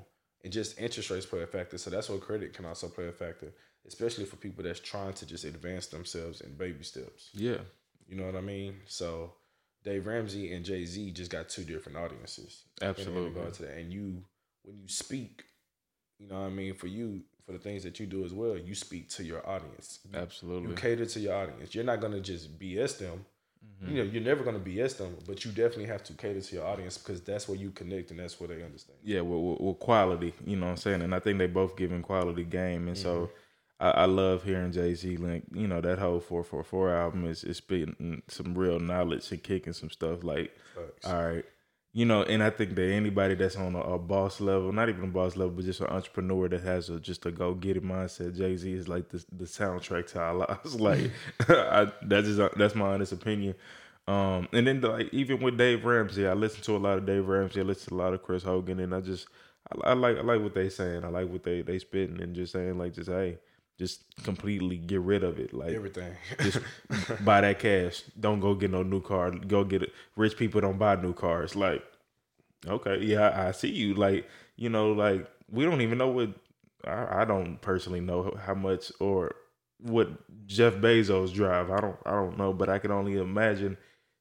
And 0.44 0.52
just 0.52 0.80
interest 0.80 1.10
rates 1.12 1.26
play 1.26 1.44
a 1.44 1.48
factor. 1.48 1.78
So 1.78 1.92
that's 1.92 2.10
where 2.10 2.18
credit 2.18 2.54
can 2.54 2.66
also 2.66 2.88
play 2.88 3.08
a 3.08 3.12
factor, 3.12 3.54
especially 3.86 4.26
for 4.26 4.38
people 4.38 4.64
that's 4.64 4.80
trying 4.80 5.14
to 5.14 5.26
just 5.26 5.46
advance 5.46 5.88
themselves 5.88 6.42
in 6.42 6.58
baby 6.58 6.84
steps. 6.84 7.30
Yeah. 7.34 7.60
You 8.08 8.16
know 8.16 8.26
what 8.26 8.36
I 8.36 8.42
mean? 8.42 8.82
So 8.88 9.36
Dave 9.84 10.06
Ramsey 10.06 10.54
and 10.54 10.64
Jay 10.64 10.86
Z 10.86 11.12
just 11.12 11.32
got 11.32 11.50
two 11.50 11.64
different 11.64 11.98
audiences. 11.98 12.64
Absolutely. 12.82 13.42
In 13.42 13.46
that. 13.46 13.78
And 13.78 13.94
you 13.94 14.24
when 14.64 14.78
you 14.80 14.88
speak, 14.88 15.44
you 16.20 16.28
know 16.28 16.40
what 16.40 16.48
I 16.48 16.50
mean, 16.50 16.76
for 16.76 16.88
you, 16.88 17.22
for 17.46 17.52
the 17.52 17.60
things 17.60 17.84
that 17.84 18.00
you 18.00 18.06
do 18.06 18.24
as 18.24 18.34
well, 18.34 18.58
you 18.58 18.76
speak 18.76 19.10
to 19.10 19.24
your 19.24 19.48
audience. 19.48 20.00
Absolutely. 20.14 20.70
you 20.70 20.76
cater 20.76 21.06
to 21.06 21.20
your 21.20 21.36
audience. 21.36 21.74
You're 21.74 21.84
not 21.84 22.00
gonna 22.00 22.20
just 22.20 22.60
BS 22.60 23.00
them. 23.00 23.26
Mm-hmm. 23.84 23.96
You 23.96 24.04
know, 24.04 24.10
you're 24.12 24.24
never 24.24 24.44
gonna 24.44 24.60
BS 24.60 24.98
them, 24.98 25.16
but 25.28 25.44
you 25.46 25.52
definitely 25.52 25.88
have 25.88 26.04
to 26.06 26.14
cater 26.14 26.42
to 26.42 26.56
your 26.56 26.66
audience 26.66 26.98
because 26.98 27.22
that's 27.22 27.48
where 27.48 27.58
you 27.58 27.72
connect 27.72 28.12
and 28.12 28.20
that's 28.20 28.40
where 28.40 28.50
they 28.50 28.64
understand. 28.64 29.00
yeah, 29.04 29.22
with, 29.22 29.60
with 29.60 29.80
quality, 29.80 30.34
you 30.46 30.58
know 30.58 30.68
what 30.68 30.72
I'm 30.74 30.78
saying? 30.78 31.02
And 31.02 31.16
I 31.16 31.20
think 31.20 31.40
they 31.40 31.48
both 31.48 31.76
giving 31.76 32.04
quality 32.04 32.44
game. 32.44 32.88
And 32.88 32.98
so 32.98 33.32
I, 33.82 33.90
I 33.92 34.06
love 34.06 34.44
hearing 34.44 34.72
Jay 34.72 34.94
Z 34.94 35.18
link, 35.18 35.46
you 35.54 35.68
know, 35.68 35.82
that 35.82 36.00
whole 36.00 36.20
444 36.20 36.96
album 36.96 37.26
is, 37.26 37.44
is 37.44 37.58
spitting 37.58 38.22
some 38.28 38.54
real 38.58 38.80
knowledge 38.80 39.32
and 39.32 39.42
kicking 39.42 39.74
some 39.74 39.90
stuff 39.90 40.24
like, 40.24 40.56
Facts. 40.76 41.08
all 41.08 41.26
right, 41.26 41.46
you 41.94 42.06
know, 42.06 42.24
and 42.24 42.42
I 42.44 42.52
think 42.52 42.76
that 42.76 42.90
anybody 42.90 43.36
that's 43.36 43.56
on 43.58 43.76
a, 43.76 43.82
a 43.82 44.00
boss 44.00 44.40
level, 44.40 44.72
not 44.72 44.88
even 44.88 45.06
a 45.06 45.08
boss 45.08 45.36
level, 45.36 45.56
but 45.56 45.66
just 45.66 45.82
an 45.82 45.88
entrepreneur 45.88 46.48
that 46.48 46.62
has 46.62 46.90
a, 46.90 47.00
just 47.00 47.26
a 47.26 47.32
go 47.32 47.54
get 47.54 47.76
it 47.76 47.84
mindset, 47.84 48.38
Jay 48.38 48.56
Z 48.56 48.72
is 48.72 48.88
like 48.88 49.10
the, 49.10 49.26
the 49.32 49.46
soundtrack 49.46 50.08
to 50.12 50.20
our 50.20 50.36
lives. 50.48 50.80
like, 50.80 51.12
I, 51.50 51.92
that's 52.04 52.28
just, 52.28 52.58
that's 52.58 52.76
my 52.76 52.94
honest 52.94 53.12
opinion. 53.12 53.56
Um, 54.08 54.48
and 54.52 54.66
then 54.66 54.82
like 54.82 55.14
even 55.14 55.42
with 55.42 55.58
Dave 55.58 55.86
Ramsey, 55.86 56.28
I 56.28 56.34
listen 56.34 56.62
to 56.64 56.76
a 56.76 56.80
lot 56.80 56.98
of 56.98 57.06
Dave 57.06 57.28
Ramsey. 57.28 57.62
I 57.62 57.64
listen 57.64 57.90
to 57.90 57.96
a 57.96 58.02
lot 58.02 58.14
of 58.14 58.24
Chris 58.24 58.44
Hogan, 58.44 58.80
and 58.80 58.96
I 58.96 59.02
just 59.02 59.28
I, 59.72 59.92
I 59.92 59.94
like 59.94 60.18
I 60.18 60.22
like 60.22 60.42
what 60.42 60.54
they 60.54 60.70
saying. 60.70 61.04
I 61.04 61.10
like 61.10 61.30
what 61.30 61.44
they 61.44 61.62
they 61.62 61.80
spitting 61.80 62.22
and 62.22 62.36
just 62.36 62.54
saying 62.54 62.78
like 62.78 62.94
just 62.94 63.10
hey, 63.10 63.38
just 63.82 64.04
completely 64.24 64.78
get 64.78 65.02
rid 65.02 65.24
of 65.24 65.40
it. 65.40 65.54
Like 65.54 65.74
Everything. 65.74 66.14
just 66.40 66.60
buy 67.26 67.42
that 67.42 67.58
cash. 67.58 68.04
Don't 68.20 68.40
go 68.40 68.54
get 68.54 68.70
no 68.70 68.84
new 68.84 69.02
car. 69.02 69.32
Go 69.32 69.64
get 69.64 69.82
it. 69.82 69.92
Rich 70.16 70.38
people 70.38 70.62
don't 70.62 70.78
buy 70.78 70.96
new 70.96 71.14
cars. 71.14 71.56
Like, 71.56 71.84
okay, 72.68 73.00
yeah, 73.02 73.48
I, 73.48 73.52
see 73.52 73.72
you. 73.72 73.96
Like, 73.96 74.30
you 74.56 74.70
know, 74.70 74.92
like 74.92 75.28
we 75.50 75.66
don't 75.66 75.82
even 75.82 75.98
know 75.98 76.10
what. 76.10 76.30
I, 76.86 77.22
I 77.22 77.26
don't 77.26 77.60
personally 77.62 78.02
know 78.02 78.38
how 78.46 78.54
much 78.54 78.92
or 79.00 79.36
what 79.80 80.10
Jeff 80.46 80.76
Bezos 80.76 81.34
drive. 81.34 81.72
I 81.72 81.80
don't. 81.80 81.98
I 82.06 82.12
don't 82.12 82.38
know, 82.38 82.54
but 82.54 82.70
I 82.70 82.78
can 82.78 82.92
only 82.92 83.18
imagine. 83.18 83.78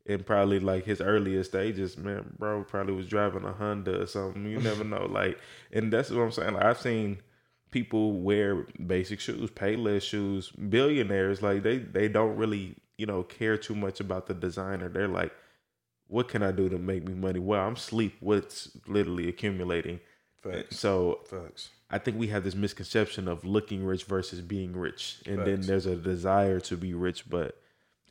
In 0.06 0.24
probably 0.24 0.58
like 0.58 0.86
his 0.86 1.02
earliest 1.02 1.50
stages, 1.50 1.96
man, 1.98 2.34
bro 2.38 2.64
probably 2.64 2.94
was 2.94 3.06
driving 3.06 3.44
a 3.44 3.52
Honda 3.52 4.00
or 4.00 4.06
something. 4.06 4.46
You 4.46 4.58
never 4.58 4.82
know. 4.94 5.04
Like, 5.04 5.38
and 5.70 5.92
that's 5.92 6.10
what 6.10 6.22
I'm 6.22 6.32
saying. 6.32 6.54
Like, 6.54 6.64
I've 6.64 6.80
seen 6.80 7.20
people 7.70 8.12
wear 8.12 8.66
basic 8.86 9.20
shoes, 9.20 9.50
payless 9.50 10.02
shoes. 10.02 10.50
Billionaires 10.50 11.42
like 11.42 11.62
they 11.62 11.78
they 11.78 12.08
don't 12.08 12.36
really 12.36 12.76
you 12.98 13.06
know 13.06 13.22
care 13.22 13.56
too 13.56 13.74
much 13.74 14.00
about 14.00 14.26
the 14.26 14.34
designer. 14.34 14.88
They're 14.88 15.08
like, 15.08 15.32
what 16.06 16.28
can 16.28 16.42
I 16.42 16.52
do 16.52 16.68
to 16.68 16.78
make 16.78 17.06
me 17.06 17.14
money? 17.14 17.38
Well, 17.38 17.66
I'm 17.66 17.76
sleep. 17.76 18.16
What's 18.20 18.76
literally 18.86 19.28
accumulating. 19.28 20.00
Facts. 20.42 20.78
So 20.78 21.20
Facts. 21.28 21.70
I 21.90 21.98
think 21.98 22.18
we 22.18 22.28
have 22.28 22.44
this 22.44 22.54
misconception 22.54 23.26
of 23.28 23.44
looking 23.44 23.84
rich 23.84 24.04
versus 24.04 24.40
being 24.40 24.74
rich, 24.76 25.22
and 25.26 25.44
then 25.44 25.60
there's 25.62 25.86
a 25.86 25.96
desire 25.96 26.60
to 26.60 26.76
be 26.76 26.94
rich, 26.94 27.28
but 27.28 27.60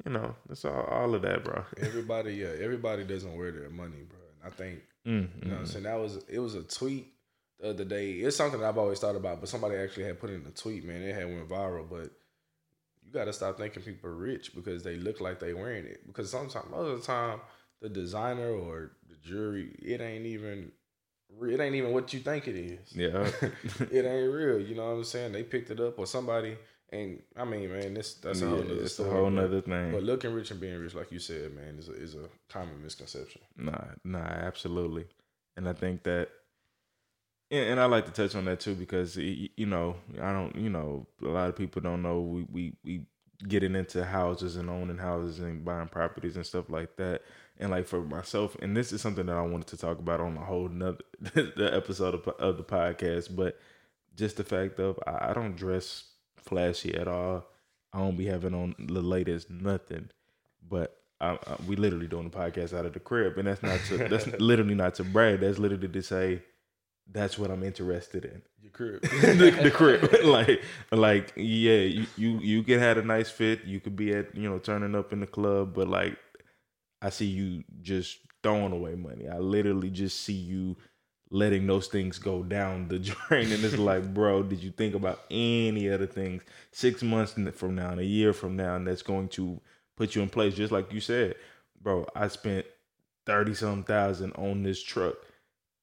you 0.05 0.11
know 0.11 0.35
it's 0.49 0.65
all, 0.65 0.83
all 0.83 1.15
of 1.15 1.21
that, 1.21 1.43
bro. 1.43 1.63
Everybody, 1.77 2.33
yeah, 2.33 2.51
everybody 2.61 3.03
doesn't 3.03 3.35
wear 3.37 3.51
their 3.51 3.69
money, 3.69 4.03
bro. 4.07 4.19
And 4.43 4.53
I 4.53 4.55
think 4.55 4.81
Mm, 5.07 5.29
You 5.41 5.49
know 5.49 5.55
what 5.55 5.59
I'm 5.61 5.65
saying? 5.65 5.85
That 5.85 5.99
was 5.99 6.23
it 6.27 6.39
was 6.39 6.55
a 6.55 6.63
tweet 6.63 7.13
the 7.59 7.69
other 7.69 7.85
day. 7.85 8.11
It's 8.11 8.37
something 8.37 8.59
that 8.59 8.67
I've 8.67 8.77
always 8.77 8.99
thought 8.99 9.15
about, 9.15 9.39
but 9.39 9.49
somebody 9.49 9.75
actually 9.75 10.05
had 10.05 10.19
put 10.19 10.29
in 10.29 10.45
a 10.47 10.51
tweet, 10.51 10.85
man. 10.85 11.01
It 11.01 11.15
had 11.15 11.25
went 11.25 11.49
viral, 11.49 11.89
but 11.89 12.11
you 13.03 13.11
gotta 13.11 13.33
stop 13.33 13.57
thinking 13.57 13.83
people 13.83 14.09
are 14.09 14.15
rich 14.15 14.53
because 14.55 14.83
they 14.83 14.95
look 14.95 15.19
like 15.21 15.39
they 15.39 15.53
wearing 15.53 15.85
it. 15.85 16.05
Because 16.07 16.29
sometimes 16.29 16.69
most 16.69 16.87
of 16.87 16.99
the 16.99 17.05
time 17.05 17.39
the 17.81 17.89
designer 17.89 18.51
or 18.51 18.91
the 19.07 19.15
jewelry, 19.15 19.75
it 19.81 20.01
ain't 20.01 20.25
even 20.25 20.71
it 21.41 21.59
ain't 21.59 21.75
even 21.75 21.91
what 21.91 22.13
you 22.13 22.19
think 22.19 22.47
it 22.47 22.55
is. 22.55 22.95
Yeah. 22.95 23.29
it 23.91 24.05
ain't 24.05 24.33
real. 24.33 24.59
You 24.59 24.75
know 24.75 24.85
what 24.85 24.97
I'm 24.97 25.03
saying? 25.03 25.31
They 25.31 25.43
picked 25.43 25.69
it 25.71 25.79
up 25.79 25.99
or 25.99 26.07
somebody. 26.07 26.57
And 26.91 27.21
I 27.37 27.45
mean, 27.45 27.71
man, 27.71 27.93
this 27.93 28.15
that's 28.15 28.41
No, 28.41 28.47
a 28.47 28.49
whole 28.49 28.63
nother 28.63 28.81
it's 28.81 28.99
a 28.99 29.03
whole 29.03 29.29
nother 29.29 29.61
thing. 29.61 29.91
But 29.91 30.03
looking 30.03 30.33
rich 30.33 30.49
and 30.51 30.59
being 30.59 30.79
rich, 30.79 30.95
like 30.95 31.11
you 31.11 31.19
said, 31.19 31.53
man, 31.55 31.77
is 31.77 31.87
a, 31.87 31.93
is 31.93 32.15
a 32.15 32.25
common 32.49 32.81
misconception. 32.81 33.41
Nah, 33.55 33.79
nah, 34.03 34.17
absolutely. 34.17 35.05
And 35.55 35.69
I 35.69 35.73
think 35.73 36.03
that, 36.03 36.29
and, 37.51 37.71
and 37.71 37.79
I 37.79 37.85
like 37.85 38.05
to 38.05 38.11
touch 38.11 38.35
on 38.35 38.45
that 38.45 38.59
too 38.59 38.75
because 38.75 39.17
you 39.17 39.65
know 39.65 39.95
I 40.21 40.31
don't, 40.31 40.55
you 40.55 40.69
know, 40.69 41.07
a 41.23 41.27
lot 41.27 41.49
of 41.49 41.55
people 41.55 41.81
don't 41.81 42.01
know 42.01 42.21
we 42.21 42.45
we 42.51 42.73
we 42.83 43.01
getting 43.47 43.75
into 43.75 44.03
houses 44.03 44.57
and 44.57 44.69
owning 44.69 44.97
houses 44.97 45.39
and 45.39 45.63
buying 45.63 45.87
properties 45.87 46.35
and 46.35 46.45
stuff 46.45 46.69
like 46.69 46.97
that. 46.97 47.21
And 47.57 47.71
like 47.71 47.87
for 47.87 48.01
myself, 48.01 48.55
and 48.61 48.75
this 48.75 48.91
is 48.91 49.01
something 49.01 49.25
that 49.25 49.35
I 49.35 49.41
wanted 49.41 49.67
to 49.67 49.77
talk 49.77 49.99
about 49.99 50.19
on 50.21 50.37
a 50.37 50.43
whole 50.43 50.69
nother 50.69 50.99
the 51.19 51.71
episode 51.73 52.15
of, 52.15 52.27
of 52.27 52.57
the 52.57 52.63
podcast, 52.63 53.35
but 53.35 53.59
just 54.15 54.37
the 54.37 54.43
fact 54.43 54.79
of 54.79 54.99
I, 55.05 55.29
I 55.29 55.33
don't 55.33 55.55
dress 55.55 56.03
flashy 56.37 56.95
at 56.95 57.07
all. 57.07 57.45
I 57.91 57.99
don't 57.99 58.17
be 58.17 58.27
having 58.27 58.53
on 58.53 58.75
the 58.77 59.01
latest 59.01 59.49
nothing, 59.49 60.09
but 60.69 60.95
I, 61.19 61.31
I, 61.31 61.55
we 61.67 61.75
literally 61.75 62.07
doing 62.07 62.29
the 62.29 62.37
podcast 62.37 62.77
out 62.77 62.85
of 62.85 62.93
the 62.93 62.99
crib, 62.99 63.37
and 63.37 63.47
that's 63.47 63.63
not 63.63 63.79
to, 63.87 63.97
that's 64.07 64.27
literally 64.39 64.75
not 64.75 64.95
to 64.95 65.03
brag. 65.03 65.39
That's 65.39 65.57
literally 65.57 65.87
to 65.87 66.01
say 66.01 66.43
that's 67.11 67.37
what 67.37 67.51
I'm 67.51 67.63
interested 67.63 68.25
in. 68.25 68.41
Your 68.61 68.71
crib. 68.71 69.01
the, 69.01 69.57
the 69.63 69.71
crib, 69.71 70.13
like 70.23 70.61
like 70.91 71.33
yeah, 71.35 71.79
you, 71.79 72.05
you 72.15 72.39
you 72.39 72.63
can 72.63 72.79
have 72.79 72.97
a 72.97 73.03
nice 73.03 73.29
fit. 73.29 73.65
You 73.65 73.79
could 73.79 73.95
be 73.95 74.13
at 74.13 74.35
you 74.35 74.49
know 74.49 74.59
turning 74.59 74.95
up 74.95 75.13
in 75.13 75.19
the 75.19 75.27
club, 75.27 75.73
but 75.73 75.87
like 75.87 76.17
I 77.01 77.09
see 77.09 77.25
you 77.25 77.63
just 77.81 78.19
throwing 78.43 78.73
away 78.73 78.95
money. 78.95 79.27
I 79.27 79.37
literally 79.37 79.89
just 79.89 80.21
see 80.21 80.33
you 80.33 80.77
letting 81.31 81.67
those 81.67 81.87
things 81.87 82.17
go 82.19 82.43
down 82.43 82.87
the 82.87 82.99
drain, 83.29 83.51
and 83.51 83.63
it's 83.63 83.77
like, 83.77 84.13
bro, 84.13 84.43
did 84.43 84.61
you 84.63 84.71
think 84.71 84.95
about 84.95 85.21
any 85.31 85.89
other 85.89 86.07
things 86.07 86.43
six 86.71 87.01
months 87.01 87.35
from 87.55 87.75
now, 87.75 87.91
and 87.91 87.99
a 87.99 88.05
year 88.05 88.33
from 88.33 88.55
now, 88.55 88.75
and 88.75 88.87
that's 88.87 89.01
going 89.01 89.29
to 89.29 89.59
put 89.95 90.15
you 90.15 90.21
in 90.21 90.29
place? 90.29 90.53
Just 90.53 90.71
like 90.71 90.93
you 90.93 90.99
said, 90.99 91.35
bro, 91.81 92.05
I 92.15 92.27
spent 92.27 92.65
thirty 93.25 93.55
some 93.55 93.83
thousand 93.83 94.33
on 94.33 94.63
this 94.63 94.83
truck 94.83 95.15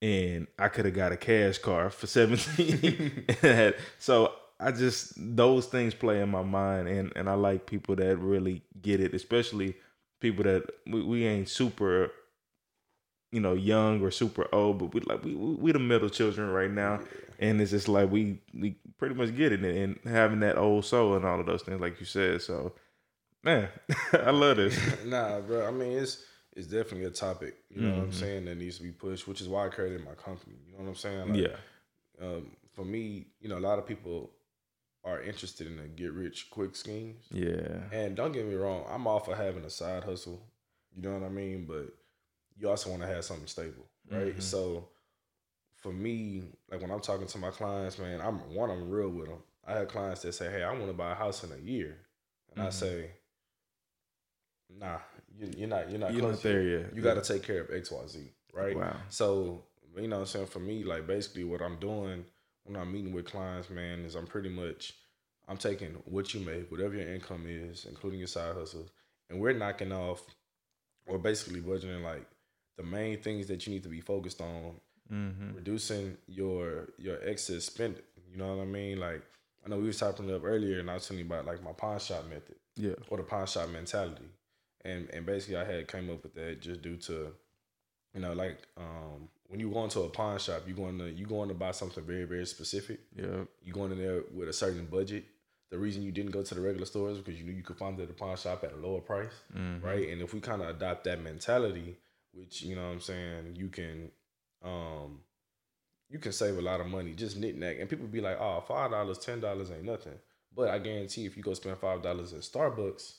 and 0.06 0.46
I 0.56 0.68
could 0.68 0.84
have 0.84 0.94
got 0.94 1.10
a 1.10 1.16
cash 1.16 1.58
car 1.58 1.90
for 1.90 2.06
17. 2.06 3.24
so 3.98 4.32
I 4.60 4.70
just 4.70 5.14
those 5.16 5.66
things 5.66 5.94
play 5.94 6.20
in 6.20 6.28
my 6.28 6.42
mind 6.42 6.86
and 6.86 7.12
and 7.16 7.28
I 7.28 7.34
like 7.34 7.66
people 7.66 7.96
that 7.96 8.16
really 8.18 8.62
get 8.80 9.00
it, 9.00 9.14
especially 9.14 9.74
people 10.20 10.44
that 10.44 10.70
we, 10.86 11.02
we 11.02 11.26
ain't 11.26 11.48
super 11.48 12.12
you 13.32 13.40
know 13.40 13.54
young 13.54 14.00
or 14.00 14.12
super 14.12 14.46
old, 14.54 14.78
but 14.78 14.94
we 14.94 15.00
like 15.00 15.24
we 15.24 15.34
we, 15.34 15.72
the 15.72 15.80
middle 15.80 16.08
children 16.08 16.50
right 16.50 16.70
now. 16.70 17.00
And 17.40 17.60
it's 17.60 17.72
just 17.72 17.88
like 17.88 18.08
we 18.08 18.38
we 18.54 18.76
pretty 18.98 19.16
much 19.16 19.36
get 19.36 19.52
it 19.52 19.64
and 19.64 19.98
having 20.04 20.40
that 20.40 20.56
old 20.56 20.84
soul 20.84 21.16
and 21.16 21.24
all 21.24 21.40
of 21.40 21.46
those 21.46 21.62
things 21.62 21.80
like 21.80 21.98
you 21.98 22.06
said. 22.06 22.42
So 22.42 22.74
man, 23.42 23.68
I 24.12 24.30
love 24.30 24.58
this. 24.58 24.78
nah, 25.04 25.40
bro. 25.40 25.66
I 25.66 25.72
mean, 25.72 25.98
it's 25.98 26.22
it's 26.56 26.66
definitely 26.66 27.04
a 27.04 27.10
topic. 27.10 27.54
You 27.70 27.82
know 27.82 27.90
what 27.90 27.98
I'm 27.98 28.10
Mhm. 28.10 28.14
saying 28.14 28.44
that 28.46 28.56
needs 28.56 28.78
to 28.78 28.82
be 28.82 28.90
pushed, 28.90 29.28
which 29.28 29.40
is 29.40 29.48
why 29.48 29.66
I 29.66 29.68
created 29.68 30.02
my 30.04 30.14
company. 30.14 30.56
You 30.66 30.72
know 30.72 30.84
what 30.84 30.88
I'm 30.88 30.94
saying? 30.96 31.28
Like, 31.28 31.38
yeah. 31.38 31.56
Um, 32.18 32.56
for 32.72 32.84
me, 32.84 33.26
you 33.40 33.48
know, 33.48 33.58
a 33.58 33.60
lot 33.60 33.78
of 33.78 33.86
people 33.86 34.32
are 35.04 35.20
interested 35.20 35.66
in 35.66 35.76
the 35.76 35.84
get 35.84 36.12
rich 36.12 36.50
quick 36.50 36.74
schemes. 36.74 37.26
Yeah. 37.30 37.82
And 37.92 38.16
don't 38.16 38.32
get 38.32 38.46
me 38.46 38.54
wrong, 38.54 38.84
I'm 38.88 39.06
all 39.06 39.20
for 39.20 39.36
having 39.36 39.64
a 39.64 39.70
side 39.70 40.02
hustle. 40.02 40.42
You 40.94 41.02
know 41.02 41.12
what 41.12 41.22
I 41.24 41.28
mean? 41.28 41.66
But 41.66 41.94
you 42.56 42.70
also 42.70 42.88
want 42.90 43.02
to 43.02 43.08
have 43.08 43.24
something 43.24 43.46
stable, 43.46 43.84
right? 44.10 44.34
Mhm. 44.34 44.40
So 44.42 44.88
for 45.74 45.92
me, 45.92 46.42
like 46.70 46.80
when 46.80 46.90
I'm 46.90 47.00
talking 47.00 47.26
to 47.26 47.38
my 47.38 47.50
clients, 47.50 47.98
man, 47.98 48.20
I'm 48.22 48.54
one, 48.54 48.70
I'm 48.70 48.90
real 48.90 49.10
with 49.10 49.28
them. 49.28 49.42
I 49.66 49.74
have 49.74 49.88
clients 49.88 50.22
that 50.22 50.32
say, 50.32 50.50
"Hey, 50.50 50.62
I 50.62 50.72
want 50.72 50.86
to 50.86 50.92
buy 50.94 51.12
a 51.12 51.14
house 51.14 51.44
in 51.44 51.52
a 51.52 51.56
year," 51.58 51.98
and 52.50 52.62
I 52.62 52.68
Mhm. 52.68 52.72
say, 52.72 53.10
"Nah, 54.78 54.98
you, 55.38 55.50
you're 55.56 55.68
not. 55.68 55.90
You're 55.90 55.98
not 56.00 56.12
You're 56.12 56.20
close 56.22 56.34
not 56.36 56.42
there 56.42 56.62
yet. 56.62 56.94
You 56.94 57.02
got 57.02 57.22
to 57.22 57.32
take 57.32 57.42
care 57.42 57.60
of 57.62 57.70
X, 57.70 57.90
Y, 57.90 58.06
Z, 58.08 58.30
right?" 58.52 58.76
Wow. 58.76 58.96
So, 59.08 59.64
you 59.96 60.08
know 60.08 60.16
what 60.16 60.20
I'm 60.22 60.26
saying? 60.26 60.46
For 60.46 60.60
me, 60.60 60.84
like 60.84 61.06
basically 61.06 61.44
what 61.44 61.62
I'm 61.62 61.76
doing 61.76 62.24
when 62.64 62.76
I'm 62.76 62.92
meeting 62.92 63.12
with 63.12 63.26
clients, 63.26 63.70
man, 63.70 64.04
is 64.04 64.14
I'm 64.14 64.26
pretty 64.26 64.48
much 64.48 64.94
I'm 65.48 65.56
taking 65.56 65.90
what 66.04 66.34
you 66.34 66.40
make, 66.40 66.70
whatever 66.70 66.94
your 66.94 67.08
income 67.08 67.44
is, 67.48 67.84
including 67.84 68.18
your 68.18 68.28
side 68.28 68.54
hustles, 68.56 68.90
and 69.30 69.40
we're 69.40 69.52
knocking 69.52 69.92
off 69.92 70.22
or 71.06 71.18
basically 71.18 71.60
budgeting 71.60 72.02
like 72.02 72.26
the 72.76 72.82
main 72.82 73.20
things 73.22 73.46
that 73.46 73.66
you 73.66 73.72
need 73.72 73.82
to 73.84 73.88
be 73.88 74.00
focused 74.00 74.40
on, 74.40 74.74
Mm-hmm. 75.12 75.54
reducing 75.54 76.16
your 76.26 76.88
your 76.98 77.22
excess 77.22 77.66
spending. 77.66 78.02
You 78.28 78.38
know 78.38 78.56
what 78.56 78.62
I 78.62 78.66
mean? 78.66 78.98
Like 78.98 79.22
I 79.64 79.68
know 79.68 79.76
we 79.78 79.86
was 79.86 79.98
talking 80.00 80.28
up 80.34 80.42
earlier 80.44 80.80
and 80.80 80.90
I 80.90 80.94
was 80.94 81.06
telling 81.06 81.20
you 81.20 81.26
about 81.26 81.46
like 81.46 81.62
my 81.62 81.70
pawn 81.70 82.00
shop 82.00 82.24
method 82.28 82.56
Yeah. 82.74 82.94
or 83.08 83.18
the 83.18 83.22
pawn 83.22 83.46
shop 83.46 83.68
mentality. 83.68 84.24
And 84.86 85.10
and 85.10 85.26
basically 85.26 85.56
I 85.56 85.64
had 85.64 85.88
came 85.88 86.08
up 86.10 86.22
with 86.22 86.34
that 86.34 86.60
just 86.60 86.82
due 86.82 86.96
to, 87.08 87.32
you 88.14 88.20
know, 88.20 88.32
like 88.32 88.58
um 88.76 89.28
when 89.48 89.60
you 89.60 89.70
go 89.70 89.84
into 89.84 90.00
a 90.00 90.08
pawn 90.08 90.38
shop, 90.38 90.62
you 90.66 90.74
going 90.74 90.98
to 90.98 91.10
you 91.10 91.26
going 91.26 91.48
to 91.48 91.54
buy 91.54 91.72
something 91.72 92.04
very, 92.04 92.24
very 92.24 92.46
specific. 92.46 93.00
Yeah. 93.14 93.44
You 93.62 93.72
going 93.72 93.92
in 93.92 93.98
there 93.98 94.22
with 94.34 94.48
a 94.48 94.52
certain 94.52 94.86
budget. 94.86 95.24
The 95.70 95.78
reason 95.78 96.02
you 96.02 96.12
didn't 96.12 96.30
go 96.30 96.42
to 96.42 96.54
the 96.54 96.60
regular 96.60 96.86
stores 96.86 97.18
because 97.18 97.38
you 97.38 97.44
knew 97.44 97.52
you 97.52 97.62
could 97.64 97.76
find 97.76 97.98
it 97.98 98.02
at 98.02 98.08
the 98.08 98.14
pawn 98.14 98.36
shop 98.36 98.62
at 98.64 98.72
a 98.72 98.76
lower 98.76 99.00
price. 99.00 99.32
Mhm. 99.56 99.82
Right. 99.82 100.08
And 100.08 100.22
if 100.22 100.32
we 100.32 100.40
kind 100.40 100.62
of 100.62 100.68
adopt 100.68 101.04
that 101.04 101.20
mentality, 101.20 101.96
which, 102.32 102.62
you 102.62 102.76
know 102.76 102.86
what 102.86 102.92
I'm 102.94 103.00
saying, 103.00 103.56
you 103.56 103.68
can 103.68 104.10
um 104.64 105.20
you 106.08 106.20
can 106.20 106.32
save 106.32 106.56
a 106.56 106.62
lot 106.62 106.80
of 106.80 106.86
money 106.86 107.14
just 107.14 107.36
knick-knack. 107.36 107.78
And 107.80 107.88
people 107.90 108.06
be 108.06 108.20
like, 108.20 108.38
oh, 108.40 108.62
five 108.66 108.90
dollars, 108.92 109.18
ten 109.18 109.40
dollars 109.40 109.70
ain't 109.70 109.84
nothing. 109.84 110.18
But 110.54 110.70
I 110.70 110.78
guarantee 110.78 111.26
if 111.26 111.36
you 111.36 111.42
go 111.42 111.54
spend 111.54 111.78
five 111.78 112.00
dollars 112.02 112.32
at 112.32 112.40
Starbucks 112.40 113.14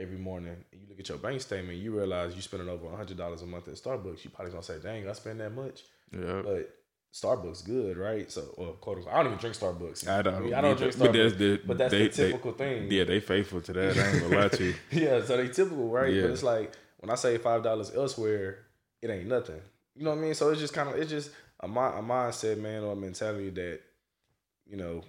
every 0.00 0.18
morning 0.18 0.48
and 0.72 0.80
you 0.82 0.88
look 0.88 0.98
at 0.98 1.08
your 1.08 1.18
bank 1.18 1.40
statement, 1.40 1.78
you 1.78 1.96
realize 1.96 2.32
you're 2.34 2.42
spending 2.42 2.68
over 2.68 2.88
hundred 2.96 3.16
dollars 3.18 3.42
a 3.42 3.46
month 3.46 3.68
at 3.68 3.74
Starbucks, 3.74 4.24
you 4.24 4.30
probably 4.30 4.50
gonna 4.52 4.62
say, 4.62 4.78
Dang, 4.82 5.08
I 5.08 5.12
spend 5.12 5.40
that 5.40 5.50
much. 5.54 5.82
Yeah. 6.12 6.42
But 6.44 6.74
Starbucks 7.12 7.64
good, 7.64 7.96
right? 7.96 8.30
So 8.30 8.54
well, 8.56 8.72
quote 8.74 8.98
unquote, 8.98 9.14
I 9.14 9.18
don't 9.18 9.26
even 9.32 9.38
drink 9.38 9.56
Starbucks. 9.56 10.08
I 10.08 10.22
don't. 10.22 10.34
I, 10.34 10.38
mean, 10.40 10.54
I 10.54 10.60
don't 10.60 10.76
drink 10.78 10.96
but 10.98 11.12
that's 11.12 11.34
Starbucks. 11.34 11.38
the, 11.38 11.60
But 11.66 11.78
that's 11.78 11.90
they- 11.92 12.08
the 12.08 12.16
they- 12.16 12.26
typical 12.30 12.52
thing. 12.52 12.90
Yeah, 12.90 13.04
they 13.04 13.20
faithful 13.20 13.60
to 13.62 13.72
that. 13.72 13.98
I 13.98 14.10
ain't 14.12 14.22
gonna 14.22 14.38
lie 14.40 14.48
to 14.48 14.64
you. 14.64 14.74
yeah, 14.92 15.22
so 15.24 15.36
they 15.36 15.48
typical, 15.48 15.88
right? 15.90 16.12
Yeah. 16.12 16.22
But 16.22 16.30
it's 16.32 16.42
like 16.42 16.72
when 16.98 17.10
I 17.10 17.14
say 17.16 17.36
five 17.38 17.62
dollars 17.62 17.92
elsewhere, 17.94 18.58
it 19.02 19.10
ain't 19.10 19.26
nothing. 19.28 19.60
You 19.96 20.04
know 20.04 20.10
what 20.10 20.18
I 20.18 20.22
mean? 20.22 20.34
So 20.34 20.50
it's 20.50 20.60
just 20.60 20.72
kind 20.72 20.88
of 20.88 20.96
it's 20.96 21.10
just 21.10 21.30
a, 21.60 21.66
mi- 21.68 21.74
a 21.74 22.02
mindset, 22.02 22.58
man, 22.58 22.84
or 22.84 22.92
a 22.92 22.96
mentality 22.96 23.50
that 23.50 23.80
you 24.66 24.76
know 24.76 25.02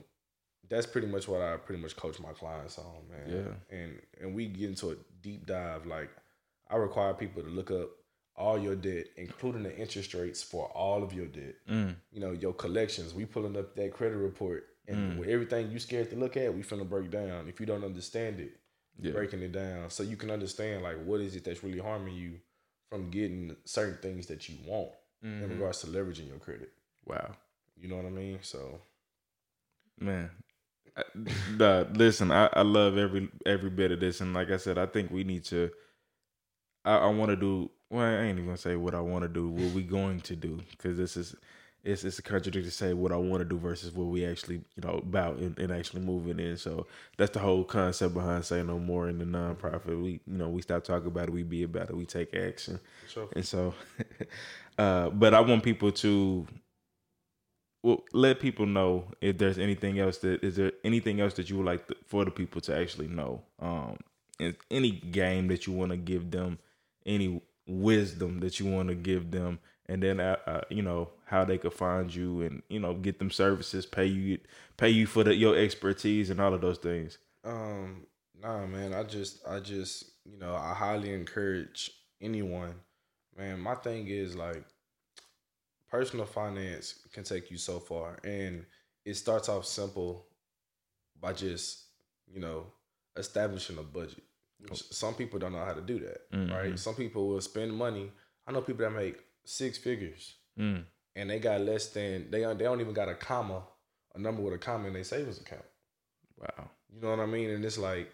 that's 0.69 0.85
pretty 0.87 1.07
much 1.07 1.27
what 1.27 1.41
I 1.41 1.57
pretty 1.57 1.81
much 1.81 1.95
coach 1.95 2.19
my 2.19 2.31
clients 2.33 2.77
on, 2.77 3.07
man. 3.09 3.29
Yeah. 3.69 3.75
and 3.77 3.99
and 4.21 4.35
we 4.35 4.47
get 4.47 4.69
into 4.69 4.91
a 4.91 4.95
deep 5.21 5.45
dive. 5.45 5.85
Like 5.85 6.09
I 6.69 6.75
require 6.77 7.13
people 7.13 7.43
to 7.43 7.49
look 7.49 7.71
up 7.71 7.89
all 8.35 8.57
your 8.57 8.75
debt, 8.75 9.05
including 9.17 9.63
the 9.63 9.77
interest 9.77 10.13
rates 10.13 10.41
for 10.41 10.65
all 10.67 11.03
of 11.03 11.13
your 11.13 11.27
debt. 11.27 11.55
Mm. 11.69 11.95
You 12.11 12.21
know 12.21 12.31
your 12.31 12.53
collections. 12.53 13.13
We 13.13 13.25
pulling 13.25 13.57
up 13.57 13.75
that 13.75 13.93
credit 13.93 14.17
report. 14.17 14.67
And 14.87 15.13
Mm. 15.13 15.17
with 15.19 15.29
everything 15.29 15.69
you 15.71 15.77
scared 15.79 16.09
to 16.09 16.15
look 16.15 16.35
at, 16.37 16.53
we 16.53 16.63
finna 16.63 16.89
break 16.89 17.11
down. 17.11 17.47
If 17.47 17.59
you 17.59 17.65
don't 17.67 17.83
understand 17.83 18.39
it, 18.39 18.57
Yeah. 18.99 19.11
breaking 19.11 19.41
it 19.41 19.51
down 19.51 19.89
so 19.89 20.01
you 20.03 20.17
can 20.17 20.31
understand 20.31 20.81
like 20.83 20.97
what 21.05 21.21
is 21.21 21.35
it 21.35 21.43
that's 21.43 21.63
really 21.63 21.77
harming 21.79 22.15
you 22.15 22.39
from 22.89 23.09
getting 23.11 23.55
certain 23.63 23.97
things 24.01 24.25
that 24.27 24.49
you 24.49 24.57
want 24.65 24.91
in 25.21 25.29
Mhm. 25.41 25.49
regards 25.51 25.81
to 25.81 25.87
leveraging 25.87 26.27
your 26.27 26.39
credit. 26.39 26.73
Wow. 27.05 27.35
You 27.77 27.89
know 27.89 27.95
what 27.97 28.05
I 28.05 28.09
mean? 28.09 28.39
So 28.41 28.81
Man. 29.99 30.29
Nah, 31.57 31.85
listen, 31.93 32.31
I, 32.31 32.49
I 32.53 32.61
love 32.63 32.97
every 32.97 33.29
every 33.45 33.69
bit 33.69 33.91
of 33.91 33.99
this, 33.99 34.21
and 34.21 34.33
like 34.33 34.51
I 34.51 34.57
said, 34.57 34.77
I 34.77 34.85
think 34.85 35.11
we 35.11 35.23
need 35.23 35.43
to. 35.45 35.71
I, 36.85 36.97
I 36.97 37.07
want 37.07 37.29
to 37.31 37.35
do. 37.35 37.69
Well, 37.89 38.05
I 38.05 38.23
ain't 38.23 38.37
even 38.37 38.45
gonna 38.45 38.57
say 38.57 38.75
what 38.75 38.95
I 38.95 39.01
want 39.01 39.23
to 39.23 39.29
do. 39.29 39.49
What 39.49 39.73
we 39.73 39.83
going 39.83 40.21
to 40.21 40.35
do? 40.35 40.59
Because 40.71 40.97
this 40.97 41.17
is, 41.17 41.35
it's 41.83 42.03
it's 42.03 42.19
a 42.19 42.21
contradiction 42.21 42.71
to 42.71 42.71
say 42.75 42.93
what 42.93 43.11
I 43.11 43.17
want 43.17 43.41
to 43.41 43.45
do 43.45 43.57
versus 43.57 43.93
what 43.93 44.05
we 44.05 44.25
actually 44.25 44.57
you 44.57 44.83
know 44.83 44.97
about 44.97 45.37
and, 45.37 45.57
and 45.59 45.71
actually 45.71 46.01
moving 46.01 46.39
in. 46.39 46.57
So 46.57 46.87
that's 47.17 47.31
the 47.31 47.39
whole 47.39 47.63
concept 47.63 48.13
behind 48.13 48.45
saying 48.45 48.67
no 48.67 48.79
more 48.79 49.09
in 49.09 49.19
the 49.19 49.25
nonprofit. 49.25 50.01
We 50.01 50.21
you 50.27 50.37
know 50.37 50.49
we 50.49 50.61
stop 50.61 50.83
talking 50.83 51.07
about 51.07 51.29
it, 51.29 51.33
we 51.33 51.43
be 51.43 51.63
about 51.63 51.89
it, 51.89 51.97
we 51.97 52.05
take 52.05 52.33
action. 52.35 52.79
sure. 53.05 53.29
And 53.33 53.45
so, 53.45 53.73
uh, 54.77 55.09
but 55.09 55.33
I 55.33 55.41
want 55.41 55.63
people 55.63 55.91
to 55.93 56.47
well 57.83 58.03
let 58.13 58.39
people 58.39 58.65
know 58.65 59.05
if 59.21 59.37
there's 59.37 59.57
anything 59.57 59.99
else 59.99 60.17
that 60.19 60.43
is 60.43 60.55
there 60.55 60.71
anything 60.83 61.19
else 61.19 61.33
that 61.35 61.49
you 61.49 61.57
would 61.57 61.65
like 61.65 61.87
to, 61.87 61.95
for 62.05 62.25
the 62.25 62.31
people 62.31 62.61
to 62.61 62.75
actually 62.75 63.07
know. 63.07 63.41
Um, 63.59 63.97
and 64.39 64.55
any 64.71 64.91
game 64.91 65.47
that 65.49 65.67
you 65.67 65.73
want 65.73 65.91
to 65.91 65.97
give 65.97 66.31
them, 66.31 66.57
any 67.05 67.41
wisdom 67.67 68.39
that 68.39 68.59
you 68.59 68.65
want 68.65 68.89
to 68.89 68.95
give 68.95 69.31
them, 69.31 69.59
and 69.87 70.01
then 70.01 70.19
uh, 70.19 70.37
uh, 70.47 70.61
you 70.69 70.81
know 70.81 71.09
how 71.25 71.45
they 71.45 71.57
could 71.57 71.73
find 71.73 72.13
you 72.13 72.41
and 72.41 72.61
you 72.69 72.79
know 72.79 72.93
get 72.93 73.19
them 73.19 73.31
services, 73.31 73.85
pay 73.85 74.05
you 74.05 74.39
pay 74.77 74.89
you 74.89 75.05
for 75.05 75.23
the, 75.23 75.35
your 75.35 75.57
expertise 75.57 76.29
and 76.29 76.39
all 76.39 76.53
of 76.53 76.61
those 76.61 76.77
things. 76.77 77.17
Um 77.43 78.05
nah 78.41 78.65
man, 78.65 78.93
I 78.93 79.03
just 79.03 79.45
I 79.47 79.59
just 79.59 80.11
you 80.25 80.37
know, 80.37 80.55
I 80.55 80.73
highly 80.73 81.13
encourage 81.13 81.91
anyone. 82.21 82.75
Man, 83.37 83.59
my 83.59 83.75
thing 83.75 84.07
is 84.07 84.35
like 84.35 84.63
personal 85.91 86.25
finance 86.25 86.95
can 87.13 87.23
take 87.23 87.51
you 87.51 87.57
so 87.57 87.79
far, 87.79 88.17
and 88.23 88.65
it 89.05 89.15
starts 89.15 89.49
off 89.49 89.65
simple 89.65 90.27
by 91.19 91.33
just 91.33 91.85
you 92.27 92.39
know 92.39 92.65
establishing 93.17 93.77
a 93.77 93.83
budget. 93.83 94.23
Which 94.59 94.83
some 94.91 95.15
people 95.15 95.39
don't 95.39 95.53
know 95.53 95.65
how 95.65 95.73
to 95.73 95.81
do 95.81 95.99
that, 95.99 96.31
Mhm. 96.31 96.51
right? 96.51 96.77
Some 96.79 96.93
people 96.95 97.27
will 97.27 97.41
spend 97.41 97.73
money. 97.73 98.11
I 98.45 98.51
know 98.51 98.61
people 98.61 98.85
that 98.85 98.91
make 98.95 99.17
six 99.43 99.77
figures 99.79 100.35
Mm. 100.57 100.85
and 101.15 101.29
they 101.29 101.39
got 101.39 101.61
less 101.61 101.89
than 101.89 102.29
they 102.29 102.41
they 102.41 102.63
don't 102.63 102.79
even 102.81 102.93
got 102.93 103.09
a 103.09 103.15
comma, 103.15 103.67
a 104.15 104.19
number 104.19 104.41
with 104.43 104.53
a 104.53 104.59
comma 104.59 104.87
in 104.87 104.93
their 104.93 105.03
savings 105.03 105.39
account. 105.41 105.65
Wow. 106.37 106.69
You 106.93 107.01
know 107.01 107.09
what 107.09 107.19
I 107.19 107.25
mean? 107.25 107.49
And 107.49 107.65
it's 107.65 107.77
like 107.79 108.11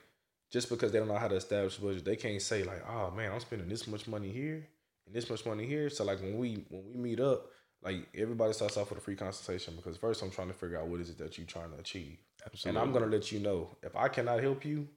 just 0.50 0.70
because 0.70 0.92
they 0.94 1.00
don't 1.00 1.10
know 1.10 1.18
how 1.18 1.28
to 1.28 1.36
establish 1.36 1.78
a 1.78 1.82
budget, 1.82 2.06
they 2.06 2.16
can't 2.16 2.42
say 2.42 2.64
like, 2.64 2.82
"Oh 2.88 3.12
man, 3.12 3.32
I'm 3.34 3.40
spending 3.42 3.68
this 3.68 3.86
much 3.88 4.08
money 4.08 4.32
here 4.32 4.66
and 5.06 5.14
this 5.14 5.30
much 5.30 5.46
money 5.46 5.66
here." 5.66 5.90
So 5.90 6.06
like 6.06 6.22
when 6.22 6.38
we 6.38 6.66
when 6.70 6.86
we 6.88 6.96
meet 6.96 7.20
up, 7.20 7.52
like 7.84 8.08
everybody 8.16 8.54
starts 8.54 8.78
off 8.78 8.90
with 8.90 9.00
a 9.00 9.02
free 9.02 9.16
consultation 9.16 9.76
because 9.76 9.98
first 9.98 10.22
I'm 10.22 10.32
trying 10.32 10.48
to 10.48 10.54
figure 10.54 10.80
out 10.80 10.88
what 10.88 11.00
is 11.00 11.10
it 11.10 11.18
that 11.20 11.38
you're 11.38 11.48
trying 11.48 11.72
to 11.72 11.80
achieve, 11.80 12.18
Absolutely. 12.46 12.80
and 12.80 12.88
I'm 12.88 12.94
gonna 12.94 13.12
let 13.12 13.32
you 13.32 13.40
know 13.40 13.76
if 13.84 13.96
I 13.96 14.08
cannot 14.08 14.42
help 14.42 14.66
you. 14.66 14.88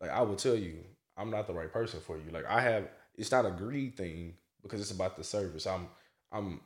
Like 0.00 0.10
I 0.10 0.22
will 0.22 0.36
tell 0.36 0.54
you, 0.56 0.78
I'm 1.16 1.30
not 1.30 1.46
the 1.46 1.54
right 1.54 1.72
person 1.72 2.00
for 2.00 2.16
you. 2.16 2.30
Like 2.32 2.46
I 2.46 2.60
have, 2.60 2.88
it's 3.16 3.30
not 3.30 3.46
a 3.46 3.50
greed 3.50 3.96
thing 3.96 4.34
because 4.62 4.80
it's 4.80 4.90
about 4.90 5.16
the 5.16 5.24
service. 5.24 5.66
I'm 5.66 5.88
I'm 6.32 6.60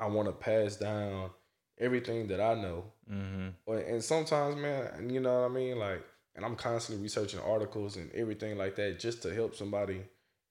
I 0.00 0.06
want 0.06 0.28
to 0.28 0.32
pass 0.32 0.76
down 0.76 1.30
everything 1.78 2.28
that 2.28 2.40
I 2.40 2.54
know 2.54 2.84
Mm-hmm. 3.10 3.72
and 3.72 4.04
sometimes, 4.04 4.56
man, 4.56 4.90
and 4.96 5.10
you 5.10 5.20
know 5.20 5.40
what 5.40 5.50
I 5.50 5.54
mean, 5.54 5.78
like, 5.78 6.04
and 6.36 6.44
I'm 6.44 6.56
constantly 6.56 7.02
researching 7.02 7.40
articles 7.40 7.96
and 7.96 8.12
everything 8.12 8.58
like 8.58 8.76
that 8.76 9.00
just 9.00 9.22
to 9.22 9.34
help 9.34 9.56
somebody 9.56 10.02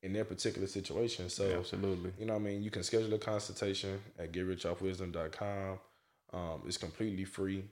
in 0.04 0.14
their 0.14 0.26
particular 0.26 0.68
situation. 0.68 1.30
So, 1.30 1.60
Absolutely. 1.60 2.12
you 2.20 2.26
know 2.26 2.34
what 2.34 2.42
I 2.42 2.44
mean, 2.44 2.64
you 2.64 2.72
can 2.72 2.84
schedule 2.84 3.14
a 3.14 3.18
consultation 3.18 4.00
at 4.20 4.32
getrichoffwisdom.com. 4.32 5.80
Um, 6.34 6.62
it's 6.66 6.78
completely 6.78 7.26
free. 7.26 7.64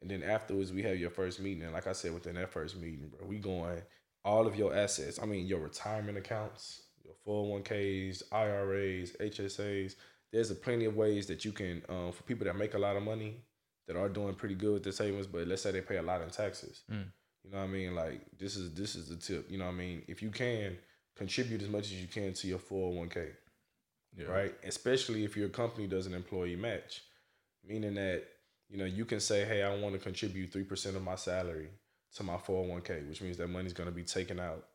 And 0.00 0.10
then 0.10 0.22
afterwards, 0.22 0.72
we 0.72 0.82
have 0.82 0.98
your 0.98 1.10
first 1.10 1.40
meeting. 1.40 1.64
And 1.64 1.72
like 1.72 1.86
I 1.86 1.92
said, 1.92 2.12
within 2.12 2.34
that 2.36 2.50
first 2.52 2.76
meeting, 2.76 3.10
bro, 3.16 3.26
we 3.26 3.38
going 3.38 3.82
all 4.24 4.46
of 4.46 4.56
your 4.56 4.74
assets. 4.74 5.18
I 5.22 5.26
mean, 5.26 5.46
your 5.46 5.60
retirement 5.60 6.18
accounts, 6.18 6.82
your 7.04 7.14
401ks, 7.26 8.22
IRAs, 8.32 9.12
HSAs. 9.20 9.96
There's 10.32 10.50
a 10.50 10.54
plenty 10.54 10.86
of 10.86 10.96
ways 10.96 11.26
that 11.26 11.44
you 11.44 11.52
can, 11.52 11.82
um, 11.88 12.12
for 12.12 12.22
people 12.24 12.44
that 12.46 12.56
make 12.56 12.74
a 12.74 12.78
lot 12.78 12.96
of 12.96 13.02
money, 13.02 13.36
that 13.86 13.96
are 13.96 14.08
doing 14.08 14.34
pretty 14.34 14.54
good 14.54 14.72
with 14.72 14.82
their 14.82 14.92
savings, 14.92 15.26
but 15.26 15.46
let's 15.46 15.62
say 15.62 15.70
they 15.70 15.80
pay 15.80 15.98
a 15.98 16.02
lot 16.02 16.22
in 16.22 16.30
taxes. 16.30 16.82
Mm. 16.90 17.04
You 17.44 17.50
know 17.50 17.58
what 17.58 17.64
I 17.64 17.68
mean? 17.68 17.94
Like 17.94 18.22
this 18.38 18.56
is 18.56 18.72
this 18.72 18.94
is 18.94 19.08
the 19.08 19.16
tip. 19.16 19.50
You 19.50 19.58
know 19.58 19.66
what 19.66 19.72
I 19.72 19.76
mean? 19.76 20.02
If 20.08 20.22
you 20.22 20.30
can 20.30 20.78
contribute 21.16 21.62
as 21.62 21.68
much 21.68 21.84
as 21.84 21.94
you 22.00 22.08
can 22.08 22.32
to 22.34 22.46
your 22.46 22.58
401k, 22.58 23.30
Yeah. 24.16 24.26
right? 24.26 24.54
Especially 24.64 25.24
if 25.24 25.36
your 25.36 25.48
company 25.48 25.86
does 25.86 26.06
an 26.06 26.14
employee 26.14 26.56
match, 26.56 27.02
meaning 27.66 27.94
that 27.94 28.24
you 28.68 28.78
know 28.78 28.84
you 28.84 29.04
can 29.04 29.20
say, 29.20 29.44
"Hey, 29.44 29.62
I 29.62 29.76
want 29.78 29.94
to 29.94 30.00
contribute 30.00 30.52
three 30.52 30.64
percent 30.64 30.96
of 30.96 31.02
my 31.02 31.14
salary 31.16 31.68
to 32.14 32.22
my 32.22 32.36
401k," 32.36 33.08
which 33.08 33.20
means 33.22 33.36
that 33.36 33.48
money's 33.48 33.72
going 33.72 33.88
to 33.88 33.94
be 33.94 34.04
taken 34.04 34.40
out 34.40 34.66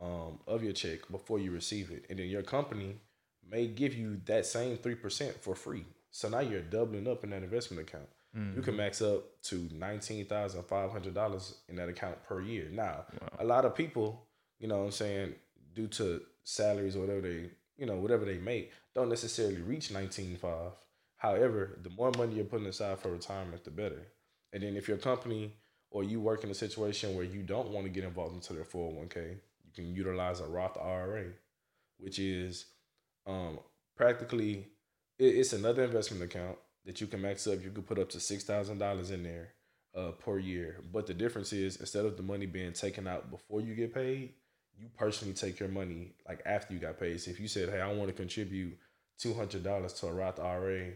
um, 0.00 0.38
of 0.46 0.62
your 0.64 0.72
check 0.72 1.00
before 1.10 1.38
you 1.38 1.50
receive 1.50 1.90
it, 1.90 2.06
and 2.10 2.18
then 2.18 2.28
your 2.28 2.42
company 2.42 2.96
may 3.48 3.66
give 3.66 3.94
you 3.94 4.20
that 4.26 4.46
same 4.46 4.76
three 4.78 4.94
percent 4.94 5.34
for 5.42 5.54
free. 5.54 5.84
So 6.10 6.28
now 6.28 6.40
you're 6.40 6.60
doubling 6.62 7.08
up 7.08 7.24
in 7.24 7.30
that 7.30 7.42
investment 7.42 7.88
account. 7.88 8.08
Mm-hmm. 8.36 8.56
You 8.56 8.62
can 8.62 8.76
max 8.76 9.02
up 9.02 9.24
to 9.44 9.68
nineteen 9.72 10.24
thousand 10.26 10.62
five 10.64 10.90
hundred 10.90 11.14
dollars 11.14 11.58
in 11.68 11.76
that 11.76 11.88
account 11.88 12.22
per 12.24 12.40
year. 12.40 12.68
Now, 12.70 13.04
Wow. 13.20 13.28
a 13.40 13.44
lot 13.44 13.64
of 13.64 13.74
people, 13.74 14.26
you 14.58 14.68
know 14.68 14.78
what 14.78 14.84
I'm 14.86 14.90
saying, 14.92 15.34
due 15.74 15.88
to 15.88 16.22
salaries 16.44 16.96
or 16.96 17.00
whatever 17.00 17.20
they, 17.22 17.50
you 17.76 17.86
know, 17.86 17.96
whatever 17.96 18.24
they 18.24 18.38
make, 18.38 18.72
don't 18.94 19.08
necessarily 19.08 19.60
reach 19.62 19.90
nineteen 19.90 20.36
five. 20.36 20.72
However, 21.16 21.78
the 21.82 21.90
more 21.90 22.10
money 22.16 22.34
you're 22.34 22.44
putting 22.44 22.66
aside 22.66 22.98
for 22.98 23.10
retirement, 23.10 23.64
the 23.64 23.70
better. 23.70 24.08
And 24.52 24.62
then 24.62 24.76
if 24.76 24.88
your 24.88 24.96
company 24.96 25.54
or 25.90 26.02
you 26.02 26.20
work 26.20 26.42
in 26.42 26.50
a 26.50 26.54
situation 26.54 27.14
where 27.14 27.24
you 27.24 27.42
don't 27.42 27.68
want 27.68 27.86
to 27.86 27.92
get 27.92 28.04
involved 28.04 28.34
into 28.34 28.54
their 28.54 28.64
401k, 28.64 29.36
you 29.64 29.72
can 29.72 29.94
utilize 29.94 30.40
a 30.40 30.46
Roth 30.46 30.76
IRA, 30.78 31.26
which 31.98 32.18
is 32.18 32.66
um, 33.26 33.60
practically 33.96 34.66
it's 35.18 35.52
another 35.52 35.84
investment 35.84 36.22
account 36.22 36.56
that 36.84 37.00
you 37.00 37.06
can 37.06 37.22
max 37.22 37.46
up. 37.46 37.62
You 37.62 37.70
could 37.70 37.86
put 37.86 37.98
up 37.98 38.08
to 38.10 38.20
six 38.20 38.44
thousand 38.44 38.78
dollars 38.78 39.10
in 39.10 39.22
there 39.22 39.54
uh, 39.96 40.12
per 40.12 40.38
year. 40.38 40.80
But 40.92 41.06
the 41.06 41.14
difference 41.14 41.52
is 41.52 41.76
instead 41.76 42.04
of 42.04 42.16
the 42.16 42.22
money 42.22 42.46
being 42.46 42.72
taken 42.72 43.06
out 43.06 43.30
before 43.30 43.60
you 43.60 43.74
get 43.74 43.94
paid, 43.94 44.34
you 44.78 44.88
personally 44.98 45.34
take 45.34 45.60
your 45.60 45.68
money 45.68 46.12
like 46.28 46.42
after 46.46 46.74
you 46.74 46.80
got 46.80 46.98
paid. 46.98 47.20
So 47.20 47.30
if 47.30 47.40
you 47.40 47.48
said, 47.48 47.68
"Hey, 47.68 47.80
I 47.80 47.92
want 47.92 48.08
to 48.08 48.14
contribute 48.14 48.78
two 49.18 49.34
hundred 49.34 49.62
dollars 49.62 49.92
to 49.94 50.06
a 50.06 50.12
Roth 50.12 50.40
IRA 50.40 50.92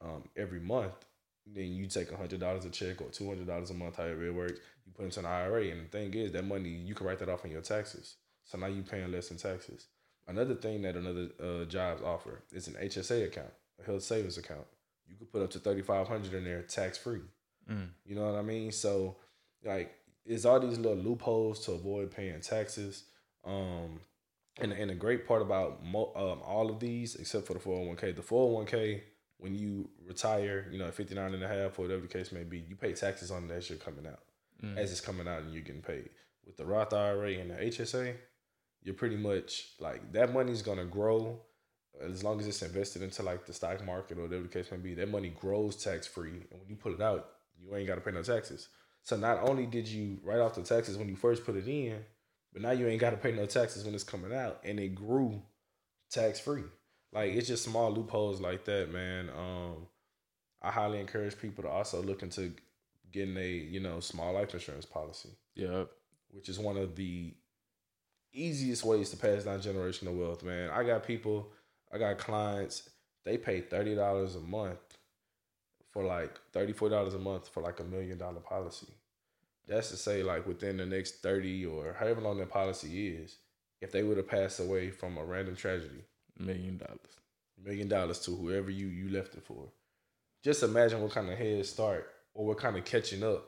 um, 0.00 0.28
every 0.36 0.60
month," 0.60 0.94
then 1.46 1.72
you 1.72 1.86
take 1.86 2.12
hundred 2.12 2.40
dollars 2.40 2.64
a 2.64 2.70
check 2.70 3.00
or 3.00 3.08
two 3.08 3.28
hundred 3.28 3.46
dollars 3.46 3.70
a 3.70 3.74
month, 3.74 3.96
however 3.96 4.24
it 4.26 4.34
works. 4.34 4.60
You 4.86 4.92
put 4.92 5.04
into 5.04 5.20
an 5.20 5.26
IRA, 5.26 5.66
and 5.68 5.80
the 5.80 5.88
thing 5.88 6.12
is, 6.14 6.32
that 6.32 6.44
money 6.44 6.70
you 6.70 6.94
can 6.94 7.06
write 7.06 7.18
that 7.20 7.28
off 7.28 7.44
on 7.44 7.50
your 7.50 7.62
taxes. 7.62 8.16
So 8.44 8.58
now 8.58 8.66
you're 8.66 8.82
paying 8.82 9.10
less 9.12 9.30
in 9.30 9.36
taxes. 9.36 9.86
Another 10.26 10.54
thing 10.54 10.82
that 10.82 10.96
another 10.96 11.28
uh, 11.42 11.64
jobs 11.64 12.02
offer 12.02 12.42
is 12.52 12.68
an 12.68 12.74
HSA 12.74 13.26
account, 13.26 13.52
a 13.80 13.84
health 13.84 14.02
savings 14.02 14.38
account. 14.38 14.66
You 15.06 15.16
could 15.16 15.32
put 15.32 15.42
up 15.42 15.50
to 15.50 15.58
thirty 15.58 15.82
five 15.82 16.06
hundred 16.06 16.34
in 16.34 16.44
there 16.44 16.62
tax 16.62 16.98
free. 16.98 17.22
Mm. 17.70 17.88
You 18.04 18.14
know 18.14 18.26
what 18.30 18.38
I 18.38 18.42
mean? 18.42 18.72
So 18.72 19.16
like 19.64 19.92
it's 20.26 20.44
all 20.44 20.60
these 20.60 20.78
little 20.78 20.98
loopholes 20.98 21.64
to 21.66 21.72
avoid 21.72 22.10
paying 22.10 22.40
taxes. 22.40 23.04
Um 23.44 24.00
and 24.60 24.72
and 24.72 24.90
the 24.90 24.94
great 24.94 25.26
part 25.26 25.42
about 25.42 25.84
mo- 25.84 26.12
um, 26.14 26.40
all 26.44 26.68
of 26.70 26.80
these, 26.80 27.14
except 27.16 27.46
for 27.46 27.54
the 27.54 27.60
401k, 27.60 28.14
the 28.16 28.22
401k, 28.22 29.00
when 29.38 29.54
you 29.54 29.88
retire, 30.06 30.66
you 30.70 30.78
know, 30.78 30.86
at 30.88 30.94
59 30.94 31.32
and 31.34 31.42
a 31.42 31.48
half 31.48 31.78
or 31.78 31.82
whatever 31.82 32.02
the 32.02 32.08
case 32.08 32.30
may 32.32 32.44
be, 32.44 32.58
you 32.58 32.76
pay 32.76 32.92
taxes 32.92 33.30
on 33.30 33.48
that 33.48 33.64
shit 33.64 33.82
coming 33.84 34.06
out 34.06 34.20
Mm. 34.62 34.76
as 34.76 34.90
it's 34.92 35.00
coming 35.00 35.26
out 35.26 35.40
and 35.42 35.54
you're 35.54 35.62
getting 35.62 35.80
paid. 35.80 36.10
With 36.44 36.58
the 36.58 36.66
Roth 36.66 36.92
IRA 36.92 37.32
and 37.38 37.50
the 37.50 37.54
HSA, 37.54 38.14
you're 38.82 38.94
pretty 38.94 39.16
much 39.16 39.70
like 39.80 40.12
that 40.12 40.34
money's 40.34 40.60
gonna 40.60 40.84
grow 40.84 41.40
as 42.00 42.22
long 42.22 42.38
as 42.40 42.46
it's 42.46 42.60
invested 42.62 43.00
into 43.00 43.22
like 43.22 43.46
the 43.46 43.54
stock 43.54 43.82
market 43.84 44.18
or 44.18 44.22
whatever 44.22 44.42
the 44.42 44.48
case 44.48 44.70
may 44.70 44.76
be. 44.76 44.92
That 44.94 45.08
money 45.08 45.30
grows 45.30 45.76
tax 45.82 46.06
free, 46.06 46.46
and 46.50 46.60
when 46.60 46.68
you 46.68 46.76
pull 46.76 46.92
it 46.92 47.00
out, 47.00 47.30
you 47.58 47.74
ain't 47.74 47.86
gotta 47.86 48.02
pay 48.02 48.10
no 48.10 48.22
taxes. 48.22 48.68
So 49.02 49.16
not 49.16 49.48
only 49.48 49.66
did 49.66 49.88
you 49.88 50.18
write 50.22 50.40
off 50.40 50.54
the 50.54 50.62
taxes 50.62 50.96
when 50.96 51.08
you 51.08 51.16
first 51.16 51.44
put 51.44 51.56
it 51.56 51.66
in, 51.66 51.98
but 52.52 52.62
now 52.62 52.70
you 52.72 52.86
ain't 52.86 53.00
gotta 53.00 53.16
pay 53.16 53.32
no 53.32 53.46
taxes 53.46 53.84
when 53.84 53.94
it's 53.94 54.04
coming 54.04 54.34
out, 54.34 54.60
and 54.64 54.78
it 54.78 54.94
grew 54.94 55.42
tax 56.10 56.38
free. 56.40 56.64
Like 57.12 57.32
it's 57.32 57.48
just 57.48 57.64
small 57.64 57.90
loopholes 57.92 58.40
like 58.40 58.64
that, 58.66 58.92
man. 58.92 59.30
Um, 59.30 59.86
I 60.62 60.70
highly 60.70 61.00
encourage 61.00 61.38
people 61.38 61.64
to 61.64 61.70
also 61.70 62.02
look 62.02 62.22
into 62.22 62.52
getting 63.12 63.36
a 63.36 63.48
you 63.48 63.80
know 63.80 64.00
small 64.00 64.32
life 64.34 64.52
insurance 64.54 64.86
policy, 64.86 65.30
Yeah. 65.54 65.84
which 66.30 66.48
is 66.48 66.58
one 66.58 66.76
of 66.76 66.94
the 66.96 67.34
easiest 68.32 68.84
ways 68.84 69.10
to 69.10 69.16
pass 69.16 69.44
down 69.44 69.60
generational 69.60 70.16
wealth. 70.16 70.42
Man, 70.44 70.70
I 70.70 70.84
got 70.84 71.04
people, 71.04 71.48
I 71.92 71.98
got 71.98 72.18
clients. 72.18 72.88
They 73.24 73.36
pay 73.38 73.60
thirty 73.60 73.94
dollars 73.94 74.36
a 74.36 74.40
month 74.40 74.78
for 75.90 76.04
like 76.04 76.38
thirty 76.52 76.72
four 76.72 76.88
dollars 76.88 77.14
a 77.14 77.18
month 77.18 77.48
for 77.48 77.62
like 77.62 77.80
a 77.80 77.84
million 77.84 78.18
dollar 78.18 78.40
policy. 78.40 78.88
That's 79.68 79.90
to 79.90 79.96
say, 79.96 80.22
like 80.22 80.46
within 80.46 80.76
the 80.76 80.86
next 80.86 81.22
thirty 81.22 81.64
or 81.66 81.94
however 81.98 82.20
long 82.20 82.38
that 82.38 82.50
policy 82.50 83.08
is, 83.08 83.36
if 83.80 83.92
they 83.92 84.02
would 84.02 84.16
have 84.16 84.28
passed 84.28 84.60
away 84.60 84.90
from 84.90 85.16
a 85.18 85.24
random 85.24 85.56
tragedy, 85.56 86.04
Million 86.38 86.78
dollars. 86.78 87.16
million 87.62 87.88
dollars 87.88 88.18
to 88.20 88.34
whoever 88.34 88.70
you 88.70 88.86
you 88.86 89.10
left 89.10 89.34
it 89.34 89.42
for. 89.44 89.68
Just 90.42 90.62
imagine 90.62 91.02
what 91.02 91.12
kind 91.12 91.28
of 91.30 91.36
head 91.38 91.66
start 91.66 92.08
or 92.34 92.46
what 92.46 92.58
kind 92.58 92.76
of 92.76 92.84
catching 92.84 93.22
up 93.22 93.44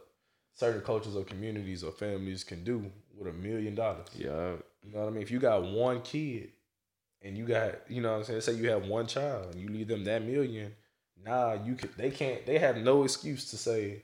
certain 0.55 0.83
cultures 0.83 1.17
or 1.17 1.25
communities 1.25 1.83
or 1.83 1.91
families 1.93 2.45
can 2.45 2.63
do 2.65 2.91
with 3.17 3.29
a 3.29 3.33
million 3.33 3.75
dollars. 3.75 4.07
Yeah. 4.15 4.53
You 4.85 4.93
know 4.93 5.01
what 5.01 5.07
I 5.07 5.11
mean? 5.11 5.23
If 5.23 5.31
you 5.31 5.39
got 5.39 5.63
one 5.65 6.03
kid 6.03 6.51
and 7.23 7.39
you 7.39 7.47
got, 7.47 7.91
you 7.91 8.03
know 8.03 8.13
what 8.13 8.19
I'm 8.19 8.25
saying, 8.25 8.41
say 8.43 8.53
you 8.55 8.69
have 8.69 8.85
one 8.87 9.07
child 9.07 9.55
and 9.55 9.61
you 9.63 9.69
leave 9.69 9.89
them 9.89 10.05
that 10.05 10.23
million, 10.23 10.75
nah, 11.25 11.55
you 11.65 11.75
could 11.75 11.97
they 11.97 12.11
can't 12.11 12.45
they 12.47 12.59
have 12.59 12.77
no 12.79 13.05
excuse 13.05 13.51
to 13.51 13.57
say, 13.57 14.03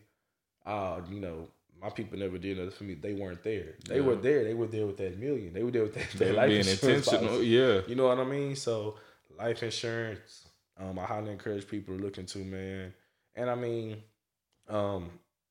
ah, 0.67 1.01
you 1.11 1.21
know, 1.21 1.49
my 1.81 1.91
people 1.91 2.19
never 2.19 2.39
did 2.39 2.57
nothing 2.59 2.73
for 2.73 2.85
me. 2.85 2.95
They 2.95 3.15
weren't 3.15 3.43
there. 3.43 3.75
They 3.87 3.97
Yeah. 4.01 4.07
were 4.07 4.17
there. 4.17 4.45
They 4.45 4.55
were 4.55 4.67
there 4.67 4.87
with 4.87 4.97
that 4.99 5.19
million. 5.19 5.53
They 5.53 5.63
were 5.63 5.71
there 5.71 5.83
with 5.85 5.95
that, 5.95 6.11
They 6.11 6.27
that 6.27 6.35
life 6.35 6.49
being 6.49 6.59
insurance 6.61 7.07
intentional. 7.07 7.29
policy. 7.31 7.47
Yeah. 7.49 7.81
You 7.87 7.95
know 7.95 8.09
what 8.09 8.19
I 8.19 8.25
mean? 8.25 8.57
So 8.57 8.97
life 9.39 9.63
insurance, 9.63 10.49
um, 10.77 10.99
I 10.99 11.05
highly 11.05 11.31
encourage 11.33 11.69
people 11.69 11.97
to 11.97 12.03
look 12.03 12.19
into, 12.19 12.39
man. 12.39 12.93
And 13.37 13.49
I 13.49 13.55
mean, 13.55 14.03
um, 14.69 15.11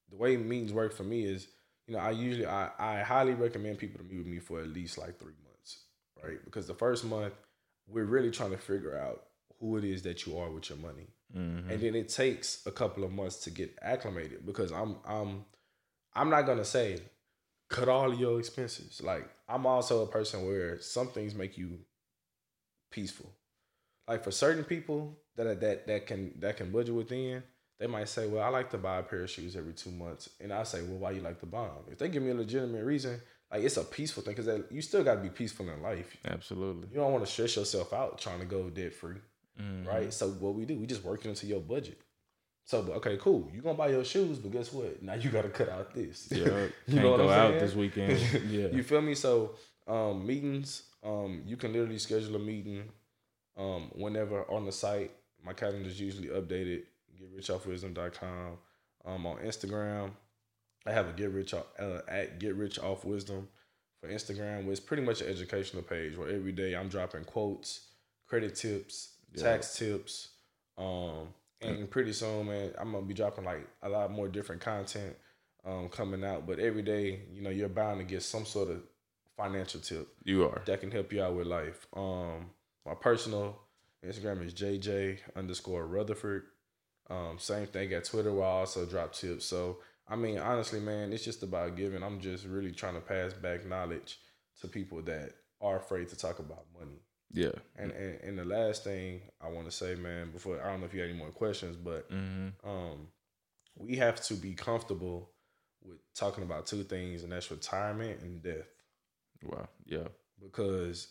the 0.10 0.18
way 0.18 0.36
meetings 0.38 0.74
work 0.74 0.94
for 0.94 1.04
me 1.04 1.24
is, 1.24 1.48
you 1.88 1.94
know, 1.94 2.00
I 2.00 2.12
usually 2.12 2.46
I, 2.46 2.70
I 2.78 3.00
highly 3.02 3.34
recommend 3.34 3.78
people 3.78 4.00
to 4.00 4.04
meet 4.06 4.18
with 4.18 4.28
me 4.28 4.40
for 4.40 4.60
at 4.60 4.68
least 4.68 4.98
like 4.98 5.18
three 5.18 5.36
months, 5.46 5.80
right? 6.24 6.44
Because 6.44 6.68
the 6.68 6.74
first 6.74 7.06
month 7.06 7.34
we're 7.88 8.04
really 8.04 8.32
trying 8.32 8.52
to 8.52 8.58
figure 8.58 8.98
out 8.98 9.28
who 9.62 9.78
it 9.78 9.86
is 9.86 10.02
that 10.04 10.26
you 10.26 10.38
are 10.38 10.50
with 10.52 10.70
your 10.70 10.78
money. 10.80 11.08
Mhm. 11.36 11.70
And 11.70 11.82
then 11.82 11.96
it 11.96 12.10
takes 12.10 12.66
a 12.66 12.72
couple 12.72 13.04
of 13.04 13.12
months 13.12 13.38
to 13.44 13.50
get 13.52 13.78
acclimated 13.82 14.46
because 14.46 14.72
I'm 14.72 14.98
I'm 15.06 15.46
I'm 16.14 16.30
not 16.30 16.44
gonna 16.44 16.66
say 16.66 17.02
cut 17.70 17.90
all 17.90 18.14
your 18.14 18.40
expenses. 18.40 19.02
Like 19.02 19.30
I'm 19.50 19.66
also 19.66 20.04
a 20.04 20.08
person 20.08 20.46
where 20.46 20.80
some 20.82 21.10
things 21.10 21.36
make 21.36 21.58
you 21.58 21.80
peaceful. 22.92 23.32
like 24.08 24.24
for 24.24 24.32
certain 24.32 24.64
people 24.64 25.18
that 25.36 25.60
that 25.62 25.88
that 25.88 26.08
can 26.08 26.34
that 26.40 26.58
can 26.58 26.72
budget 26.72 26.96
within, 26.96 27.44
they 27.80 27.88
might 27.88 28.10
say, 28.10 28.28
"Well, 28.28 28.44
I 28.44 28.50
like 28.50 28.70
to 28.72 28.78
buy 28.78 29.00
a 29.00 29.04
pair 29.04 29.24
of 29.24 29.30
shoes 29.30 29.56
every 29.56 29.74
two 29.74 29.92
months," 29.92 30.30
and 30.40 30.54
I 30.54 30.64
say, 30.64 30.82
"Well, 30.82 30.98
why 31.00 31.12
you 31.12 31.22
like 31.22 31.40
to 31.42 31.46
buy 31.46 31.68
them?" 31.68 31.86
If 31.92 31.98
they 32.00 32.10
give 32.10 32.24
me 32.24 32.32
a 32.32 32.36
legitimate 32.36 32.86
reason, 32.86 33.22
like 33.52 33.64
it's 33.64 33.78
a 33.78 33.84
peaceful 33.84 34.24
thing 34.24 34.36
because 34.36 34.64
you 34.72 34.82
still 34.82 35.04
got 35.04 35.16
to 35.16 35.22
be 35.22 35.30
peaceful 35.30 35.70
in 35.70 35.82
life. 35.82 36.16
Absolutely. 36.26 36.88
You 36.90 36.96
don't 36.96 37.12
want 37.12 37.26
to 37.26 37.32
stress 37.32 37.56
yourself 37.58 37.94
out 37.94 38.18
trying 38.20 38.40
to 38.40 38.46
go 38.46 38.70
debt 38.70 38.94
free, 38.94 39.18
right? 39.86 40.14
So 40.14 40.30
what 40.30 40.54
we 40.56 40.66
do, 40.66 40.78
we 40.78 40.86
just 40.86 41.04
work 41.04 41.26
it 41.26 41.30
into 41.30 41.48
your 41.48 41.60
budget. 41.62 42.00
So 42.66 42.80
okay, 42.98 43.18
cool. 43.22 43.50
You 43.54 43.62
gonna 43.62 43.78
buy 43.78 43.90
your 43.90 44.04
shoes, 44.04 44.40
but 44.40 44.52
guess 44.52 44.74
what? 44.74 45.02
Now 45.02 45.14
you 45.14 45.30
gotta 45.30 45.50
cut 45.50 45.70
out 45.70 45.94
this. 45.94 46.28
Yeah. 46.32 46.46
You 46.88 46.94
Can't 46.96 47.04
know 47.04 47.12
what 47.12 47.18
go 47.18 47.30
I'm 47.30 47.40
out 47.40 47.50
saying? 47.52 47.60
this 47.60 47.76
weekend. 47.76 48.20
Yeah. 48.50 48.68
you 48.68 48.84
feel 48.84 49.02
me? 49.02 49.16
So 49.16 49.56
um, 49.88 50.26
meetings, 50.28 50.84
um, 51.04 51.44
you 51.46 51.56
can 51.58 51.72
literally 51.72 51.98
schedule 52.00 52.36
a 52.36 52.40
meeting 52.40 52.84
um, 53.58 53.90
whenever 53.96 54.50
on 54.52 54.66
the 54.66 54.72
site. 54.72 55.12
My 55.44 55.54
calendar 55.54 55.88
is 55.88 56.00
usually 56.00 56.28
updated. 56.28 56.84
GetRichOffWisdom.com. 57.20 58.58
Um, 59.06 59.26
on 59.26 59.38
Instagram, 59.38 60.12
I 60.86 60.92
have 60.92 61.08
a 61.08 61.14
Get 61.14 61.32
Rich 61.32 61.54
Off, 61.54 61.66
uh, 61.80 62.00
at 62.08 62.40
Get 62.40 62.56
Rich 62.56 62.80
Off 62.80 63.06
Wisdom 63.06 63.48
for 64.02 64.10
Instagram. 64.10 64.64
Where 64.64 64.72
it's 64.72 64.80
pretty 64.82 65.04
much 65.04 65.22
an 65.22 65.28
educational 65.28 65.84
page 65.84 66.18
where 66.18 66.30
every 66.30 66.52
day 66.52 66.76
I'm 66.76 66.90
dropping 66.90 67.24
quotes, 67.24 67.88
credit 68.28 68.56
tips, 68.56 69.14
tax 69.36 69.78
tips. 69.78 70.30
Um, 70.78 71.30
and 71.62 71.90
pretty 71.90 72.14
soon, 72.14 72.48
man, 72.48 72.72
I'm 72.78 72.92
gonna 72.92 73.06
be 73.06 73.14
dropping 73.14 73.46
like 73.46 73.68
a 73.82 73.90
lot 73.90 74.12
more 74.12 74.28
different 74.28 74.62
content 74.62 75.16
um, 75.66 75.90
coming 75.90 76.24
out. 76.24 76.46
But 76.46 76.60
every 76.60 76.84
day, 76.84 77.22
you 77.34 77.42
know, 77.42 77.50
you're 77.50 77.70
bound 77.70 78.00
to 78.00 78.06
get 78.06 78.24
some 78.24 78.46
sort 78.46 78.70
of 78.70 78.84
financial 79.36 79.80
tip 79.80 80.08
You 80.24 80.46
are. 80.46 80.62
that 80.66 80.82
can 80.82 80.92
help 80.92 81.12
you 81.14 81.22
out 81.22 81.36
with 81.36 81.48
life. 81.48 81.86
Um, 81.96 82.52
my 82.86 82.96
personal 82.96 83.60
Instagram 84.06 84.46
is 84.46 84.54
JJ 84.54 85.20
underscore 85.36 85.86
Rutherford. 85.86 86.44
Um, 87.10 87.38
same 87.40 87.68
thing 87.68 87.94
at 87.94 88.06
Twitter 88.06 88.34
where 88.34 88.46
I 88.46 88.60
also 88.60 88.86
drop 88.86 89.14
tips. 89.14 89.46
So 89.46 89.78
I 90.08 90.16
mean, 90.16 90.38
honestly, 90.40 90.80
man, 90.80 91.12
it's 91.12 91.24
just 91.24 91.44
about 91.44 91.76
giving. 91.76 92.02
I'm 92.04 92.20
just 92.20 92.46
really 92.46 92.72
trying 92.72 92.94
to 92.96 93.02
pass 93.02 93.34
back 93.34 93.66
knowledge 93.66 94.20
to 94.62 94.68
people 94.68 95.02
that 95.04 95.32
are 95.60 95.78
afraid 95.78 96.10
to 96.10 96.18
talk 96.18 96.40
about 96.40 96.66
money. 96.78 97.02
Yeah. 97.34 97.52
And 97.76 97.92
and, 97.92 98.20
and 98.22 98.40
the 98.40 98.46
last 98.46 98.84
thing 98.84 99.22
I 99.42 99.48
want 99.50 99.66
to 99.66 99.72
say, 99.72 99.96
man, 99.96 100.32
before 100.32 100.62
I 100.64 100.70
don't 100.70 100.80
know 100.80 100.86
if 100.86 100.94
you 100.94 101.02
had 101.02 101.10
any 101.10 101.18
more 101.18 101.32
questions, 101.32 101.76
but 101.76 102.08
hmm 102.10 102.50
um, 102.64 103.08
we 103.76 103.96
have 103.98 104.22
to 104.24 104.34
be 104.36 104.54
comfortable 104.54 105.32
with 105.84 105.98
talking 106.16 106.44
about 106.44 106.66
two 106.66 106.84
things, 106.84 107.24
and 107.24 107.32
that's 107.32 107.52
retirement 107.52 108.22
and 108.22 108.42
death 108.42 108.66
Wow. 109.44 109.68
Yeah. 109.86 110.08
because 110.42 111.08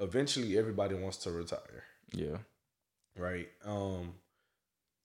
eventually 0.00 0.58
everybody 0.58 0.94
wants 0.96 1.18
to 1.18 1.30
retire, 1.30 1.84
Yeah. 2.12 2.38
right? 3.16 3.48
Um, 3.64 4.14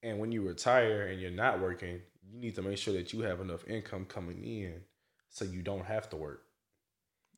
and 0.04 0.18
when 0.20 0.32
you 0.32 0.42
retire 0.42 1.04
and 1.08 1.22
you're 1.22 1.30
not 1.32 1.60
working, 1.62 2.02
you 2.28 2.40
need 2.40 2.56
to 2.56 2.62
make 2.64 2.80
sure 2.80 2.94
that 2.96 3.14
you 3.14 3.22
have 3.22 3.40
enough 3.42 3.68
income 3.68 4.06
coming 4.06 4.44
in 4.44 4.82
so 5.30 5.46
you 5.46 5.62
don't 5.62 5.86
have 5.86 6.10
to 6.10 6.16
work 6.18 6.42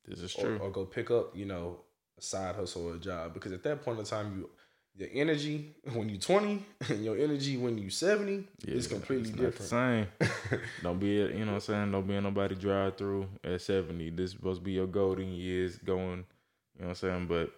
This 0.05 0.19
is 0.21 0.33
or, 0.35 0.41
true. 0.43 0.57
or 0.59 0.71
go 0.71 0.85
pick 0.85 1.11
up, 1.11 1.35
you 1.35 1.45
know, 1.45 1.81
a 2.17 2.21
side 2.21 2.55
hustle 2.55 2.89
or 2.89 2.95
a 2.95 2.99
job. 2.99 3.33
Because 3.33 3.51
at 3.51 3.63
that 3.63 3.83
point 3.83 3.99
in 3.99 4.05
time, 4.05 4.33
you 4.37 4.49
your 4.95 5.09
energy 5.13 5.75
when 5.93 6.07
you're 6.07 6.19
20 6.19 6.63
and 6.89 7.03
your 7.03 7.17
energy 7.17 7.57
when 7.57 7.77
you're 7.79 7.89
70 7.89 8.47
is 8.67 8.85
completely 8.87 9.31
different. 9.31 9.61
Same. 9.61 10.07
don't 10.83 10.99
be, 10.99 11.07
you 11.15 11.29
know 11.39 11.45
what 11.47 11.53
I'm 11.53 11.59
saying? 11.61 11.91
Don't 11.91 12.07
be 12.07 12.15
in 12.15 12.23
nobody 12.23 12.53
drive 12.53 12.95
through 12.97 13.27
at 13.43 13.59
70. 13.59 14.11
This 14.11 14.25
is 14.25 14.31
supposed 14.33 14.61
to 14.61 14.65
be 14.65 14.73
your 14.73 14.85
golden 14.85 15.33
years 15.33 15.77
going, 15.77 16.25
you 16.77 16.81
know 16.81 16.85
what 16.85 16.89
I'm 16.89 16.95
saying? 16.95 17.25
But 17.25 17.51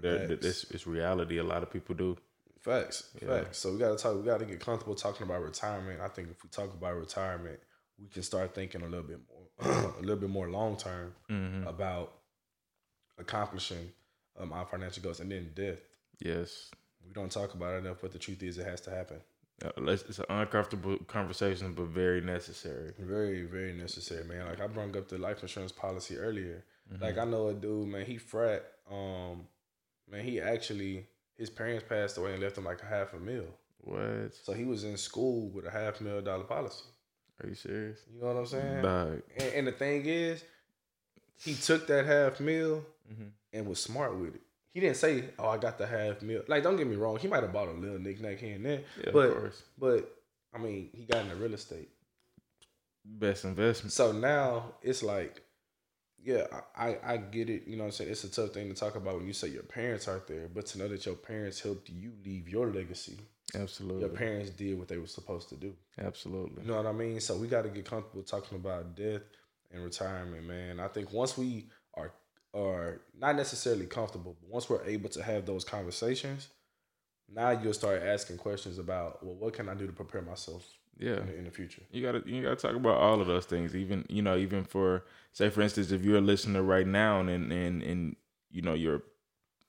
that, 0.00 0.28
that, 0.28 0.42
Facts. 0.42 0.42
this 0.42 0.70
it's 0.70 0.86
reality. 0.86 1.36
A 1.36 1.44
lot 1.44 1.62
of 1.62 1.70
people 1.70 1.94
do. 1.94 2.16
Facts, 2.60 3.10
Yeah. 3.20 3.28
facts. 3.28 3.58
So 3.58 3.72
we 3.72 3.78
gotta 3.78 3.96
talk. 3.96 4.16
We 4.16 4.22
gotta 4.22 4.46
get 4.46 4.60
comfortable 4.60 4.94
talking 4.94 5.26
about 5.26 5.42
retirement. 5.42 6.00
I 6.00 6.08
think 6.08 6.30
if 6.30 6.42
we 6.42 6.48
talk 6.48 6.72
about 6.72 6.96
retirement, 6.96 7.58
we 7.98 8.06
can 8.08 8.22
start 8.22 8.54
thinking 8.54 8.80
a 8.80 8.86
little 8.86 9.06
bit 9.06 9.18
more, 9.28 9.70
a 9.98 10.00
little 10.00 10.16
bit 10.16 10.30
more 10.30 10.48
long 10.50 10.76
term 10.78 11.14
Mm-hmm. 11.30 11.66
about 11.66 12.12
accomplishing 13.20 13.92
um, 14.38 14.52
our 14.52 14.66
financial 14.66 15.02
goals, 15.02 15.20
and 15.20 15.30
then 15.30 15.50
death. 15.54 15.78
Yes. 16.20 16.70
We 17.06 17.12
don't 17.12 17.30
talk 17.30 17.54
about 17.54 17.74
it 17.74 17.84
enough, 17.84 17.98
but 18.00 18.12
the 18.12 18.18
truth 18.18 18.42
is, 18.42 18.58
it 18.58 18.66
has 18.66 18.80
to 18.82 18.90
happen. 18.90 19.20
Uh, 19.64 19.70
It's 19.90 20.18
an 20.18 20.24
uncomfortable 20.28 20.96
conversation, 21.06 21.74
but 21.74 21.86
very 21.86 22.20
necessary. 22.20 22.92
Very, 22.98 23.42
very 23.42 23.72
necessary, 23.72 24.24
man. 24.24 24.46
Like 24.46 24.60
I 24.60 24.66
brought 24.66 24.96
up 24.96 25.08
the 25.08 25.18
life 25.18 25.42
insurance 25.42 25.72
policy 25.72 26.16
earlier. 26.16 26.64
Like 27.00 27.18
I 27.18 27.24
know 27.24 27.48
a 27.48 27.54
dude, 27.54 27.88
man. 27.88 28.04
He 28.04 28.18
frat. 28.18 28.64
Um, 28.90 29.46
man, 30.10 30.24
he 30.24 30.40
actually 30.40 31.06
his 31.36 31.48
parents 31.48 31.84
passed 31.88 32.18
away 32.18 32.32
and 32.32 32.42
left 32.42 32.58
him 32.58 32.64
like 32.64 32.82
a 32.82 32.86
half 32.86 33.12
a 33.12 33.18
mil. 33.18 33.44
What? 33.82 34.34
So 34.42 34.52
he 34.52 34.64
was 34.64 34.84
in 34.84 34.96
school 34.96 35.50
with 35.50 35.66
a 35.66 35.70
half 35.70 36.00
mil 36.00 36.20
dollar 36.20 36.44
policy. 36.44 36.84
Are 37.42 37.48
you 37.48 37.54
serious? 37.54 38.00
You 38.12 38.20
know 38.20 38.26
what 38.28 38.36
I'm 38.36 38.46
saying? 38.46 38.82
Dog. 38.82 39.22
And, 39.38 39.52
and 39.54 39.66
the 39.66 39.72
thing 39.72 40.04
is, 40.04 40.42
he 41.38 41.54
took 41.54 41.86
that 41.86 42.04
half 42.06 42.40
meal 42.40 42.84
Mhm. 43.10 43.30
and 43.52 43.66
was 43.66 43.80
smart 43.82 44.16
with 44.16 44.34
it. 44.36 44.42
He 44.72 44.78
didn't 44.80 44.96
say, 44.98 45.30
"Oh, 45.38 45.48
I 45.48 45.58
got 45.58 45.78
the 45.78 45.86
half 45.86 46.22
meal." 46.22 46.44
Like, 46.46 46.62
don't 46.62 46.76
get 46.76 46.86
me 46.86 46.96
wrong. 46.96 47.16
He 47.18 47.26
might 47.28 47.42
have 47.42 47.52
bought 47.52 47.68
a 47.68 47.72
little 47.72 47.98
knickknack 47.98 48.38
here 48.38 48.54
and 48.54 48.64
there, 48.64 48.84
Yeah, 49.04 49.10
but 49.12 49.28
of 49.30 49.34
course. 49.36 49.62
but 49.76 50.22
I 50.52 50.58
mean, 50.58 50.90
he 50.94 51.04
got 51.04 51.24
into 51.24 51.36
real 51.36 51.54
estate. 51.54 51.90
Best 53.04 53.44
investment. 53.44 53.92
So 53.92 54.12
now 54.12 54.74
it's 54.82 55.02
like, 55.02 55.42
yeah, 56.22 56.46
I, 56.76 56.88
I 56.94 57.12
I 57.14 57.16
get 57.16 57.48
it. 57.48 57.66
You 57.66 57.76
know 57.76 57.84
what 57.84 57.88
I'm 57.88 57.92
saying? 57.92 58.10
It's 58.10 58.24
a 58.24 58.30
tough 58.30 58.50
thing 58.52 58.68
to 58.68 58.74
talk 58.74 58.94
about 58.94 59.16
when 59.16 59.26
you 59.26 59.32
say 59.32 59.48
your 59.48 59.62
parents 59.62 60.06
aren't 60.06 60.26
there, 60.26 60.48
but 60.48 60.66
to 60.66 60.78
know 60.78 60.86
that 60.88 61.04
your 61.06 61.14
parents 61.16 61.60
helped 61.60 61.88
you 61.88 62.12
leave 62.24 62.48
your 62.48 62.66
legacy. 62.72 63.18
Absolutely. 63.54 64.00
Your 64.02 64.10
parents 64.10 64.50
did 64.50 64.78
what 64.78 64.86
they 64.86 64.98
were 64.98 65.06
supposed 65.08 65.48
to 65.48 65.56
do. 65.56 65.74
Absolutely. 65.98 66.62
You 66.62 66.68
know 66.68 66.76
what 66.76 66.86
I 66.86 66.92
mean? 66.92 67.18
So 67.20 67.36
we 67.36 67.48
got 67.48 67.62
to 67.62 67.68
get 67.70 67.84
comfortable 67.84 68.22
talking 68.22 68.56
about 68.58 68.94
death 68.94 69.22
and 69.72 69.82
retirement, 69.82 70.46
man. 70.46 70.78
I 70.78 70.86
think 70.88 71.12
once 71.12 71.36
we 71.36 71.68
are 71.94 72.12
are 72.54 73.00
not 73.18 73.36
necessarily 73.36 73.86
comfortable, 73.86 74.36
but 74.40 74.50
once 74.50 74.68
we're 74.68 74.84
able 74.84 75.08
to 75.10 75.22
have 75.22 75.46
those 75.46 75.64
conversations, 75.64 76.48
now 77.32 77.50
you'll 77.50 77.72
start 77.74 78.02
asking 78.02 78.38
questions 78.38 78.78
about, 78.78 79.24
well, 79.24 79.36
what 79.36 79.52
can 79.54 79.68
I 79.68 79.74
do 79.74 79.86
to 79.86 79.92
prepare 79.92 80.22
myself 80.22 80.66
Yeah. 80.98 81.18
in, 81.20 81.26
the, 81.26 81.36
in 81.38 81.44
the 81.44 81.50
future? 81.50 81.82
You 81.92 82.02
gotta 82.02 82.22
you 82.26 82.42
gotta 82.42 82.56
talk 82.56 82.74
about 82.74 82.96
all 82.98 83.20
of 83.20 83.26
those 83.28 83.46
things. 83.46 83.76
Even 83.76 84.04
you 84.08 84.22
know, 84.22 84.36
even 84.36 84.64
for 84.64 85.04
say 85.32 85.48
for 85.50 85.62
instance, 85.62 85.92
if 85.92 86.04
you're 86.04 86.18
a 86.18 86.20
listener 86.22 86.62
right 86.62 86.86
now 86.86 87.20
and 87.20 87.52
and 87.52 87.82
and 87.82 88.16
you 88.50 88.62
know 88.62 88.74
you're 88.74 89.02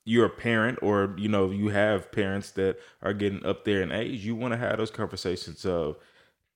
you're 0.03 0.25
a 0.25 0.29
parent 0.29 0.79
or 0.81 1.13
you 1.19 1.29
know 1.29 1.51
you 1.51 1.69
have 1.69 2.11
parents 2.11 2.49
that 2.51 2.79
are 3.03 3.13
getting 3.13 3.45
up 3.45 3.63
there 3.65 3.83
in 3.83 3.91
age, 3.91 4.25
you 4.25 4.35
want 4.35 4.53
to 4.53 4.57
have 4.57 4.77
those 4.77 4.89
conversations 4.89 5.63
of 5.63 5.97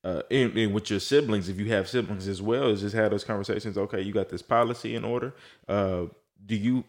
uh 0.06 0.22
and, 0.32 0.56
and 0.58 0.74
with 0.74 0.90
your 0.92 1.00
siblings 1.00 1.50
if 1.50 1.58
you 1.60 1.68
have 1.78 1.86
siblings 1.90 2.28
as 2.28 2.42
well 2.42 2.70
is 2.70 2.82
just 2.82 2.96
have 2.96 3.12
those 3.12 3.24
conversations 3.32 3.78
okay 3.78 4.02
you 4.02 4.14
got 4.14 4.30
this 4.30 4.42
policy 4.42 4.96
in 4.96 5.04
order 5.04 5.34
uh 5.68 6.04
do 6.46 6.56
you 6.56 6.84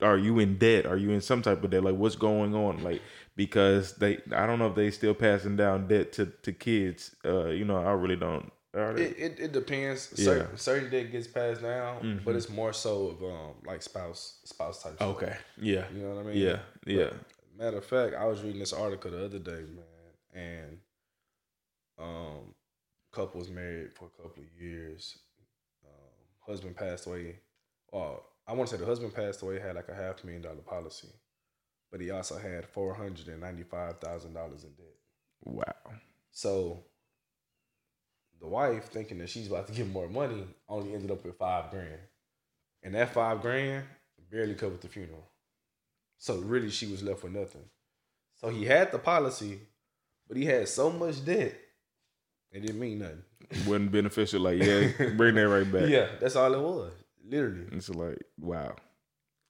are 0.00 0.16
you 0.26 0.38
in 0.38 0.56
debt 0.58 0.86
are 0.86 0.96
you 1.04 1.10
in 1.10 1.20
some 1.20 1.42
type 1.42 1.62
of 1.64 1.70
debt 1.70 1.82
like 1.84 1.96
what's 1.96 2.16
going 2.16 2.54
on 2.54 2.82
like 2.84 3.02
because 3.36 3.94
they 3.96 4.18
i 4.40 4.46
don't 4.46 4.58
know 4.60 4.68
if 4.68 4.74
they 4.74 4.90
still 4.90 5.14
passing 5.14 5.56
down 5.56 5.86
debt 5.88 6.12
to 6.12 6.26
to 6.42 6.52
kids 6.52 7.16
uh 7.24 7.46
you 7.46 7.64
know 7.64 7.76
i 7.76 7.92
really 7.92 8.16
don't? 8.16 8.50
It, 8.72 9.18
it, 9.26 9.40
it 9.46 9.52
depends. 9.52 10.14
Yeah. 10.16 10.24
Certain, 10.24 10.56
certain 10.56 10.90
debt 10.90 11.10
gets 11.10 11.26
passed 11.26 11.60
down, 11.60 11.94
Mhm. 12.04 12.24
but 12.24 12.36
it's 12.36 12.48
more 12.48 12.72
so 12.72 13.08
of 13.08 13.22
um 13.24 13.54
like 13.66 13.82
spouse 13.82 14.38
spouse 14.44 14.80
type. 14.80 14.94
stuff. 14.94 15.08
okay 15.16 15.34
yeah 15.58 15.86
you 15.92 16.02
know 16.04 16.14
what 16.14 16.20
I 16.24 16.28
mean? 16.28 16.36
yeah 16.36 16.58
yeah 16.86 17.10
Matter 17.58 17.78
of 17.78 17.84
fact, 17.84 18.14
I 18.14 18.24
was 18.26 18.42
reading 18.44 18.60
this 18.60 18.72
article 18.72 19.10
the 19.10 19.24
other 19.24 19.40
day, 19.40 19.62
man, 19.74 20.14
and 20.32 20.78
um, 21.98 22.54
couple 23.12 23.40
was 23.40 23.50
married 23.50 23.92
for 23.94 24.06
a 24.06 24.22
couple 24.22 24.42
of 24.42 24.62
years. 24.62 25.18
Um, 25.84 26.50
husband 26.52 26.76
passed 26.76 27.06
away. 27.06 27.40
Well, 27.92 28.24
I 28.46 28.52
want 28.52 28.68
to 28.68 28.76
say 28.76 28.80
the 28.80 28.86
husband 28.86 29.14
passed 29.14 29.42
away 29.42 29.60
had 29.60 29.76
like 29.76 29.88
a 29.88 29.94
half 29.94 30.24
million 30.24 30.42
dollar 30.42 30.56
policy, 30.56 31.08
but 31.90 32.00
he 32.00 32.10
also 32.10 32.38
had 32.38 32.66
four 32.66 32.94
hundred 32.94 33.28
and 33.28 33.40
ninety 33.40 33.62
five 33.62 33.98
thousand 33.98 34.34
dollars 34.34 34.64
in 34.64 34.70
debt. 34.70 34.96
wow 35.42 35.92
So 36.30 36.84
the 38.40 38.48
wife, 38.48 38.86
thinking 38.86 39.18
that 39.18 39.28
she's 39.28 39.48
about 39.48 39.66
to 39.66 39.72
get 39.72 39.88
more 39.88 40.08
money, 40.08 40.44
only 40.68 40.94
ended 40.94 41.10
up 41.10 41.24
with 41.24 41.36
five 41.36 41.70
grand, 41.70 42.00
and 42.82 42.94
that 42.94 43.12
five 43.12 43.42
grand 43.42 43.84
barely 44.30 44.54
covered 44.54 44.80
the 44.80 44.88
funeral. 44.88 45.28
So 46.18 46.36
really, 46.38 46.70
she 46.70 46.86
was 46.86 47.02
left 47.02 47.22
with 47.22 47.32
nothing. 47.32 47.64
So 48.36 48.48
he 48.48 48.64
had 48.64 48.90
the 48.92 48.98
policy, 48.98 49.58
but 50.26 50.36
he 50.36 50.46
had 50.46 50.68
so 50.68 50.90
much 50.90 51.24
debt, 51.24 51.54
it 52.52 52.60
didn't 52.60 52.80
mean 52.80 52.98
nothing. 52.98 53.22
wasn't 53.66 53.90
beneficial 53.92 54.40
like 54.40 54.62
yeah 54.62 54.88
bring 55.16 55.34
that 55.34 55.48
right 55.48 55.70
back 55.70 55.88
Yeah, 55.88 56.08
that's 56.20 56.36
all 56.36 56.52
it 56.52 56.60
was, 56.60 56.92
literally. 57.24 57.66
It's 57.72 57.88
like 57.90 58.22
wow, 58.38 58.76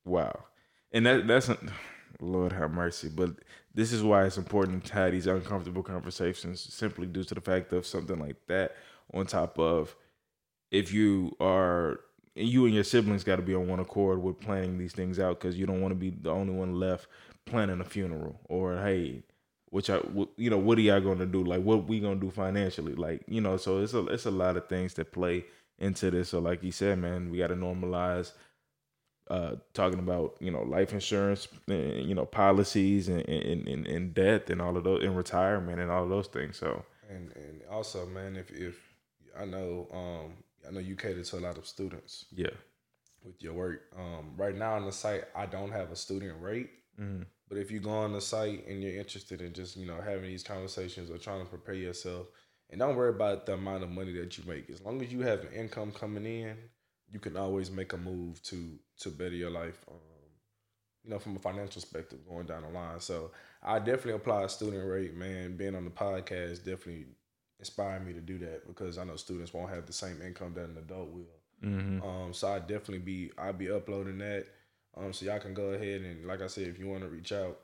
wow, 0.04 0.44
and 0.92 1.06
that 1.06 1.26
that's 1.26 1.50
Lord 2.20 2.52
have 2.52 2.70
mercy. 2.70 3.08
But 3.08 3.30
this 3.74 3.92
is 3.92 4.02
why 4.02 4.24
it's 4.24 4.36
important 4.38 4.84
to 4.86 4.94
have 4.94 5.12
these 5.12 5.26
uncomfortable 5.26 5.82
conversations, 5.82 6.60
simply 6.72 7.06
due 7.06 7.24
to 7.24 7.34
the 7.34 7.40
fact 7.40 7.72
of 7.72 7.86
something 7.86 8.18
like 8.18 8.36
that. 8.48 8.76
On 9.12 9.26
top 9.26 9.58
of 9.58 9.96
if 10.70 10.92
you 10.92 11.36
are 11.40 12.00
you 12.34 12.64
and 12.64 12.74
your 12.74 12.84
siblings 12.84 13.24
got 13.24 13.36
to 13.36 13.42
be 13.42 13.54
on 13.54 13.66
one 13.66 13.80
accord 13.80 14.22
with 14.22 14.40
planning 14.40 14.78
these 14.78 14.92
things 14.92 15.18
out 15.18 15.40
because 15.40 15.58
you 15.58 15.66
don't 15.66 15.80
want 15.80 15.92
to 15.92 15.96
be 15.96 16.10
the 16.10 16.30
only 16.30 16.52
one 16.54 16.74
left 16.74 17.06
planning 17.44 17.80
a 17.80 17.84
funeral 17.84 18.38
or 18.48 18.76
hey, 18.76 19.22
which 19.70 19.88
I, 19.88 20.00
you 20.36 20.50
know, 20.50 20.58
what 20.58 20.78
are 20.78 20.82
y'all 20.82 21.00
gonna 21.00 21.26
do? 21.26 21.42
Like, 21.42 21.62
what 21.62 21.88
we 21.88 22.00
gonna 22.00 22.20
do 22.20 22.30
financially? 22.30 22.94
Like, 22.94 23.22
you 23.26 23.40
know, 23.40 23.56
so 23.56 23.78
it's 23.78 23.94
a 23.94 24.06
it's 24.06 24.26
a 24.26 24.30
lot 24.30 24.56
of 24.56 24.68
things 24.68 24.94
that 24.94 25.12
play 25.12 25.44
into 25.78 26.10
this. 26.10 26.28
So, 26.28 26.38
like 26.38 26.62
you 26.62 26.72
said, 26.72 26.98
man, 26.98 27.30
we 27.30 27.38
got 27.38 27.48
to 27.48 27.56
normalize 27.56 28.32
uh, 29.30 29.54
talking 29.74 30.00
about 30.00 30.36
you 30.40 30.50
know 30.50 30.62
life 30.62 30.92
insurance, 30.92 31.48
and, 31.68 32.08
you 32.08 32.14
know, 32.14 32.26
policies 32.26 33.08
and, 33.08 33.26
and 33.28 33.66
and, 33.66 33.86
and 33.86 34.14
death 34.14 34.50
and 34.50 34.60
all 34.60 34.76
of 34.76 34.84
those, 34.84 35.02
and 35.04 35.16
retirement 35.16 35.80
and 35.80 35.90
all 35.90 36.02
of 36.02 36.10
those 36.10 36.26
things. 36.26 36.58
So, 36.58 36.84
and 37.08 37.32
and 37.36 37.62
also, 37.70 38.06
man, 38.06 38.36
if 38.36 38.50
if 38.50 38.76
I 39.38 39.44
know, 39.44 39.86
um, 39.92 40.32
I 40.68 40.72
know 40.72 40.80
you 40.80 40.96
cater 40.96 41.22
to 41.22 41.38
a 41.38 41.40
lot 41.40 41.58
of 41.58 41.66
students. 41.66 42.26
Yeah. 42.34 42.50
With 43.22 43.42
your 43.42 43.52
work, 43.52 43.82
um, 43.98 44.32
right 44.38 44.56
now 44.56 44.74
on 44.74 44.86
the 44.86 44.92
site, 44.92 45.24
I 45.36 45.44
don't 45.44 45.70
have 45.72 45.92
a 45.92 45.96
student 45.96 46.40
rate. 46.40 46.70
Mm-hmm. 46.98 47.24
But 47.50 47.58
if 47.58 47.70
you 47.70 47.80
go 47.80 47.90
on 47.90 48.12
the 48.12 48.20
site 48.20 48.66
and 48.68 48.80
you're 48.80 48.94
interested 48.94 49.42
in 49.42 49.52
just 49.52 49.76
you 49.76 49.86
know 49.86 50.00
having 50.00 50.30
these 50.30 50.44
conversations 50.44 51.10
or 51.10 51.18
trying 51.18 51.40
to 51.40 51.50
prepare 51.50 51.74
yourself, 51.74 52.28
and 52.70 52.78
don't 52.78 52.94
worry 52.96 53.10
about 53.10 53.44
the 53.44 53.54
amount 53.54 53.82
of 53.82 53.90
money 53.90 54.12
that 54.12 54.38
you 54.38 54.44
make. 54.46 54.70
As 54.70 54.80
long 54.80 55.02
as 55.02 55.12
you 55.12 55.20
have 55.22 55.40
an 55.40 55.52
income 55.52 55.90
coming 55.90 56.24
in, 56.24 56.56
you 57.10 57.18
can 57.18 57.36
always 57.36 57.70
make 57.70 57.92
a 57.92 57.96
move 57.96 58.40
to 58.44 58.78
to 59.00 59.10
better 59.10 59.34
your 59.34 59.50
life. 59.50 59.84
Um, 59.90 59.98
you 61.02 61.10
know, 61.10 61.18
from 61.18 61.34
a 61.34 61.40
financial 61.40 61.80
perspective, 61.80 62.18
going 62.28 62.46
down 62.46 62.62
the 62.62 62.68
line. 62.68 63.00
So 63.00 63.32
I 63.62 63.78
definitely 63.78 64.12
apply 64.12 64.44
a 64.44 64.48
student 64.48 64.86
rate, 64.86 65.16
man. 65.16 65.56
Being 65.56 65.74
on 65.74 65.84
the 65.84 65.90
podcast 65.90 66.58
definitely 66.58 67.06
inspired 67.58 68.06
me 68.06 68.12
to 68.12 68.20
do 68.20 68.38
that 68.38 68.66
because 68.66 68.96
I 68.96 69.04
know 69.04 69.16
students 69.16 69.52
won't 69.52 69.70
have 69.70 69.86
the 69.86 69.92
same 69.92 70.20
income 70.22 70.52
that 70.54 70.68
an 70.68 70.76
adult 70.78 71.10
will. 71.10 71.40
Mm-hmm. 71.64 72.02
Um, 72.06 72.32
so 72.32 72.48
I 72.48 72.58
definitely 72.60 72.98
be 72.98 73.32
I'll 73.36 73.52
be 73.52 73.70
uploading 73.70 74.18
that. 74.18 74.46
Um, 74.96 75.12
so 75.12 75.26
y'all 75.26 75.38
can 75.38 75.54
go 75.54 75.72
ahead 75.72 76.02
and 76.02 76.26
like 76.26 76.42
I 76.42 76.46
said, 76.46 76.68
if 76.68 76.78
you 76.78 76.88
want 76.88 77.02
to 77.02 77.08
reach 77.08 77.32
out, 77.32 77.58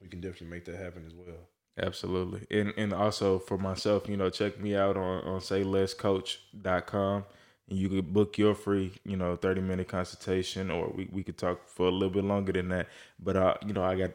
we 0.00 0.08
can 0.08 0.20
definitely 0.20 0.48
make 0.48 0.64
that 0.66 0.76
happen 0.76 1.04
as 1.06 1.14
well. 1.14 1.48
Absolutely. 1.80 2.46
And 2.50 2.72
and 2.76 2.92
also 2.92 3.38
for 3.38 3.58
myself, 3.58 4.08
you 4.08 4.16
know, 4.16 4.30
check 4.30 4.60
me 4.60 4.74
out 4.74 4.96
on, 4.96 5.24
on 5.24 5.40
saylesscoach.com 5.40 7.24
and 7.68 7.78
you 7.78 7.88
could 7.88 8.12
book 8.12 8.38
your 8.38 8.54
free, 8.54 8.92
you 9.04 9.16
know, 9.16 9.36
30 9.36 9.60
minute 9.60 9.88
consultation 9.88 10.70
or 10.70 10.88
we, 10.88 11.08
we 11.12 11.22
could 11.22 11.36
talk 11.36 11.68
for 11.68 11.86
a 11.86 11.90
little 11.90 12.10
bit 12.10 12.24
longer 12.24 12.52
than 12.52 12.68
that. 12.70 12.88
But 13.20 13.36
uh, 13.36 13.54
you 13.66 13.72
know, 13.72 13.84
I 13.84 13.96
got 13.96 14.10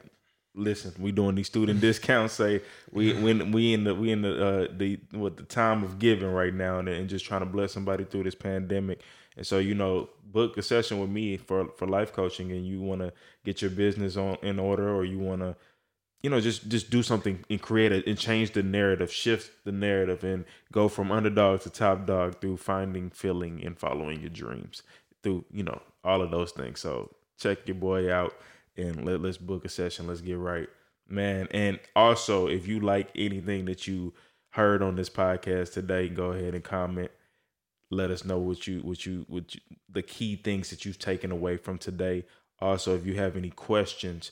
listen, 0.55 0.93
we 0.99 1.11
doing 1.11 1.35
these 1.35 1.47
student 1.47 1.81
discounts. 1.81 2.33
Say 2.33 2.61
we 2.91 3.13
when 3.13 3.51
we 3.51 3.73
in 3.73 3.83
the 3.83 3.95
we 3.95 4.11
in 4.11 4.21
the 4.21 4.45
uh, 4.45 4.67
the 4.75 4.99
what 5.11 5.37
the 5.37 5.43
time 5.43 5.83
of 5.83 5.99
giving 5.99 6.31
right 6.31 6.53
now, 6.53 6.79
and, 6.79 6.89
and 6.89 7.09
just 7.09 7.25
trying 7.25 7.41
to 7.41 7.45
bless 7.45 7.71
somebody 7.71 8.03
through 8.03 8.23
this 8.23 8.35
pandemic. 8.35 9.01
And 9.35 9.45
so 9.45 9.59
you 9.59 9.75
know, 9.75 10.09
book 10.25 10.57
a 10.57 10.61
session 10.61 10.99
with 10.99 11.09
me 11.09 11.37
for 11.37 11.69
for 11.77 11.87
life 11.87 12.13
coaching, 12.13 12.51
and 12.51 12.65
you 12.65 12.81
want 12.81 13.01
to 13.01 13.13
get 13.43 13.61
your 13.61 13.71
business 13.71 14.17
on 14.17 14.37
in 14.41 14.59
order, 14.59 14.93
or 14.93 15.05
you 15.05 15.19
want 15.19 15.41
to 15.41 15.55
you 16.21 16.29
know 16.29 16.39
just 16.39 16.67
just 16.69 16.89
do 16.89 17.03
something 17.03 17.43
and 17.49 17.61
create 17.61 17.91
it 17.91 18.07
and 18.07 18.17
change 18.17 18.51
the 18.51 18.63
narrative 18.63 19.11
shift 19.11 19.51
the 19.65 19.73
narrative 19.73 20.23
and 20.23 20.45
go 20.71 20.87
from 20.87 21.11
underdog 21.11 21.59
to 21.59 21.69
top 21.69 22.05
dog 22.05 22.39
through 22.39 22.55
finding 22.55 23.09
feeling 23.09 23.61
and 23.65 23.77
following 23.77 24.21
your 24.21 24.29
dreams 24.29 24.83
through 25.21 25.43
you 25.51 25.63
know 25.63 25.81
all 26.05 26.21
of 26.21 26.31
those 26.31 26.51
things 26.53 26.79
so 26.79 27.13
check 27.37 27.67
your 27.67 27.75
boy 27.75 28.09
out 28.09 28.33
and 28.77 29.05
let, 29.05 29.21
let's 29.21 29.37
book 29.37 29.65
a 29.65 29.69
session. 29.69 30.07
Let's 30.07 30.21
get 30.21 30.37
right, 30.37 30.67
man. 31.07 31.47
And 31.51 31.79
also, 31.95 32.47
if 32.47 32.67
you 32.67 32.79
like 32.79 33.09
anything 33.15 33.65
that 33.65 33.87
you 33.87 34.13
heard 34.51 34.81
on 34.81 34.95
this 34.95 35.09
podcast 35.09 35.73
today, 35.73 36.09
go 36.09 36.31
ahead 36.31 36.55
and 36.55 36.63
comment. 36.63 37.11
Let 37.93 38.11
us 38.11 38.25
know 38.25 38.39
what 38.39 38.67
you 38.67 38.79
what 38.79 39.05
you 39.05 39.25
what 39.27 39.53
you, 39.53 39.61
the 39.89 40.01
key 40.01 40.35
things 40.35 40.69
that 40.71 40.85
you've 40.85 40.99
taken 40.99 41.31
away 41.31 41.57
from 41.57 41.77
today. 41.77 42.25
Also, 42.59 42.95
if 42.95 43.05
you 43.05 43.15
have 43.15 43.35
any 43.37 43.49
questions 43.49 44.31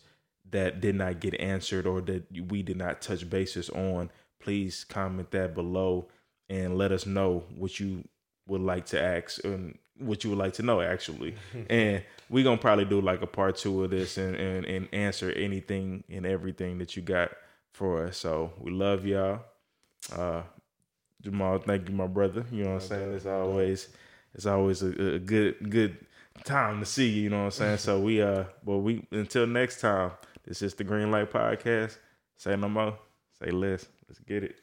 that 0.49 0.81
did 0.81 0.95
not 0.95 1.19
get 1.19 1.39
answered 1.39 1.85
or 1.85 2.01
that 2.01 2.25
we 2.49 2.61
did 2.63 2.77
not 2.77 3.01
touch 3.01 3.29
bases 3.29 3.69
on, 3.69 4.09
please 4.39 4.83
comment 4.83 5.31
that 5.31 5.53
below 5.53 6.07
and 6.49 6.77
let 6.77 6.91
us 6.91 7.05
know 7.05 7.43
what 7.55 7.79
you 7.79 8.03
would 8.47 8.61
like 8.61 8.85
to 8.87 9.01
ask 9.01 9.43
and 9.45 9.77
what 9.97 10.23
you 10.23 10.29
would 10.31 10.39
like 10.39 10.53
to 10.53 10.63
know 10.63 10.81
actually. 10.81 11.35
and 11.69 12.03
we're 12.29 12.43
gonna 12.43 12.57
probably 12.57 12.85
do 12.85 12.99
like 12.99 13.21
a 13.21 13.27
part 13.27 13.57
two 13.57 13.83
of 13.83 13.91
this 13.91 14.17
and, 14.17 14.35
and, 14.35 14.65
and 14.65 14.87
answer 14.91 15.31
anything 15.31 16.03
and 16.09 16.25
everything 16.25 16.79
that 16.79 16.95
you 16.95 17.01
got 17.01 17.31
for 17.73 18.05
us. 18.05 18.17
So 18.17 18.53
we 18.59 18.71
love 18.71 19.05
y'all. 19.05 19.41
Uh 20.11 20.41
Jamal, 21.21 21.59
thank 21.59 21.87
you, 21.89 21.95
my 21.95 22.07
brother. 22.07 22.45
You 22.51 22.63
know 22.63 22.73
what 22.73 22.83
I'm 22.83 22.87
saying? 22.87 23.13
It's 23.13 23.25
always 23.25 23.89
it's 24.33 24.45
always 24.45 24.81
a, 24.81 25.15
a 25.15 25.19
good 25.19 25.69
good 25.69 25.97
time 26.43 26.79
to 26.79 26.85
see 26.85 27.07
you, 27.07 27.23
you 27.23 27.29
know 27.29 27.39
what 27.39 27.45
I'm 27.45 27.51
saying? 27.51 27.77
so 27.77 27.99
we 27.99 28.21
uh 28.21 28.45
but 28.63 28.79
we 28.79 29.05
until 29.11 29.45
next 29.47 29.81
time, 29.81 30.11
this 30.45 30.61
is 30.61 30.73
the 30.73 30.83
Green 30.83 31.11
Light 31.11 31.31
Podcast. 31.31 31.97
Say 32.37 32.55
no 32.55 32.69
more. 32.69 32.97
Say 33.39 33.51
less. 33.51 33.85
Let's 34.07 34.19
get 34.19 34.43
it. 34.43 34.55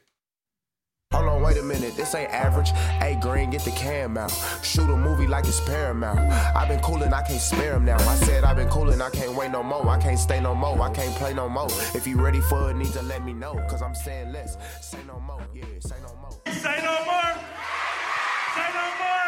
Hold 1.11 1.27
on, 1.27 1.41
wait 1.41 1.57
a 1.57 1.63
minute, 1.63 1.95
this 1.97 2.13
ain't 2.13 2.31
average. 2.31 2.69
Hey, 2.69 3.17
Green, 3.19 3.49
get 3.49 3.61
the 3.63 3.71
cam 3.71 4.15
out. 4.15 4.31
Shoot 4.61 4.93
a 4.93 4.95
movie 4.95 5.25
like 5.25 5.45
it's 5.47 5.59
Paramount. 5.59 6.19
I've 6.55 6.67
been 6.67 6.79
coolin', 6.81 7.11
I 7.11 7.23
can't 7.23 7.41
spare 7.41 7.73
him 7.77 7.85
now. 7.85 7.95
I 7.97 8.15
said 8.17 8.43
I've 8.43 8.57
been 8.57 8.69
coolin', 8.69 9.01
I 9.01 9.09
can't 9.09 9.33
wait 9.33 9.49
no 9.49 9.63
more. 9.63 9.87
I 9.89 9.99
can't 9.99 10.19
stay 10.19 10.39
no 10.39 10.53
more, 10.53 10.79
I 10.79 10.93
can't 10.93 11.15
play 11.15 11.33
no 11.33 11.49
more. 11.49 11.65
If 11.95 12.05
you 12.05 12.21
ready 12.21 12.41
for 12.41 12.69
it, 12.69 12.75
need 12.75 12.93
to 12.93 13.01
let 13.01 13.25
me 13.25 13.33
know. 13.33 13.55
Cause 13.67 13.81
I'm 13.81 13.95
saying 13.95 14.31
less. 14.31 14.55
Say 14.81 14.99
no 15.07 15.19
more, 15.19 15.41
yeah, 15.51 15.63
say 15.79 15.95
no 16.03 16.15
more. 16.21 16.53
Say 16.53 16.79
no 16.83 17.03
more! 17.03 17.33
Say 18.53 18.69
no 18.71 18.89
more! 18.99 19.18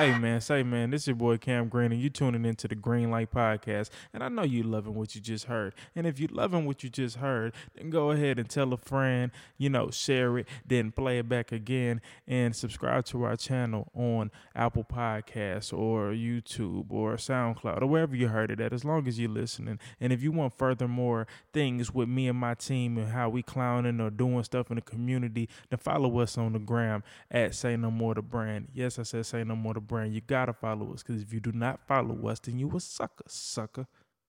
Hey 0.00 0.16
man, 0.16 0.40
say 0.40 0.62
man, 0.62 0.88
this 0.88 1.02
is 1.02 1.08
your 1.08 1.16
boy 1.16 1.36
Cam 1.36 1.68
Green, 1.68 1.92
and 1.92 2.00
you 2.00 2.08
tuning 2.08 2.46
into 2.46 2.66
the 2.66 2.74
Green 2.74 3.10
Light 3.10 3.30
Podcast. 3.30 3.90
And 4.14 4.24
I 4.24 4.30
know 4.30 4.44
you 4.44 4.62
loving 4.62 4.94
what 4.94 5.14
you 5.14 5.20
just 5.20 5.44
heard. 5.44 5.74
And 5.94 6.06
if 6.06 6.18
you 6.18 6.26
loving 6.28 6.64
what 6.64 6.82
you 6.82 6.88
just 6.88 7.16
heard, 7.16 7.52
then 7.74 7.90
go 7.90 8.10
ahead 8.10 8.38
and 8.38 8.48
tell 8.48 8.72
a 8.72 8.78
friend, 8.78 9.30
you 9.58 9.68
know, 9.68 9.90
share 9.90 10.38
it, 10.38 10.48
then 10.66 10.90
play 10.90 11.18
it 11.18 11.28
back 11.28 11.52
again, 11.52 12.00
and 12.26 12.56
subscribe 12.56 13.04
to 13.06 13.24
our 13.24 13.36
channel 13.36 13.90
on 13.94 14.30
Apple 14.56 14.84
Podcasts 14.84 15.70
or 15.70 16.12
YouTube 16.12 16.86
or 16.88 17.16
SoundCloud 17.16 17.82
or 17.82 17.86
wherever 17.86 18.16
you 18.16 18.28
heard 18.28 18.50
it 18.50 18.58
at, 18.58 18.72
as 18.72 18.86
long 18.86 19.06
as 19.06 19.20
you're 19.20 19.28
listening. 19.28 19.78
And 20.00 20.14
if 20.14 20.22
you 20.22 20.32
want 20.32 20.56
furthermore 20.56 21.26
things 21.52 21.92
with 21.92 22.08
me 22.08 22.26
and 22.26 22.38
my 22.38 22.54
team 22.54 22.96
and 22.96 23.08
how 23.08 23.28
we 23.28 23.42
clowning 23.42 24.00
or 24.00 24.08
doing 24.08 24.42
stuff 24.44 24.70
in 24.70 24.76
the 24.76 24.80
community, 24.80 25.50
then 25.68 25.78
follow 25.78 26.20
us 26.20 26.38
on 26.38 26.54
the 26.54 26.58
gram 26.58 27.02
at 27.30 27.54
Say 27.54 27.76
No 27.76 27.90
More 27.90 28.14
the 28.14 28.22
Brand. 28.22 28.68
Yes, 28.72 28.98
I 28.98 29.02
said 29.02 29.26
Say 29.26 29.44
No 29.44 29.54
More 29.54 29.74
the 29.74 29.89
you 30.12 30.20
gotta 30.20 30.52
follow 30.52 30.92
us. 30.92 31.02
Because 31.02 31.22
if 31.22 31.32
you 31.32 31.40
do 31.40 31.52
not 31.52 31.80
follow 31.86 32.28
us, 32.28 32.38
then 32.40 32.58
you 32.58 32.70
a 32.76 32.80
sucker, 32.80 33.24
sucker. 33.26 33.86